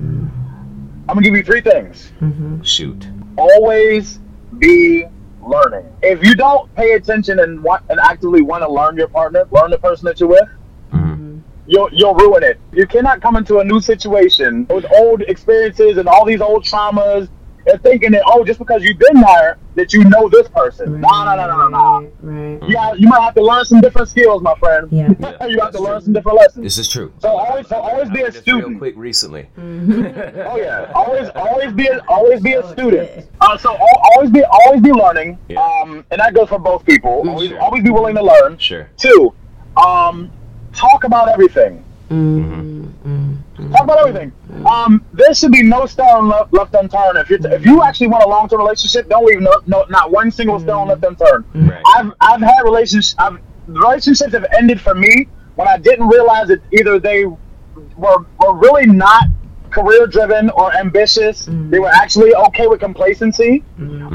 [0.01, 2.12] I'm gonna give you three things.
[2.21, 2.62] Mm-hmm.
[2.62, 3.09] Shoot.
[3.37, 4.21] Always
[4.59, 5.05] be
[5.49, 5.87] learning.
[6.03, 9.71] If you don't pay attention and want and actively want to learn your partner, learn
[9.71, 10.49] the person that you're with,
[10.93, 11.41] Mhm.
[11.66, 12.59] you'll you'll ruin it.
[12.73, 17.29] You cannot come into a new situation with old experiences and all these old traumas
[17.66, 21.01] and thinking that oh, just because you've been there, that you know this person.
[21.01, 22.11] No, no, no, no, no, no.
[22.21, 22.63] Right.
[22.69, 24.89] You, got, you might have to learn some different skills, my friend.
[24.91, 25.09] Yeah.
[25.21, 26.65] Yeah, you have that's to learn some different lessons.
[26.65, 27.13] This is true.
[27.19, 28.79] So always, so always be I a learned this Real student.
[28.79, 29.49] quick recently.
[29.57, 33.27] Oh yeah, always, always be, a, always be a Oh, student.
[33.41, 35.39] Uh, so al- always be, always be learning.
[35.49, 35.61] Yeah.
[35.63, 37.23] Um, and that goes for both people.
[37.29, 37.61] Always, Sure.
[37.61, 38.59] always be willing to learn.
[38.59, 38.89] Sure.
[38.97, 39.35] Two,
[39.77, 40.31] um,
[40.73, 41.85] talk about everything.
[42.11, 44.33] Talk about everything.
[44.66, 47.19] Um, there should be no stone left, left unturned.
[47.19, 50.11] If you if you actually want a long term relationship, don't leave no, no not
[50.11, 51.45] one single stone left unturned.
[51.55, 51.82] Right.
[51.95, 53.15] I've I've had relationships.
[53.19, 58.55] I've, relationships have ended for me when I didn't realize that either they were were
[58.57, 59.24] really not
[59.70, 61.47] career driven or ambitious.
[61.49, 63.65] They were actually okay with complacency.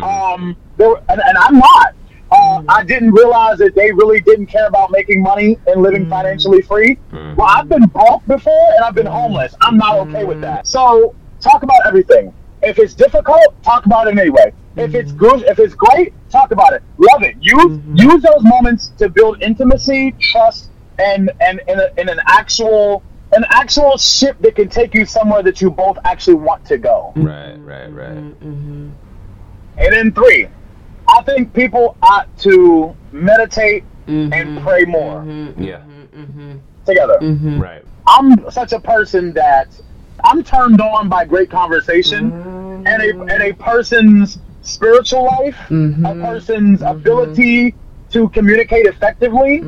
[0.03, 1.95] Um, they were, and, and I'm not.
[2.31, 6.09] Uh, I didn't realize that they really didn't care about making money and living mm.
[6.09, 6.97] financially free.
[7.11, 7.35] Mm.
[7.35, 9.11] Well, I've been broke before and I've been mm.
[9.11, 9.55] homeless.
[9.61, 10.67] I'm not okay with that.
[10.67, 12.33] So talk about everything.
[12.61, 14.53] If it's difficult, talk about it anyway.
[14.75, 16.83] If it's good, if it's great, talk about it.
[16.97, 17.35] Love it.
[17.41, 17.95] Use mm-hmm.
[17.95, 23.03] use those moments to build intimacy, trust, and and in, a, in an actual
[23.33, 27.11] an actual ship that can take you somewhere that you both actually want to go.
[27.15, 27.55] Right.
[27.57, 27.87] Right.
[27.87, 28.17] Right.
[28.17, 28.89] Mm-hmm.
[29.77, 30.47] And then three,
[31.09, 34.63] I think people ought to meditate and mm-hmm.
[34.63, 35.61] pray more mm-hmm.
[35.61, 35.81] Yeah.
[36.15, 36.57] Mm-hmm.
[36.85, 37.19] together.
[37.59, 37.83] Right.
[38.07, 39.67] I'm such a person that
[40.23, 42.31] I'm turned on by great conversation
[42.85, 47.75] and a and a person's spiritual life, a person's ability
[48.11, 49.59] to communicate effectively.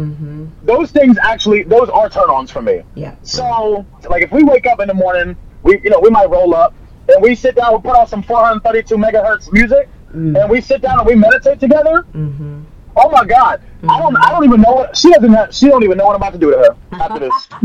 [0.63, 2.81] Those things actually those are turn-ons for me.
[2.95, 3.15] Yeah.
[3.23, 6.55] So, like if we wake up in the morning, we you know we might roll
[6.55, 6.73] up
[7.07, 10.41] and we sit down, we put on some 432 megahertz music, Mm.
[10.41, 12.05] and we sit down and we meditate together.
[12.13, 12.63] Mm-hmm.
[12.95, 15.55] Oh my God, I don't I don't even know what she doesn't have.
[15.55, 17.47] She don't even know what I'm about to do to her after this.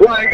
[0.00, 0.30] like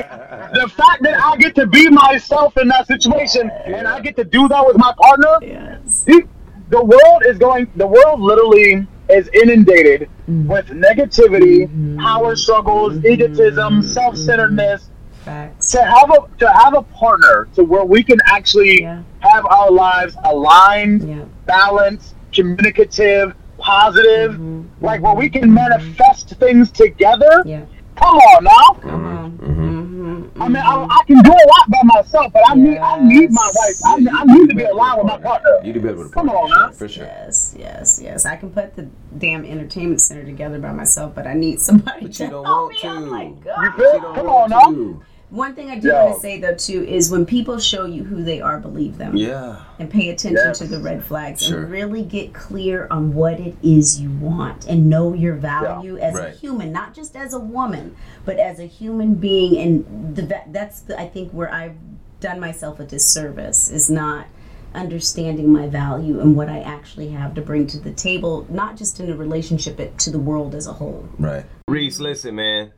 [0.53, 4.25] the fact that I get to be myself in that situation and I get to
[4.25, 5.39] do that with my partner.
[5.41, 6.05] Yes.
[6.05, 6.29] Dude,
[6.69, 7.71] the world is going.
[7.77, 10.47] The world literally is inundated mm.
[10.47, 11.99] with negativity, mm-hmm.
[11.99, 13.07] power struggles, mm-hmm.
[13.07, 14.91] egotism, self-centeredness.
[15.25, 15.71] Facts.
[15.73, 19.03] To have a to have a partner to where we can actually Yeah.
[19.21, 21.25] have our lives aligned, Yeah.
[21.47, 24.63] balanced, communicative, positive, mm-hmm.
[24.85, 25.41] like where we mm-hmm.
[25.41, 27.43] can manifest things together.
[27.47, 27.65] Yeah.
[27.97, 28.81] Come on now.
[28.83, 29.33] Come on.
[29.39, 30.43] Mm-hmm.
[30.43, 33.31] I mean, I, I can do a lot by myself, but I need I need
[33.31, 33.77] my wife.
[33.87, 35.61] I, need- I need to be aligned with my partner.
[35.63, 37.05] You do better with a Come partner, on, for sure.
[37.05, 38.27] Yes, yes, yes.
[38.27, 38.89] I can put the
[39.19, 42.73] damn entertainment center together by myself, but I need somebody But to you don't help
[42.73, 42.81] want me.
[42.81, 42.89] to.
[42.89, 43.77] Oh my You god.
[43.77, 43.95] feel?
[43.95, 44.71] You don't Come want on now.
[44.77, 45.03] to.
[45.35, 46.05] One thing I do Yo.
[46.05, 49.16] want to say though too is when people show you who they are, believe them.
[49.16, 49.56] Yeah.
[49.81, 50.59] and pay attention Yes.
[50.61, 51.62] to the red flags Sure.
[51.62, 56.16] and really get clear on what it is you want and know your value as
[56.16, 60.81] a human not just as a woman but as a human being and the, that's
[60.82, 61.74] the, i think where i've
[62.20, 64.27] done myself a disservice is not
[64.75, 69.01] understanding my value and what I actually have to bring to the table, not just
[69.01, 71.09] in a relationship, but to the world as a whole.
[71.19, 71.45] Right.
[71.67, 72.73] Reese, listen, man.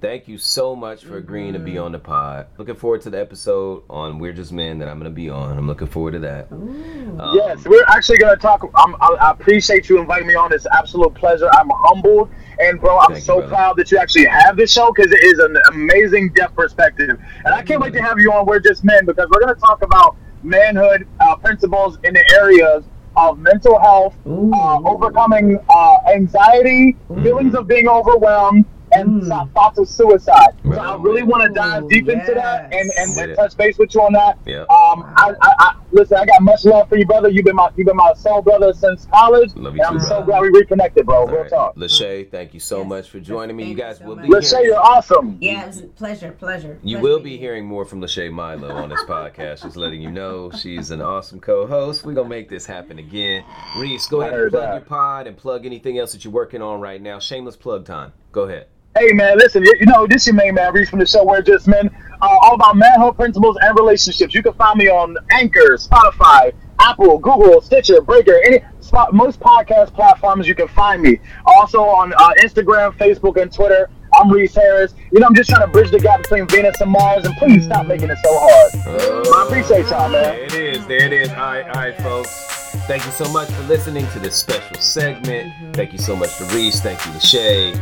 [0.00, 2.46] Thank you so much for agreeing to be on the pod.
[2.56, 5.58] Looking forward to the episode on We're Just Men that I'm going to be on.
[5.58, 6.50] I'm looking forward to that.
[6.50, 8.62] Um, Yes, we're actually going to talk.
[8.74, 10.50] I'm, I, I appreciate you inviting me on.
[10.52, 11.50] It's an absolute pleasure.
[11.52, 12.30] I'm humbled.
[12.58, 15.22] And, bro, I'm Thank you, so proud that you actually have this show because it
[15.22, 17.20] is an amazing Def Perspective.
[17.44, 19.60] And I can't wait to have you on We're Just Men because we're going to
[19.60, 22.84] talk about manhood uh, principles in the areas
[23.16, 29.52] of mental health, uh, overcoming uh, anxiety, feelings of being overwhelmed, and Mm.
[29.52, 30.54] thoughts of suicide.
[30.64, 33.18] So I really want to dive deep into that and, and, Yes.
[33.18, 34.38] and touch base with you on that.
[34.46, 34.60] Yeah.
[34.62, 36.16] Um, I, I, I listen.
[36.18, 37.28] I got much love for you, brother.
[37.28, 39.98] You've been my you've been my soul brother since college, Love you and you I'm
[39.98, 41.16] too, so glad we reconnected, bro.
[41.16, 41.50] all Real right.
[41.50, 41.74] talk.
[41.76, 42.88] Lache, thank you so Yes.
[42.88, 43.64] much for joining me.
[43.64, 44.24] Thank You you guys so will much.
[44.26, 45.38] be Let's hearing, you're awesome.
[45.40, 46.78] Yeah, it was a pleasure, pleasure.
[46.82, 49.62] you pleasure will be hearing more from Lache Milo on this podcast.
[49.62, 52.04] Just letting you know she's an awesome co-host.
[52.04, 53.44] We're gonna make this happen again.
[53.78, 54.72] Reese, go ahead and plug that.
[54.74, 57.18] your pod and plug anything else that you're working on right now.
[57.18, 58.12] Shameless plug time.
[58.32, 58.66] Go ahead.
[58.98, 61.24] Hey man, listen, you, you know this is your main man, Reese from the show
[61.24, 61.88] We're Just Men,
[62.20, 64.34] uh, all about manhood principles and relationships.
[64.34, 69.94] You can find me on Anchor, Spotify, Apple, Google, Stitcher, Breaker, any spot, most podcast
[69.94, 70.48] platforms.
[70.48, 71.20] You can find me.
[71.46, 73.88] Also on uh, Instagram, Facebook, and Twitter.
[74.14, 74.94] I'm Reese Harris.
[75.10, 77.64] You know, I'm just trying to bridge the gap between Venus and Mars, and please
[77.64, 79.26] stop making it so hard.
[79.26, 80.22] I appreciate y'all, man.
[80.22, 80.86] There it is.
[80.86, 81.28] There it is.
[81.30, 82.61] All right, all right, folks.
[82.88, 85.52] Thank you so much for listening to this special segment.
[85.52, 85.72] Mm-hmm.
[85.72, 86.80] Thank you so much to Reese.
[86.80, 87.72] Thank you to Shay.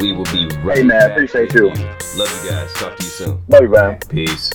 [0.00, 1.68] We will be right Hey, man, back appreciate you.
[1.68, 2.72] Love you guys.
[2.74, 3.42] Talk to you soon.
[3.48, 3.98] Love you, man.
[4.08, 4.50] Peace.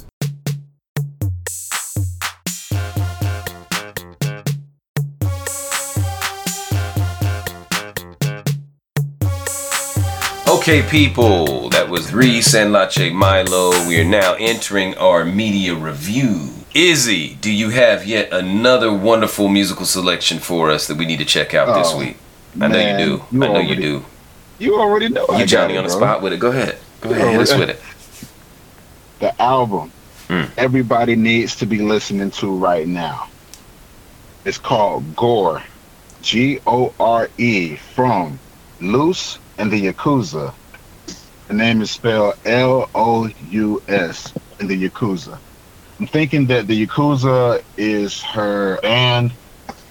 [10.50, 13.72] Okay, people, that was Reese and Lache Milo.
[13.88, 16.63] We are now entering our media review.
[16.74, 21.26] Izzy, do you have yet another wonderful musical selection for us that we need to
[21.26, 22.18] check out this Oh, week?
[22.60, 23.24] I know you do.
[23.32, 24.06] you I know you do.
[24.60, 25.26] You already know.
[25.38, 25.98] You Johnny it, on the bro.
[26.00, 26.40] spot with it.
[26.40, 26.78] Go ahead.
[27.02, 27.40] Go ahead.
[27.40, 27.80] Us with it.
[29.20, 29.92] The album
[30.30, 30.50] Mm.
[30.58, 33.28] everybody needs to be listening to right now.
[34.46, 35.62] It's called Gore,
[36.22, 38.40] G O R E, from
[38.82, 40.54] Lous and the Yakuza.
[41.50, 45.38] The name is spelled L O U S in the Yakuza.
[46.04, 49.32] I'm thinking that the Yakuza is her band.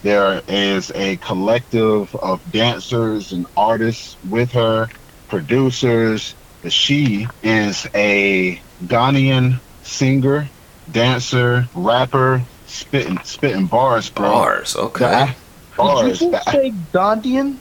[0.03, 4.91] There is a collective of dancers and artists with her,
[5.31, 6.35] producers.
[6.69, 10.51] She is a Ghanaian singer,
[10.91, 14.33] dancer, rapper, spitting spitting bars, bro.
[14.33, 14.77] Bars.
[14.77, 15.05] Okay.
[15.09, 15.35] The-
[15.79, 16.19] bars.
[16.19, 17.57] Did you The- say Gondian?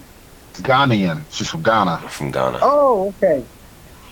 [0.56, 1.22] Ghanaian.
[1.32, 2.00] She's from Ghana.
[2.10, 2.60] From Ghana.
[2.62, 3.46] Oh, okay.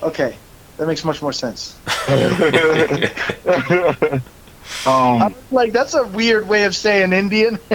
[0.01, 0.37] Okay.
[0.79, 1.75] That makes much more sense.
[4.87, 7.59] um, like, that's a weird way of saying Indian.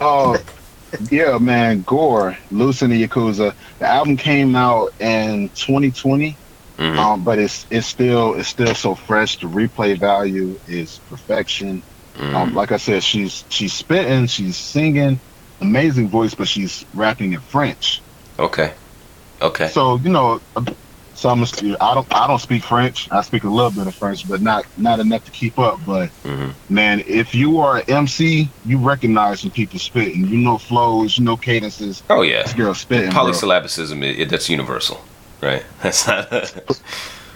[0.00, 0.36] oh,
[1.10, 1.82] yeah, man.
[1.82, 3.54] Gore, Lous in the Yakuza.
[3.78, 6.36] The album came out in 2020,
[6.78, 6.98] Mhm.
[6.98, 9.38] um, but it's it's still it's still so fresh.
[9.40, 11.82] The replay value is perfection.
[12.18, 12.34] Mhm.
[12.34, 15.18] Um, like I said, she's she's spitting, she's singing,
[15.62, 18.02] amazing voice, but she's rapping in French.
[18.38, 18.72] Okay.
[19.42, 19.68] Okay.
[19.68, 20.40] So you know,
[21.14, 21.46] so I'm a,
[21.80, 23.10] I don't I don't speak French.
[23.10, 25.80] I speak a little bit of French, but not not enough to keep up.
[25.86, 26.52] But Mhm.
[26.68, 30.26] man, if you are an MC, you recognize when people spitting.
[30.26, 32.02] You know flows, you know cadences.
[32.10, 32.42] Oh yeah.
[32.42, 33.10] This girl spitting.
[33.10, 34.02] Polysyllabicism.
[34.02, 35.00] It, it, that's universal,
[35.42, 35.64] right?
[35.82, 36.32] That's not.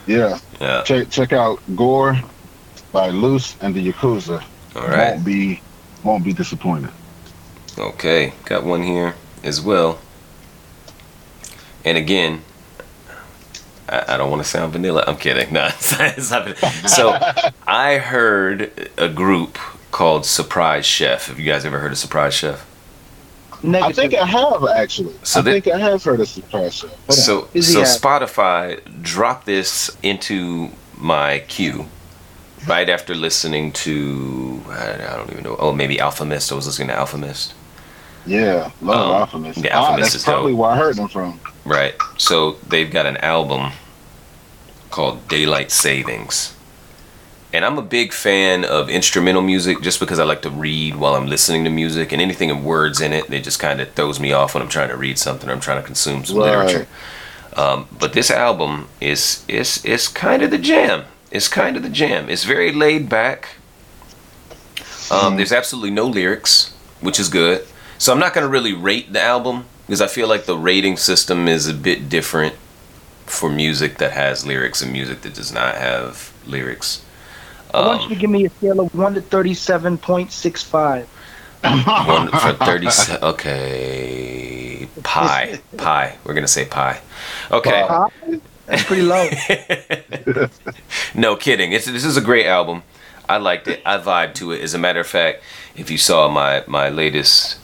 [0.06, 0.82] Yeah, yeah.
[0.82, 2.18] check check out Gore
[2.93, 4.43] by Lous and the Yakuza.
[4.74, 5.12] All right.
[5.12, 5.60] Won't be
[6.02, 6.90] won't be disappointed.
[7.78, 8.32] Okay.
[8.47, 9.14] Got one here
[9.44, 9.98] as well.
[11.85, 12.43] And again,
[13.89, 15.05] I, I don't want to sound vanilla.
[15.07, 15.52] I'm kidding.
[15.52, 16.89] No, it's not, it's not vanilla.
[16.89, 17.19] So
[17.66, 19.59] I heard a group
[19.90, 21.27] called Surprise Chef.
[21.28, 22.66] Have you guys ever heard of Surprise Chef?
[23.62, 25.15] I think I have actually.
[25.23, 26.90] So I thi- think I have heard of Surprise Chef.
[27.07, 27.12] Hold.
[27.19, 31.86] So, so at- Spotify dropped this into my queue
[32.66, 35.57] right after listening to I, I don't even know.
[35.59, 36.52] Oh, maybe Alfa Mist.
[36.52, 37.55] I was listening to Alfa Mist.
[38.27, 40.61] Yeah, love um, yeah, ah, that's is probably dope.
[40.61, 41.41] where I heard them from.
[41.65, 41.95] Right.
[42.19, 43.73] So they've got an album
[44.91, 46.55] called Daylight Savings.
[47.53, 51.17] And I'm a big fan of instrumental music just because I like to read while
[51.17, 54.21] I'm listening to music and anything in words in it, it just kind of throws
[54.21, 56.57] me off when I'm trying to read something or I'm trying to consume some Right.
[56.59, 56.87] literature.
[57.57, 61.05] Um, but this album is is is kind of the jam.
[61.33, 62.29] It's kind of the jam.
[62.29, 63.57] It's very laid back.
[65.11, 67.67] Um, there's absolutely no lyrics, which is good.
[68.01, 70.97] So I'm not going to really rate the album because I feel like the rating
[70.97, 72.55] system is a bit different
[73.27, 77.05] for music that has lyrics and music that does not have lyrics.
[77.74, 80.62] I want you Um, to give me a scale of one to thirty-seven point six
[80.62, 81.06] five.
[81.62, 82.90] one for thirty.
[82.90, 86.16] se- Okay, pie, pie.
[86.24, 87.01] We're gonna say pie.
[87.52, 87.86] Okay.
[88.66, 89.28] That's pretty low.
[91.14, 91.72] No kidding.
[91.72, 92.82] It's, this is a great album.
[93.28, 93.81] I liked it.
[93.85, 94.62] I vibed to it.
[94.62, 95.43] As a matter of fact,
[95.77, 97.60] if you saw my my latest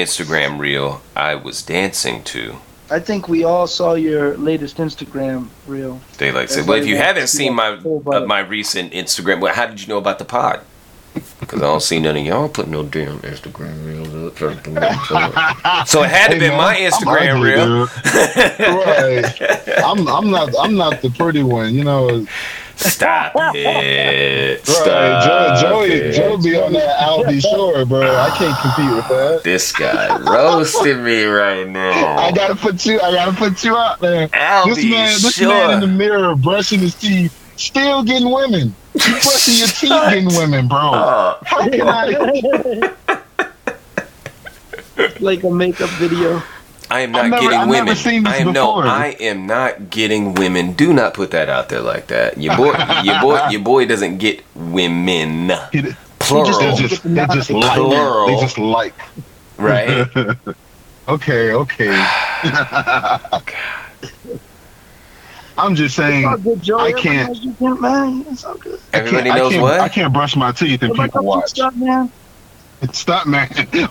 [0.00, 2.56] Instagram reel, I was dancing to.
[2.90, 6.00] I think we all saw your latest Instagram reel.
[6.18, 8.92] Daylight said, "Well, if you you haven't seen my see that full uh, my recent
[8.92, 10.60] Instagram, well, how did you know about the pod?
[11.40, 15.86] Because I don't see none of y'all put no damn Instagram reels up.
[15.86, 17.86] So it had to Hey, be man, my I'm Instagram reel.
[18.84, 19.78] right.
[19.84, 22.26] I'm I'm not I'm not the pretty one, you know.
[22.80, 24.56] Stop it!
[24.56, 24.66] Right.
[24.66, 26.12] Stop Joe, Joey, it.
[26.12, 28.00] Joe be on that Albie Shore, bro.
[28.00, 29.42] I can't compete with that.
[29.44, 32.16] This guy roasting me right now.
[32.18, 32.98] I gotta put you.
[33.00, 34.28] I gotta put you out there.
[34.28, 35.48] Albie this man, this Shore.
[35.48, 38.74] man in the mirror brushing his teeth, still getting women.
[38.94, 40.78] You brushing your teeth, getting women, bro.
[40.78, 42.92] Oh, How can I?
[45.20, 46.42] like a makeup video.
[46.90, 47.96] I am not never- getting I've never women.
[47.96, 48.80] seen this I am no.
[48.80, 50.72] I am not getting women.
[50.72, 52.36] Do not put that out there like that.
[52.38, 55.52] Your boy, your boy, your boy doesn't get women.
[55.72, 57.74] He- They Plural, just, they just like.
[57.76, 58.26] Plural.
[58.26, 58.94] They just like.
[59.56, 60.06] right?
[61.08, 61.88] Okay, okay.
[65.58, 66.20] I'm just saying.
[66.20, 66.80] It's all good, Joey.
[66.80, 68.24] I can't- Everybody knows man.
[68.30, 68.78] It's all good.
[68.94, 69.80] I can't- I can't- what.
[69.80, 71.48] I can't brush my teeth and Everybody people knows watch.
[71.50, 72.12] stuff, man.
[72.92, 73.48] Stunt man.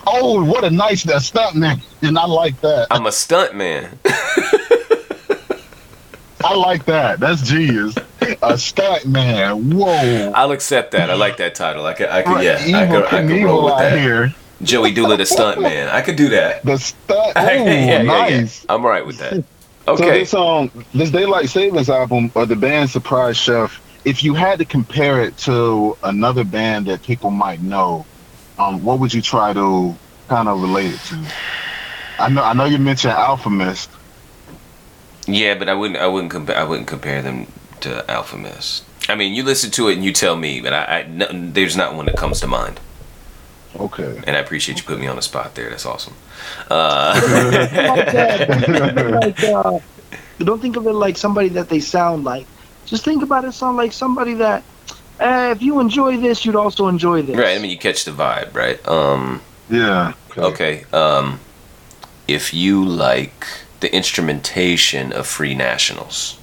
[0.08, 1.82] Oh, what a nice that stunt man.
[2.02, 2.88] And I like that.
[2.92, 4.00] I'm a stunt man.
[6.44, 7.20] I like that.
[7.20, 7.96] That's genius.
[8.42, 9.72] A stunt man.
[9.78, 10.32] Whoa.
[10.34, 11.10] I'll accept that.
[11.10, 11.86] I like that title.
[11.86, 14.00] I could, I could, Right, yeah, I could, I could roll with that.
[14.00, 14.34] here.
[14.62, 15.90] Joey Doolah, the stunt man.
[15.90, 16.64] I could do that.
[16.64, 17.34] The stunt.
[17.36, 18.02] Oh, Yeah, yeah, yeah.
[18.04, 18.66] nice.
[18.70, 19.44] I'm right with that.
[19.88, 20.24] Okay.
[20.26, 24.60] So this um this Daylight Savings album or the band Surprise Chef, if you had
[24.60, 28.06] to compare it to another band that people might know,
[28.60, 29.96] um, what would you try to
[30.28, 31.34] kind of relate it to?
[32.20, 33.90] I know I know you mentioned Alfa Mist.
[35.28, 36.00] Yeah, but I wouldn't.
[36.00, 36.58] I wouldn't compare.
[36.58, 37.48] I wouldn't compare them
[37.82, 38.84] to Alfa Mist.
[39.08, 41.76] I mean, you listen to it and you tell me, but I, I no, there's
[41.76, 42.80] not one that comes to mind.
[43.76, 44.22] Okay.
[44.26, 45.70] And I appreciate you putting me on the spot there.
[45.70, 46.14] That's awesome.
[46.70, 49.22] Uh, like that.
[49.22, 49.80] like, uh,
[50.40, 52.48] don't think of it like somebody that they sound like.
[52.86, 54.64] Just think about it sound like somebody that,
[55.20, 57.36] uh, if you enjoy this, you'd also enjoy this.
[57.36, 57.56] right.
[57.58, 58.80] I mean, you catch the vibe, right?
[58.88, 60.14] Um, Yeah.
[60.38, 60.86] okay.
[60.94, 61.40] Um,
[62.28, 63.46] if you like
[63.80, 66.38] the instrumentation of Free Nationals,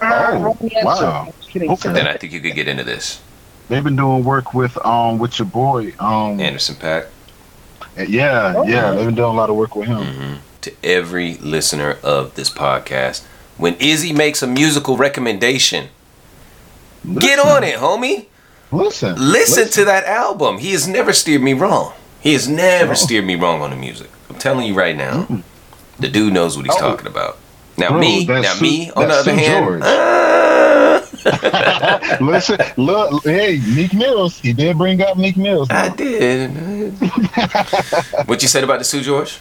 [0.00, 0.94] Oh, wow.
[0.94, 1.32] sir.
[1.38, 1.70] Just kidding.
[1.72, 1.92] Okay.
[1.92, 3.20] then I think you could get into this.
[3.68, 7.06] They've been doing work with um with your boy um Anderson .Paak.
[8.06, 10.02] yeah Oh, yeah they've been doing a lot of work with him.
[10.04, 13.24] hmm To every listener of this podcast,
[13.56, 15.88] when Izzy makes a musical recommendation,
[17.18, 18.26] get on it, homie.
[18.70, 19.14] Listen.
[19.16, 20.58] Listen to that album.
[20.58, 21.92] He has never steered me wrong.
[22.20, 22.94] He has never Oh.
[22.94, 24.10] steered me wrong on the music.
[24.28, 25.42] I'm telling you right now, Mm-mm.
[25.98, 26.80] the dude knows what he's Oh.
[26.80, 27.38] talking about.
[27.78, 31.00] Now Bro, me, now Sue- me, on the other Sue hand, uh,
[32.20, 34.38] Listen, look, hey, Meek Mills.
[34.38, 35.68] He did bring up Meek Mills.
[35.70, 36.50] I did.
[38.26, 39.32] what you said about the Seu Jorge?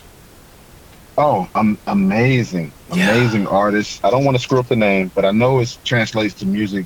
[1.18, 3.10] oh, um, amazing, Yeah.
[3.12, 4.00] amazing artist.
[4.06, 6.86] I don't want to screw up the name, but I know it translates to music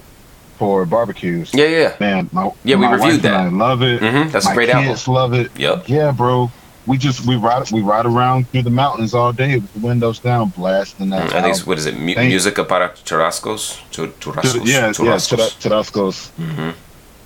[0.61, 1.49] for barbecues.
[1.55, 1.95] Yeah, yeah.
[1.99, 3.33] Man, my, Yeah, we reviewed wife and that.
[3.33, 3.99] I love it.
[3.99, 4.89] hmm That's my a great album.
[4.89, 5.49] kids love it.
[5.57, 5.89] Yep.
[5.89, 6.51] Yeah, bro.
[6.85, 10.19] We just we ride we ride around through the mountains all day with the windows
[10.19, 11.33] down, blasting that.
[11.33, 11.97] I think what is it?
[11.97, 13.79] Mu- Thank- Música para churrascos?
[13.89, 14.53] Chur- To Churrascos.
[14.53, 15.57] the- yeah, yeah, churrascos.
[15.61, 16.29] Churrascos.
[16.38, 16.69] hmm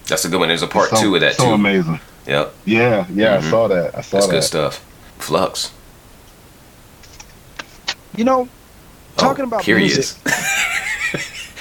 [0.07, 0.47] That's a good one.
[0.47, 1.51] There's a part so, two of that so too.
[1.55, 1.99] amazing.
[2.27, 2.53] Yep.
[2.63, 3.47] Yeah, yeah, Mhm.
[3.47, 3.97] I saw that.
[3.97, 4.11] I saw that.
[4.11, 4.31] That's that.
[4.31, 4.81] good stuff.
[5.19, 5.71] Flux.
[8.15, 8.47] You know,
[9.17, 10.15] talking Oh, about here he music.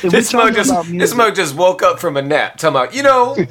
[0.05, 0.07] is.
[0.13, 2.57] if we This mug just this music, mug just woke up from a nap.
[2.59, 3.35] Talking about, you know.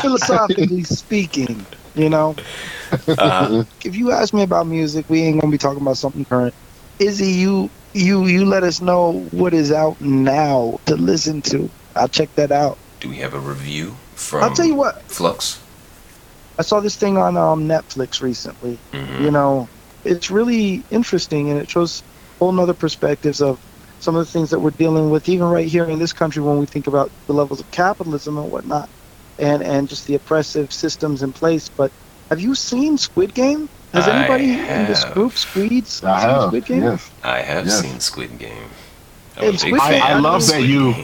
[0.00, 1.64] philosophically speaking,
[1.94, 2.34] you know,
[3.08, 6.54] Uh, if you ask me about music, we ain't gonna be talking about something current.
[6.98, 11.70] Izzy, you you you let us know what is out now to listen to.
[11.96, 12.76] I'll check that out.
[13.00, 15.00] do we have a review from I'll tell you what.
[15.02, 15.58] Flux?
[16.58, 18.78] I saw this thing on um, Netflix recently.
[18.92, 19.20] Mhm.
[19.22, 19.68] You know,
[20.04, 22.02] it's really interesting and it shows
[22.42, 23.60] whole nother perspectives of
[24.00, 26.58] some of the things that we're dealing with, even right here in this country when
[26.58, 28.88] we think about the levels of capitalism and whatnot,
[29.38, 31.68] and and just the oppressive systems in place.
[31.68, 31.92] But
[32.30, 33.68] have you seen Squid Game?
[33.92, 35.14] Has I anybody in this have.
[35.14, 36.42] group, Squeeds, I seen have.
[36.48, 36.82] Squid Game?
[36.82, 37.10] Yes.
[37.22, 37.80] I have Yes.
[37.80, 38.68] seen Squid Game.
[39.36, 40.94] I'm a big Squid Game- I- I love that you-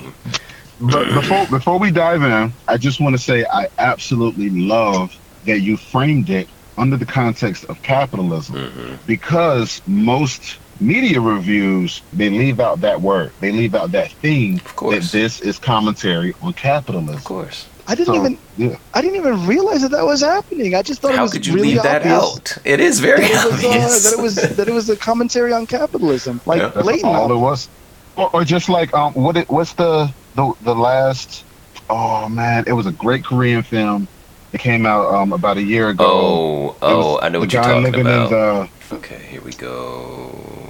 [0.80, 5.60] But before before we dive in, I just want to say I absolutely love that
[5.60, 8.98] you framed it under the context of capitalism Mhm.
[9.06, 10.42] because most
[10.80, 13.32] media reviews they leave out that word.
[13.40, 17.14] They leave out that theme Of that this is commentary on capitalism.
[17.16, 17.66] Of course.
[17.90, 18.76] I didn't So, even yeah.
[18.92, 20.74] I didn't even realize that that was happening.
[20.74, 22.58] I just thought it How was could you really leave that obvious out?
[22.64, 24.04] It is very That it, was, uh, obvious.
[24.04, 26.68] that it was that it was a commentary on capitalism, like Yeah.
[26.68, 27.14] That's blatant.
[27.14, 27.68] all it was.
[28.16, 31.44] Or, or just like um, what it what's the the the last?
[31.88, 34.06] Oh man, it was a great Korean film.
[34.52, 36.04] It came out um about a year ago.
[36.06, 38.32] oh, oh, I know what you're guy talking living about.
[38.32, 40.67] in the Okay, here we go.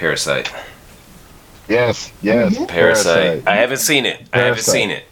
[0.00, 0.50] Parasite.
[1.68, 2.64] yes yes mm-hmm.
[2.64, 3.46] Parasite.
[3.46, 4.26] I haven't seen it.
[4.32, 5.04] I haven't seen it.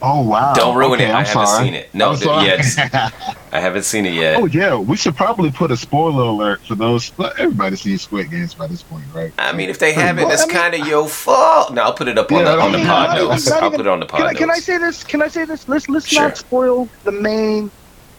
[0.00, 0.54] Oh wow!
[0.54, 1.12] Don't ruin Okay, it.
[1.12, 1.64] I I'm haven't sorry.
[1.66, 1.92] seen it.
[1.92, 2.88] No, I'm th- sorry.
[3.52, 4.40] I haven't seen it yet.
[4.40, 7.12] oh yeah, we should probably put a spoiler alert for those.
[7.18, 9.30] well, Everybody's seen Squid Games by this point, right?
[9.38, 11.74] I mean, if they haven't, Well, that's I mean- kind of your fault.
[11.74, 13.28] No, I'll put it up on Yeah, the on the I mean, pod not even-
[13.28, 13.48] notes.
[13.50, 15.04] not I'll even- put it on the pod Can I, can I say this?
[15.04, 15.68] Can I say this?
[15.68, 16.22] Let's let's Sure.
[16.28, 17.70] not spoil the main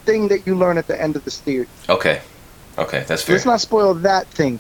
[0.06, 1.68] thing that you learn at the end of the series.
[1.88, 2.20] Okay,
[2.78, 3.36] okay, that's fair.
[3.36, 4.60] Let's not spoil that thing.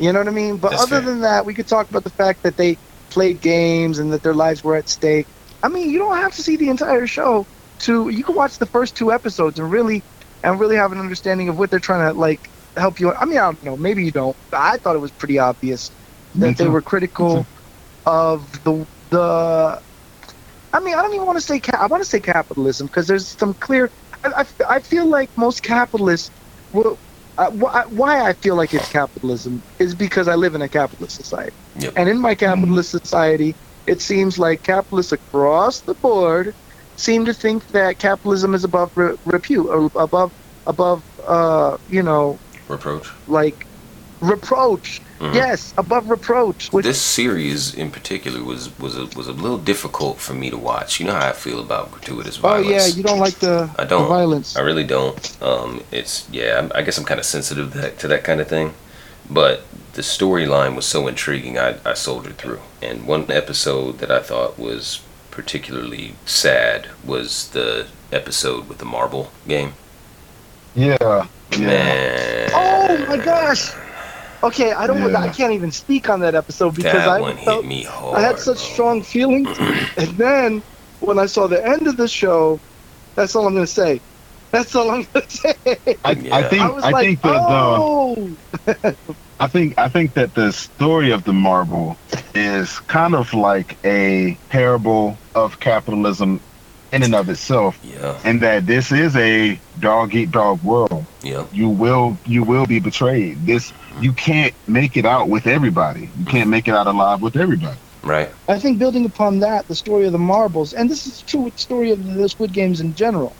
[0.00, 0.58] You know what I mean?
[0.58, 1.00] But That's other fair.
[1.02, 2.78] than that, we could talk about the fact that they
[3.10, 5.28] played games and that their lives were at stake.
[5.62, 7.46] I mean, you don't have to see the entire show
[7.80, 10.04] to you can watch the first two episodes and really
[10.42, 13.12] and really have an understanding of what they're trying to like help you.
[13.12, 14.36] I mean, I don't know, maybe you don't.
[14.52, 15.90] I thought it was pretty obvious
[16.34, 17.46] that they were critical
[18.06, 19.82] of the the
[20.72, 23.06] I mean, I don't even want to say ca- I want to say capitalism because
[23.06, 23.92] there's some clear.
[24.24, 26.30] I, I, I feel like most capitalists
[26.72, 27.00] will.
[27.38, 31.16] Uh, wh- why I feel like it's capitalism is because I live in a capitalist
[31.16, 31.92] society, Yep.
[31.96, 36.54] and in my capitalist society, it seems like capitalists across the board
[36.96, 40.32] seem to think that capitalism is above re- repute or above
[40.66, 43.08] above uh, you know Reproach.
[43.26, 43.66] like
[44.20, 45.00] reproach.
[45.20, 45.34] Mhm.
[45.34, 46.68] Yes, above reproach.
[46.72, 50.56] Which This series in particular was was a, was a little difficult for me to
[50.56, 50.98] watch.
[50.98, 52.66] You know how I feel about gratuitous violence.
[52.66, 54.02] oh yeah, you don't like the, I don't.
[54.02, 54.56] the violence.
[54.56, 55.36] I really don't.
[55.42, 56.54] Um, it's yeah.
[56.56, 58.72] I'm- I guess I'm kind of sensitive to that, to that kind of thing.
[59.28, 61.58] But the storyline was so intriguing.
[61.58, 62.60] I I soldiered through.
[62.82, 69.30] And one episode that I thought was particularly sad was the episode with the marble
[69.46, 69.74] game.
[70.74, 70.96] Yeah,
[71.52, 71.58] yeah.
[71.58, 72.50] Man.
[72.54, 73.72] Oh my gosh.
[74.42, 75.10] Okay, I don't.
[75.10, 75.18] Yeah.
[75.20, 78.16] I can't even speak on that episode because that I one felt hit me hard.
[78.16, 78.72] I had such bro.
[78.72, 79.48] strong feelings,
[79.96, 80.62] and then
[81.00, 82.58] when I saw the end of the show,
[83.14, 84.00] that's all I'm gonna say.
[84.50, 85.54] That's all I'm gonna say.
[86.04, 86.36] I, Yeah.
[86.36, 88.36] I think I was I like, think that the oh,
[89.40, 91.96] I think I think that the story of the marble
[92.34, 96.40] is kind of like a parable of capitalism
[96.92, 98.18] in and of itself, Yeah.
[98.24, 101.04] and that this is a dog eat dog world.
[101.22, 101.48] Yep.
[101.52, 103.46] You will you will be betrayed.
[103.46, 104.02] This mm-hmm.
[104.02, 106.10] you can't make it out with everybody.
[106.18, 107.78] You can't make it out alive with everybody.
[108.02, 108.30] Right.
[108.48, 111.54] I think building upon that, the story of the marbles, and this is true with
[111.54, 113.34] the story of the Squid Games in general,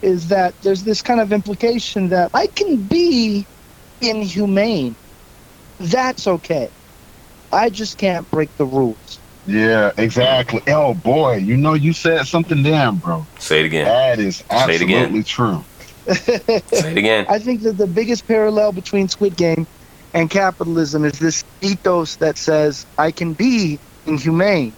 [0.00, 3.46] is that there's this kind of implication that I can be
[4.00, 4.94] inhumane.
[5.78, 6.70] That's okay.
[7.52, 9.19] I just can't break the rules.
[9.46, 10.62] Yeah, exactly.
[10.68, 13.28] Oh boy, you know you said something damn, bro.
[13.38, 13.86] Say it again.
[13.86, 15.20] That is Say it again.
[15.20, 15.64] absolutely true.
[16.08, 17.26] Say it again.
[17.28, 19.66] I think that the biggest parallel between Squid Game
[20.12, 24.76] and capitalism is this ethos that says I can be inhumane.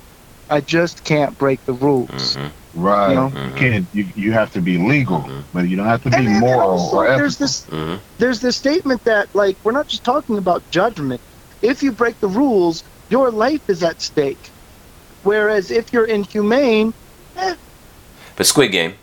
[0.49, 2.37] I just can't break the rules.
[2.37, 3.11] hmm Right.
[3.11, 3.33] You know?
[3.47, 5.47] You can't you, you have to be legal, Mhm.
[5.53, 7.19] but you don't have to be And then moral also, or ethical.
[7.23, 11.21] there's this hmm there's this statement that like we're not just talking about judgment.
[11.61, 12.83] If you break the rules,
[13.13, 14.51] your life is at stake.
[15.23, 16.95] Whereas if you're inhumane,
[18.37, 18.95] But Squid Game,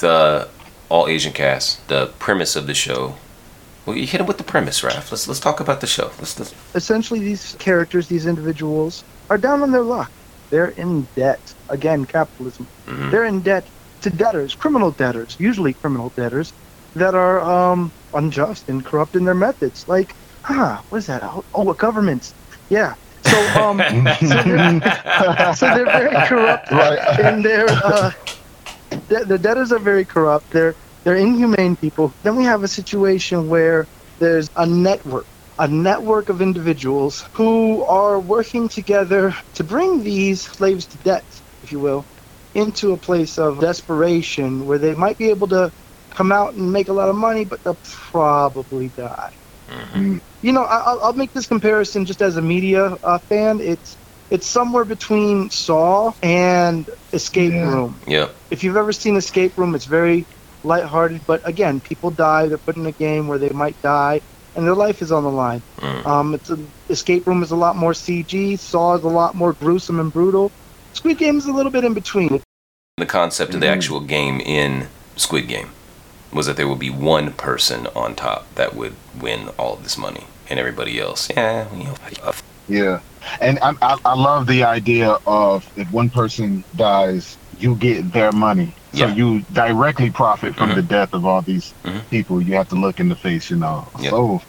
[0.00, 0.48] the
[0.90, 3.14] all Asian cast, the premise of the show.
[3.86, 5.10] Well, you hit it with the premise, Raph.
[5.10, 6.10] Let's let's talk about the show.
[6.20, 10.12] Let's, let's essentially these characters, these individuals, are down on their luck.
[10.50, 11.40] They're in debt.
[11.70, 12.66] Again, capitalism.
[12.86, 13.10] mhm.
[13.10, 13.64] They're in debt
[14.02, 16.52] to debtors, criminal debtors, usually criminal debtors,
[16.94, 19.88] that are um, unjust and corrupt in their methods.
[19.88, 21.22] Like, huh, what is that?
[21.24, 22.34] Oh, oh governments.
[22.68, 22.94] Yeah.
[23.24, 26.98] So, um, so, they're, so they're very corrupt Right.
[27.20, 28.12] and they're uh,
[29.08, 30.50] the, the debtors are very corrupt.
[30.50, 32.14] They're they're inhumane people.
[32.22, 33.88] Then we have a situation where
[34.18, 35.26] there's a network,
[35.58, 41.24] a network of individuals who are working together to bring these slaves to debt,
[41.62, 42.06] if you will,
[42.54, 45.72] into a place of desperation where they might be able to
[46.10, 49.32] come out and make a lot of money, but they'll probably die.
[49.94, 50.20] Mhm.
[50.42, 53.60] You know, I, I'll, I'll make this comparison just as a media uh, fan.
[53.60, 53.96] It's
[54.30, 57.68] it's somewhere between Saw and Escape Yeah.
[57.72, 58.00] Room.
[58.06, 58.28] Yeah.
[58.50, 60.24] If you've ever seen Escape Room, it's very
[60.64, 62.46] lighthearted, but again, people die.
[62.46, 64.20] They're put in a game where they might die,
[64.56, 65.60] and their life is on the line.
[65.78, 66.06] Mm.
[66.06, 66.58] Um, it's a,
[66.88, 68.58] Escape Room is a lot more CG.
[68.58, 70.50] Saw is a lot more gruesome and brutal.
[70.94, 72.40] Squid Game is a little bit in between.
[72.96, 73.72] The concept of the Mhm.
[73.76, 74.86] actual game in
[75.16, 75.70] Squid Game
[76.32, 79.98] was that there would be one person on top that would win all of this
[79.98, 81.28] money, and everybody else.
[81.30, 82.32] Yeah, you know, uh,
[82.68, 83.00] Yeah,
[83.40, 88.32] and I, I, I love the idea of if one person dies, you get their
[88.32, 88.74] money.
[88.94, 89.14] So Yeah.
[89.14, 90.74] you directly profit from Mhm.
[90.76, 92.00] the death of all these Mhm.
[92.10, 92.40] people.
[92.42, 93.86] You have to look in the face, you know.
[94.00, 94.10] Yeah.
[94.10, 94.42] So,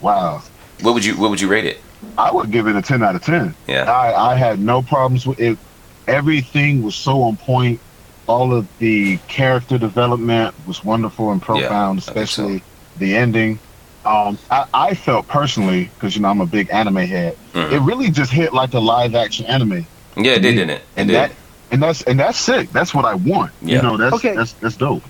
[0.00, 0.42] wow.
[0.82, 1.80] what would you what would you rate it?
[2.18, 3.54] I would give it a 10 out of 10.
[3.66, 3.90] Yeah.
[3.90, 5.58] I, I had no problems with it.
[6.06, 7.80] Everything was so on point.
[8.26, 12.10] All of the character development was wonderful and profound, I think so.
[12.22, 12.62] especially
[12.96, 13.58] the ending.
[14.04, 17.72] Um, I, I felt personally, because you know I'm a big anime head, Mhm.
[17.72, 19.86] it really just hit like a live action anime,
[20.16, 20.72] Yeah, it did, didn't it?
[20.74, 21.14] It and did.
[21.16, 21.32] that
[21.72, 22.70] and that's and that's sick.
[22.70, 23.52] That's what I want.
[23.60, 23.76] Yeah.
[23.76, 24.34] You know, that's Okay.
[24.34, 25.02] that's that's dope.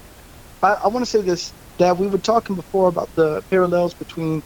[0.63, 4.43] I, I want to say this that we were talking before about the parallels between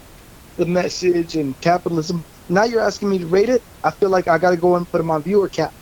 [0.57, 2.25] the message and capitalism.
[2.49, 3.63] Now you're asking me to rate it.
[3.85, 5.73] I feel like I got to go and put it on viewer cap.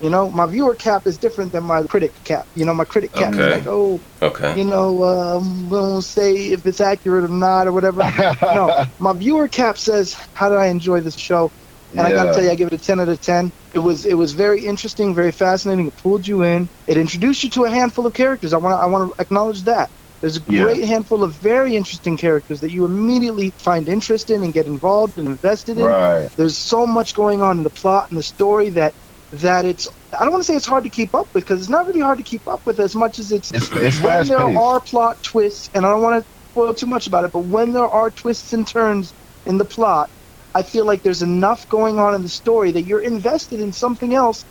[0.00, 2.46] You know, my viewer cap is different than my critic cap.
[2.54, 3.42] You know, my critic cap Okay.
[3.42, 4.52] is like, oh, okay.
[4.54, 8.02] you know, um, we won't say if it's accurate or not or whatever.
[8.50, 11.52] no, my viewer cap says, how did I enjoy this show?
[11.96, 13.52] And I gotta tell you, I give it a 10 out of 10.
[13.74, 15.88] It was it was very interesting, very fascinating.
[15.88, 16.70] It pulled you in.
[16.86, 18.52] It introduced you to a handful of characters.
[18.52, 19.90] I want to I want to acknowledge that.
[20.20, 20.62] There's a Yeah.
[20.64, 25.18] great handful of very interesting characters that you immediately find interest in and get involved
[25.18, 25.84] and invested in.
[25.84, 26.30] right.
[26.36, 28.94] There's so much going on in the plot and the story that
[29.32, 29.88] that it's
[30.18, 32.00] I don't want to say it's hard to keep up with because it's not really
[32.00, 34.56] hard to keep up with as much as it's It's, it's when there paced.
[34.56, 37.72] are plot twists, and I don't want to spoil too much about it, but when
[37.72, 39.14] there are twists and turns
[39.46, 40.10] in the plot,
[40.54, 44.14] I feel like there's enough going on in the story that you're invested in something
[44.14, 44.44] else.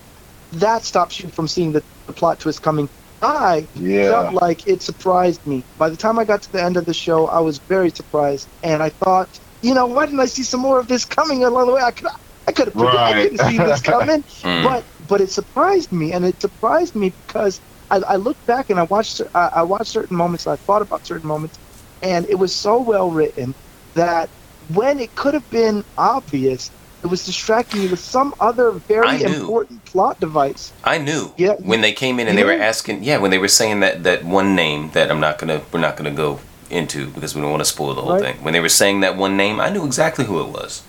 [0.51, 2.89] That stops you from seeing the, the plot twist coming.
[3.21, 4.07] I Yeah.
[4.07, 5.67] felt like it surprised me.
[5.77, 8.49] By the time I got to the end of the show, I was very surprised,
[8.63, 11.67] and I thought, you know, why didn't I see some more of this coming along
[11.67, 11.81] the way?
[11.81, 12.07] I could,
[12.47, 13.31] I could have, I Right.
[13.31, 14.23] couldn't see this coming.
[14.43, 14.63] Mm.
[14.63, 17.59] But but it surprised me, and it surprised me because
[17.89, 21.05] I, I looked back and I watched I, I watched certain moments, I thought about
[21.05, 21.57] certain moments,
[22.01, 23.55] and it was so well written
[23.95, 24.29] that
[24.73, 26.71] when it could have been obvious,
[27.03, 30.71] it was distracting you with some other very important plot device.
[30.83, 31.53] I knew Yeah.
[31.59, 33.03] when they came in and You they were asking.
[33.03, 35.97] Yeah, when they were saying that that one name that I'm not gonna we're not
[35.97, 36.39] gonna go
[36.69, 38.21] into because we don't want to spoil the whole Right.
[38.35, 38.43] thing.
[38.43, 40.81] When they were saying that one name, I knew exactly who it was.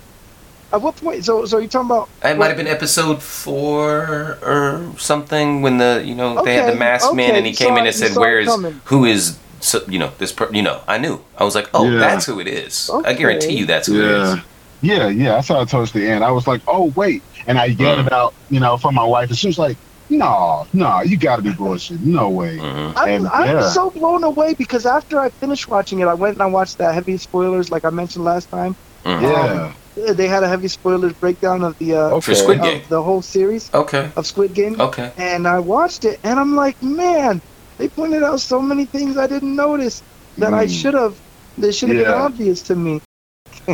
[0.72, 1.24] At what point?
[1.24, 2.08] So so you're talking about?
[2.24, 6.70] It might have been episode four or something when the you know they had the
[6.72, 8.80] Okay, masked man and he you came saw in and said, "Where is coming.
[8.84, 11.20] who is so, you know this per-, you know?" I knew.
[11.38, 11.98] I was like, "Oh, Yeah.
[11.98, 12.90] that's who it is.
[13.04, 14.42] I guarantee you that's who it is." Yeah.
[14.82, 15.36] Yeah, yeah.
[15.36, 16.22] I saw it towards the end.
[16.22, 17.22] I was like, oh, wait.
[17.46, 18.12] And I yelled Mm.
[18.12, 19.30] out, you know, from my wife.
[19.30, 19.78] And she was like,
[20.10, 22.00] no, no, you got to be bullshit.
[22.02, 22.58] No way.
[22.58, 23.68] hmm I, And, was, I yeah.
[23.70, 26.92] so blown away because after I finished watching it, I went and I watched that
[26.94, 28.76] heavy spoilers, like I mentioned last time.
[29.04, 29.28] hmm Yeah.
[29.30, 32.82] Uh, They had a heavy spoilers breakdown of the uh, For Squid of Game.
[32.88, 34.10] the whole series Okay.
[34.16, 34.80] of Squid Game.
[34.80, 35.10] Okay.
[35.16, 37.40] and I watched it, and I'm like, man,
[37.78, 40.02] they pointed out so many things I didn't notice
[40.38, 40.70] that I Mm.
[40.82, 41.18] should have.
[41.58, 43.00] They should have been obvious to me.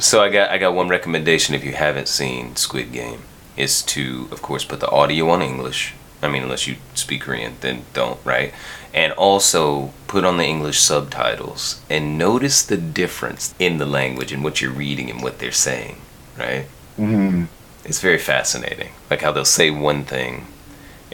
[0.00, 3.22] So I got I got one recommendation if you haven't seen Squid Game
[3.56, 5.92] is to of course put the audio on English.
[6.22, 8.54] I mean unless you speak Korean then don't, right?
[8.94, 14.42] And also put on the English subtitles and notice the difference in the language and
[14.44, 15.96] what you're reading and what they're saying,
[16.38, 16.66] right?
[16.96, 17.44] hmm
[17.84, 18.90] It's very fascinating.
[19.10, 20.46] Like how they'll say one thing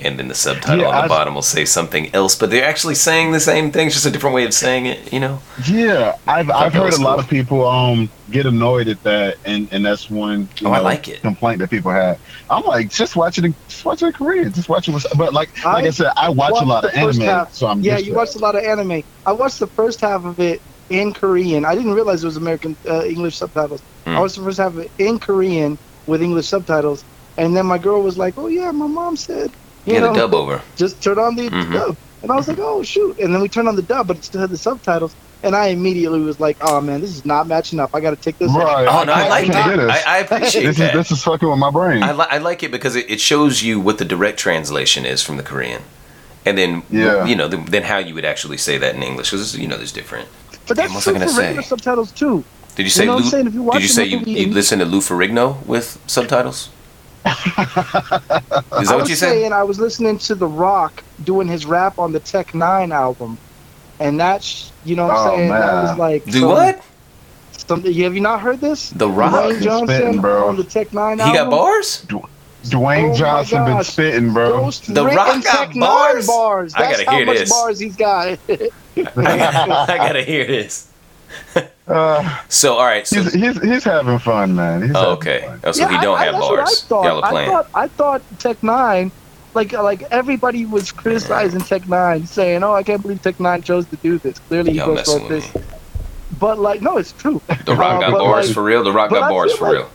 [0.01, 2.65] and then the subtitle Yeah, on the I- bottom will say something else, but they're
[2.65, 5.41] actually saying the same thing, it's just a different way of saying it, you know?
[5.69, 6.17] Yeah.
[6.25, 9.39] I've, I've heard was a lot of people um get annoyed at that.
[9.45, 11.21] And, and that's one you Oh, I like it.
[11.23, 12.21] complaint that people have.
[12.49, 14.53] I'm like, just watch it, in, just watch it in Korean.
[14.53, 14.93] Just watch it.
[14.95, 17.21] With, but like, like I, I said, I watch a lot of anime.
[17.23, 17.53] half.
[17.53, 19.03] So I'm yeah, you to watched a lot of anime.
[19.27, 21.65] I watched the first half of it in Korean.
[21.65, 23.81] I didn't realize it was American uh, English subtitles.
[24.05, 24.17] Hmm.
[24.17, 27.05] I was the first half of it in Korean with English subtitles,
[27.37, 29.51] and then my girl was like, "Oh yeah, my mom said."
[29.87, 30.61] You Yeah, know, the dub over.
[30.77, 31.73] just turn on the Mhm.
[31.73, 31.97] dub.
[32.21, 33.17] And I was like, oh, shoot.
[33.21, 35.15] And then we turned on the dub, but it still had the subtitles.
[35.45, 37.91] And I immediately was like, oh, man, this is not matching up.
[37.95, 38.51] I got to take this.
[38.53, 38.57] it.
[38.57, 38.65] off.
[38.65, 38.89] Right.
[38.89, 39.89] Oh no, I, I like can't it.
[39.89, 40.97] I, I appreciate this that.
[40.97, 42.03] is this is fucking with my brain.
[42.03, 45.23] I, li- I like it because it, it shows you what the direct translation is
[45.23, 45.83] from the Korean,
[46.45, 47.25] and then Yeah.
[47.25, 49.77] you know the, then how you would actually say that in English because you know
[49.77, 50.29] there's different.
[50.69, 52.45] But Damn, that's what's I true gonna for regular subtitles, too.
[52.77, 53.47] Did you say know what I'm saying?
[53.49, 56.71] If you watch did you say you, movie you listen to Lou Ferrigno with subtitles?
[57.27, 59.31] Is that I what was you said?
[59.31, 63.39] saying I was listening to The Rock doing his rap on the Tech Nine album.
[64.01, 65.49] And that's, you know what I'm Oh, saying?
[65.51, 65.83] That man.
[65.85, 66.25] was like.
[66.25, 66.83] Do some- what?
[67.67, 68.91] Something, have you not heard this?
[68.91, 69.33] The Rock?
[69.35, 70.47] Dwayne Johnson spitting, bro.
[70.49, 72.07] on the Tech Nine He got bars?
[72.65, 74.63] Dwayne Oh Johnson been spitting, bro.
[74.65, 76.27] Those The Rock got Tech Nine bars?
[76.27, 76.75] bars.
[76.75, 77.51] I That's gotta how hear much this.
[77.51, 78.39] bars he's got.
[78.49, 78.63] I
[78.97, 80.91] gotta, I gotta hear this.
[81.89, 84.83] Uh, So all right, so he's, he's he's having fun, man.
[84.83, 85.41] He's oh, okay.
[85.47, 85.61] fun.
[85.65, 86.69] Oh, so he don't I, I, have that's what bars.
[86.85, 87.05] I thought.
[87.05, 89.11] Y'all are I thought I thought Tech Nine,
[89.55, 93.87] like like everybody was criticizing Tech Nine, saying, "Oh, I can't believe Tech Nine chose
[93.87, 95.55] to do this." Clearly, he Y'all goes messing this.
[95.55, 95.63] me.
[96.39, 97.41] but like, no, it's true.
[97.65, 98.85] The Rock Uh, got but, bars like- for real.
[98.85, 99.91] The Rock got bars for like- real.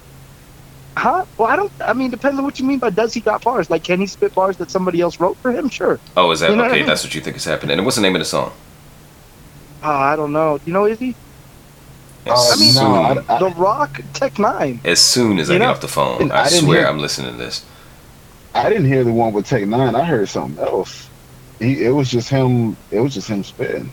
[0.95, 1.25] Huh?
[1.37, 1.71] Well, I don't.
[1.81, 3.69] I mean, depends on what you mean by does he got bars?
[3.69, 5.67] Like, can he spit bars that somebody else wrote for him?
[5.69, 5.99] Sure.
[6.15, 6.79] Oh, is that You know what I okay?
[6.81, 6.87] mean?
[6.87, 7.77] That's what you think is happening.
[7.77, 8.51] And what's the name of the song?
[9.83, 10.59] Uh, I don't know.
[10.65, 11.15] You know, is he
[12.25, 14.79] Uh, As I mean, soon, no, I- The Rock Tech Nine?
[14.85, 17.31] as soon as I You get off the phone, I I, swear hear- I'm listening
[17.33, 17.65] to this.
[18.55, 19.93] I didn't hear the one with Tech Nine.
[19.95, 21.09] I heard something else.
[21.59, 22.77] He, it was just him.
[22.91, 23.91] It was just him spitting.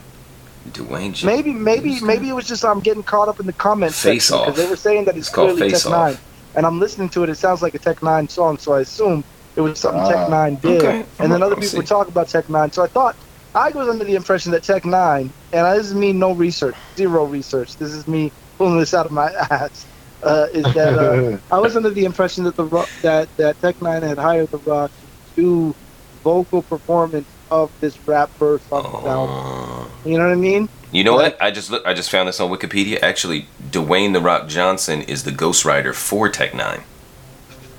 [0.73, 1.13] Dwayne.
[1.15, 4.27] J- Maybe, maybe, maybe it was just I'm getting caught up in the comments Face
[4.27, 4.47] section Off.
[4.47, 6.13] because they were saying that it's, It's called clearly Face Tech Off.
[6.13, 6.19] Nine,
[6.55, 7.31] and I'm listening to it.
[7.31, 9.25] It sounds like a Tech Nine song, so I assume
[9.57, 10.83] it was something Ah, Tech Nine did.
[10.83, 11.07] okay.
[11.19, 11.83] And then other people see.
[11.83, 13.17] talking about Tech Nine, so I thought
[13.55, 17.25] I was under the impression that Tech Nine, and this is me, no research, zero
[17.25, 17.77] research.
[17.77, 19.87] This is me pulling this out of my ass.
[20.23, 24.03] Uh, is that uh, I was under the impression that the that that Tech Nine
[24.03, 25.77] had hired the Rock to do
[26.25, 29.37] vocal performance of this rap verse on the album.
[29.37, 30.69] Uh, You know what I mean?
[30.93, 31.41] you know what?
[31.41, 31.85] I just look.
[31.87, 33.03] I just found this on Wikipedia.
[33.03, 36.83] Actually, Dwayne the Rock Johnson is the ghostwriter for Tech Nine.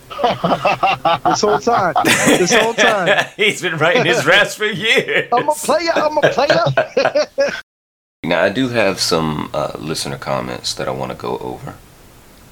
[1.25, 5.27] This whole time, this whole time, He's been writing his raps for years.
[5.31, 5.91] I'm a player.
[5.95, 7.51] I'm a player.
[8.23, 11.71] Now I do have some uh, listener comments that I want to go over.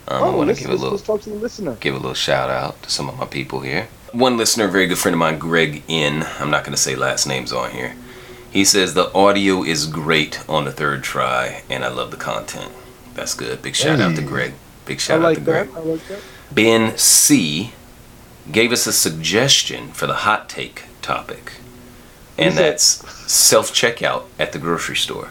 [0.08, 1.76] Um, I oh, want to give a little let's talk to the listener.
[1.80, 3.88] give a little shout out to some of my people here.
[4.12, 6.26] One listener, very good friend of mine, Greg N.
[6.40, 7.96] I'm not going to say last names on here.
[8.52, 12.72] He says the audio is great on the third try, and I love the content.
[13.14, 13.62] That's good.
[13.62, 14.54] Big shout out to Greg.
[14.86, 15.68] Big shout out to that.
[15.68, 15.70] Greg.
[15.76, 16.22] I like that.
[16.52, 17.74] Ben C.
[18.52, 21.54] gave us a suggestion for the hot take topic,
[22.38, 22.84] and that's
[23.32, 25.30] self checkout at the grocery store.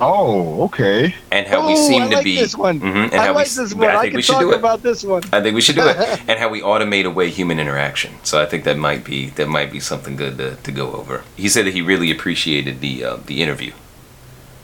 [0.00, 1.14] Oh, okay.
[1.30, 2.80] and how we Oh, seem I to like be this one.
[2.80, 3.88] Mhm, and I how like we, this one.
[3.88, 4.56] I I, think can we should talk do it.
[4.58, 5.22] about this one.
[5.32, 5.96] I think we should do it,
[6.28, 8.14] and how we automate away human interaction.
[8.22, 11.22] So I think that might be that might be something good to, to go over.
[11.36, 13.72] He said that he really appreciated the uh, the interview.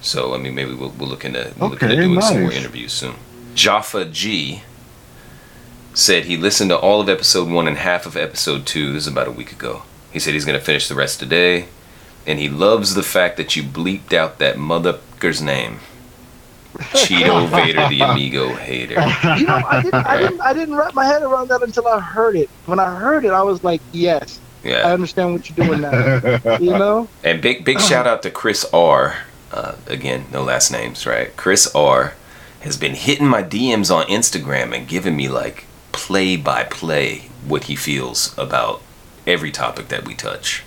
[0.00, 2.52] So I mean, maybe we'll, we'll look into we'll look into Okay, doing some more
[2.52, 3.14] interviews soon.
[3.54, 4.62] Jaffa G
[5.94, 8.92] said he listened to all of episode one and half of episode two.
[8.92, 9.82] This is about a week ago.
[10.12, 11.66] He said he's gonna finish the rest today,
[12.28, 15.80] and he loves the fact that you bleeped out that motherfucker's name.
[16.76, 18.94] Cheeto Vader, the Amigo hater.
[19.38, 21.98] You know, I didn't, I didn't, I didn't wrap my head around that until I
[21.98, 22.50] heard it.
[22.66, 26.58] When I heard it, I was like, yes, I understand what you're doing now.
[26.60, 27.08] You know?
[27.24, 29.16] And big big shout out to Chris R.
[29.50, 31.34] Uh, again, no last names, right?
[31.36, 32.14] Chris R.
[32.60, 37.64] has been hitting my DMs on Instagram and giving me like play by play what
[37.64, 38.82] he feels about
[39.26, 40.62] every topic that we touch.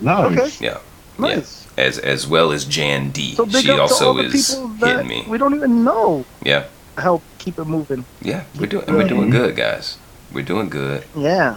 [0.00, 0.60] nice.
[0.60, 0.78] Yeah.
[1.18, 1.66] Nice.
[1.76, 1.84] Yeah.
[1.84, 3.34] As as well as Jan D.
[3.34, 5.24] So she also is people hitting me.
[5.28, 6.64] we don't even know Yeah.
[6.98, 8.04] help keep it moving.
[8.22, 8.44] Yeah.
[8.58, 9.98] We're doing we're doing good, guys.
[10.32, 11.04] We're doing good.
[11.16, 11.56] Yeah.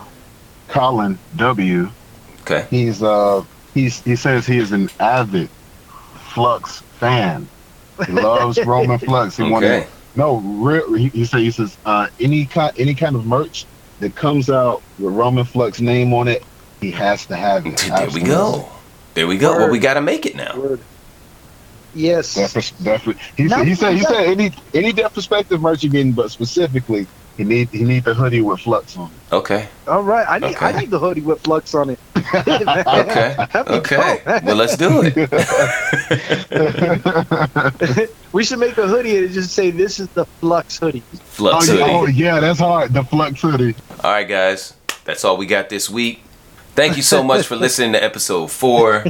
[0.68, 1.90] Colin W.
[2.41, 2.65] Okay.
[2.69, 5.49] He's uh he's he says he is an avid
[6.34, 7.48] Flux fan.
[8.06, 9.38] He loves Roman Flux.
[9.38, 9.52] He Okay.
[9.52, 10.94] wanted no real.
[10.94, 13.65] He, he said he says uh, any kind any kind of merch
[13.99, 16.44] that comes out with Roman Flux name on it,
[16.81, 17.77] he has to have it.
[17.77, 18.68] There we go.
[19.19, 19.51] There we go.
[19.57, 20.57] Well, we got to make it now.
[20.57, 20.79] Word.
[21.93, 22.35] Yes.
[22.35, 23.21] Definitely, definitely.
[23.35, 26.13] He Now, said he said he that- said any any Def perspective merch you getting,
[26.13, 27.05] but specifically
[27.35, 29.33] he need he need the hoodie with Flux on it.
[29.35, 29.67] Okay.
[29.89, 30.25] All right.
[30.29, 31.99] I need, I need the hoodie with flux on it.
[32.33, 33.35] Okay.
[33.55, 34.21] Okay.
[34.25, 34.39] go.
[34.45, 35.15] Well, let's do it.
[38.31, 41.03] we should make a hoodie and just say this is the flux hoodie.
[41.13, 41.91] oh, Flux yeah, hoodie.
[41.91, 42.93] oh yeah, that's hard.
[42.93, 43.75] The Flux hoodie.
[44.03, 44.75] All right, guys.
[45.05, 46.21] That's all we got this week.
[46.75, 49.03] Thank you so much for listening to episode four.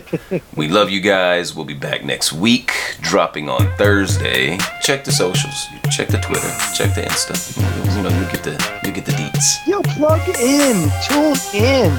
[0.55, 1.53] We love you guys.
[1.55, 2.71] We'll be back next week,
[3.01, 4.57] dropping on Thursday.
[4.81, 5.67] Check the socials.
[5.91, 6.49] Check the Twitter.
[6.73, 7.35] Check the Insta.
[7.95, 9.67] You know, you get the you get the deets.
[9.67, 11.91] Yo, plug in, tune in.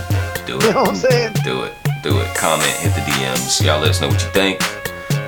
[0.46, 0.64] Do it.
[0.64, 1.34] You know what I'm saying?
[1.44, 1.72] Do it.
[2.02, 2.34] Do it.
[2.34, 2.66] Comment.
[2.78, 3.64] Hit the DMs.
[3.64, 4.60] Y'all let us know what you think.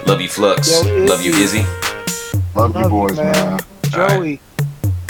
[0.08, 0.84] Love you, Flux.
[0.84, 1.60] Yo, Love you, Izzy.
[1.60, 1.68] Izzy.
[2.56, 3.46] Love, Love you boys, you, man.
[3.56, 3.60] man.
[3.90, 4.40] Joey,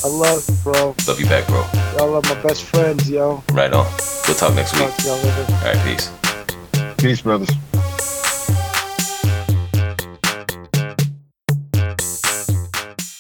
[0.04, 0.96] I love you, bro.
[1.06, 1.64] Love you back, bro.
[1.96, 3.40] Y'all are my best friends, yo.
[3.52, 3.86] Right on.
[4.26, 4.88] We'll talk next week.
[4.88, 5.46] Talk y'all later.
[5.48, 6.10] All right, peace.
[6.98, 7.50] Peace, brothers.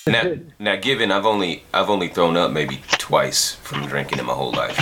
[0.08, 4.32] Now, now, given I've only I've only thrown up maybe twice from drinking in my
[4.32, 4.76] whole life.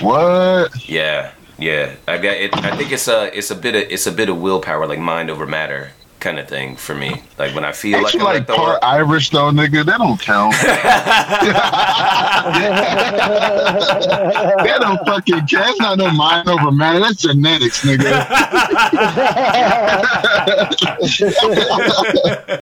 [0.00, 0.88] What?
[0.88, 1.94] Yeah, yeah.
[2.08, 2.56] I got it.
[2.56, 5.28] I think it's a it's a bit of it's a bit of willpower, like mind
[5.28, 5.92] over matter
[6.22, 7.20] kind of thing for me.
[7.36, 8.84] Like when I feel Ain't like you I'm like part up.
[8.84, 9.84] Irish though, nigga?
[9.84, 10.54] That don't count.
[14.62, 15.50] that don't fucking count.
[15.50, 17.00] That's not no mind over matter.
[17.00, 18.22] That's genetics, nigga.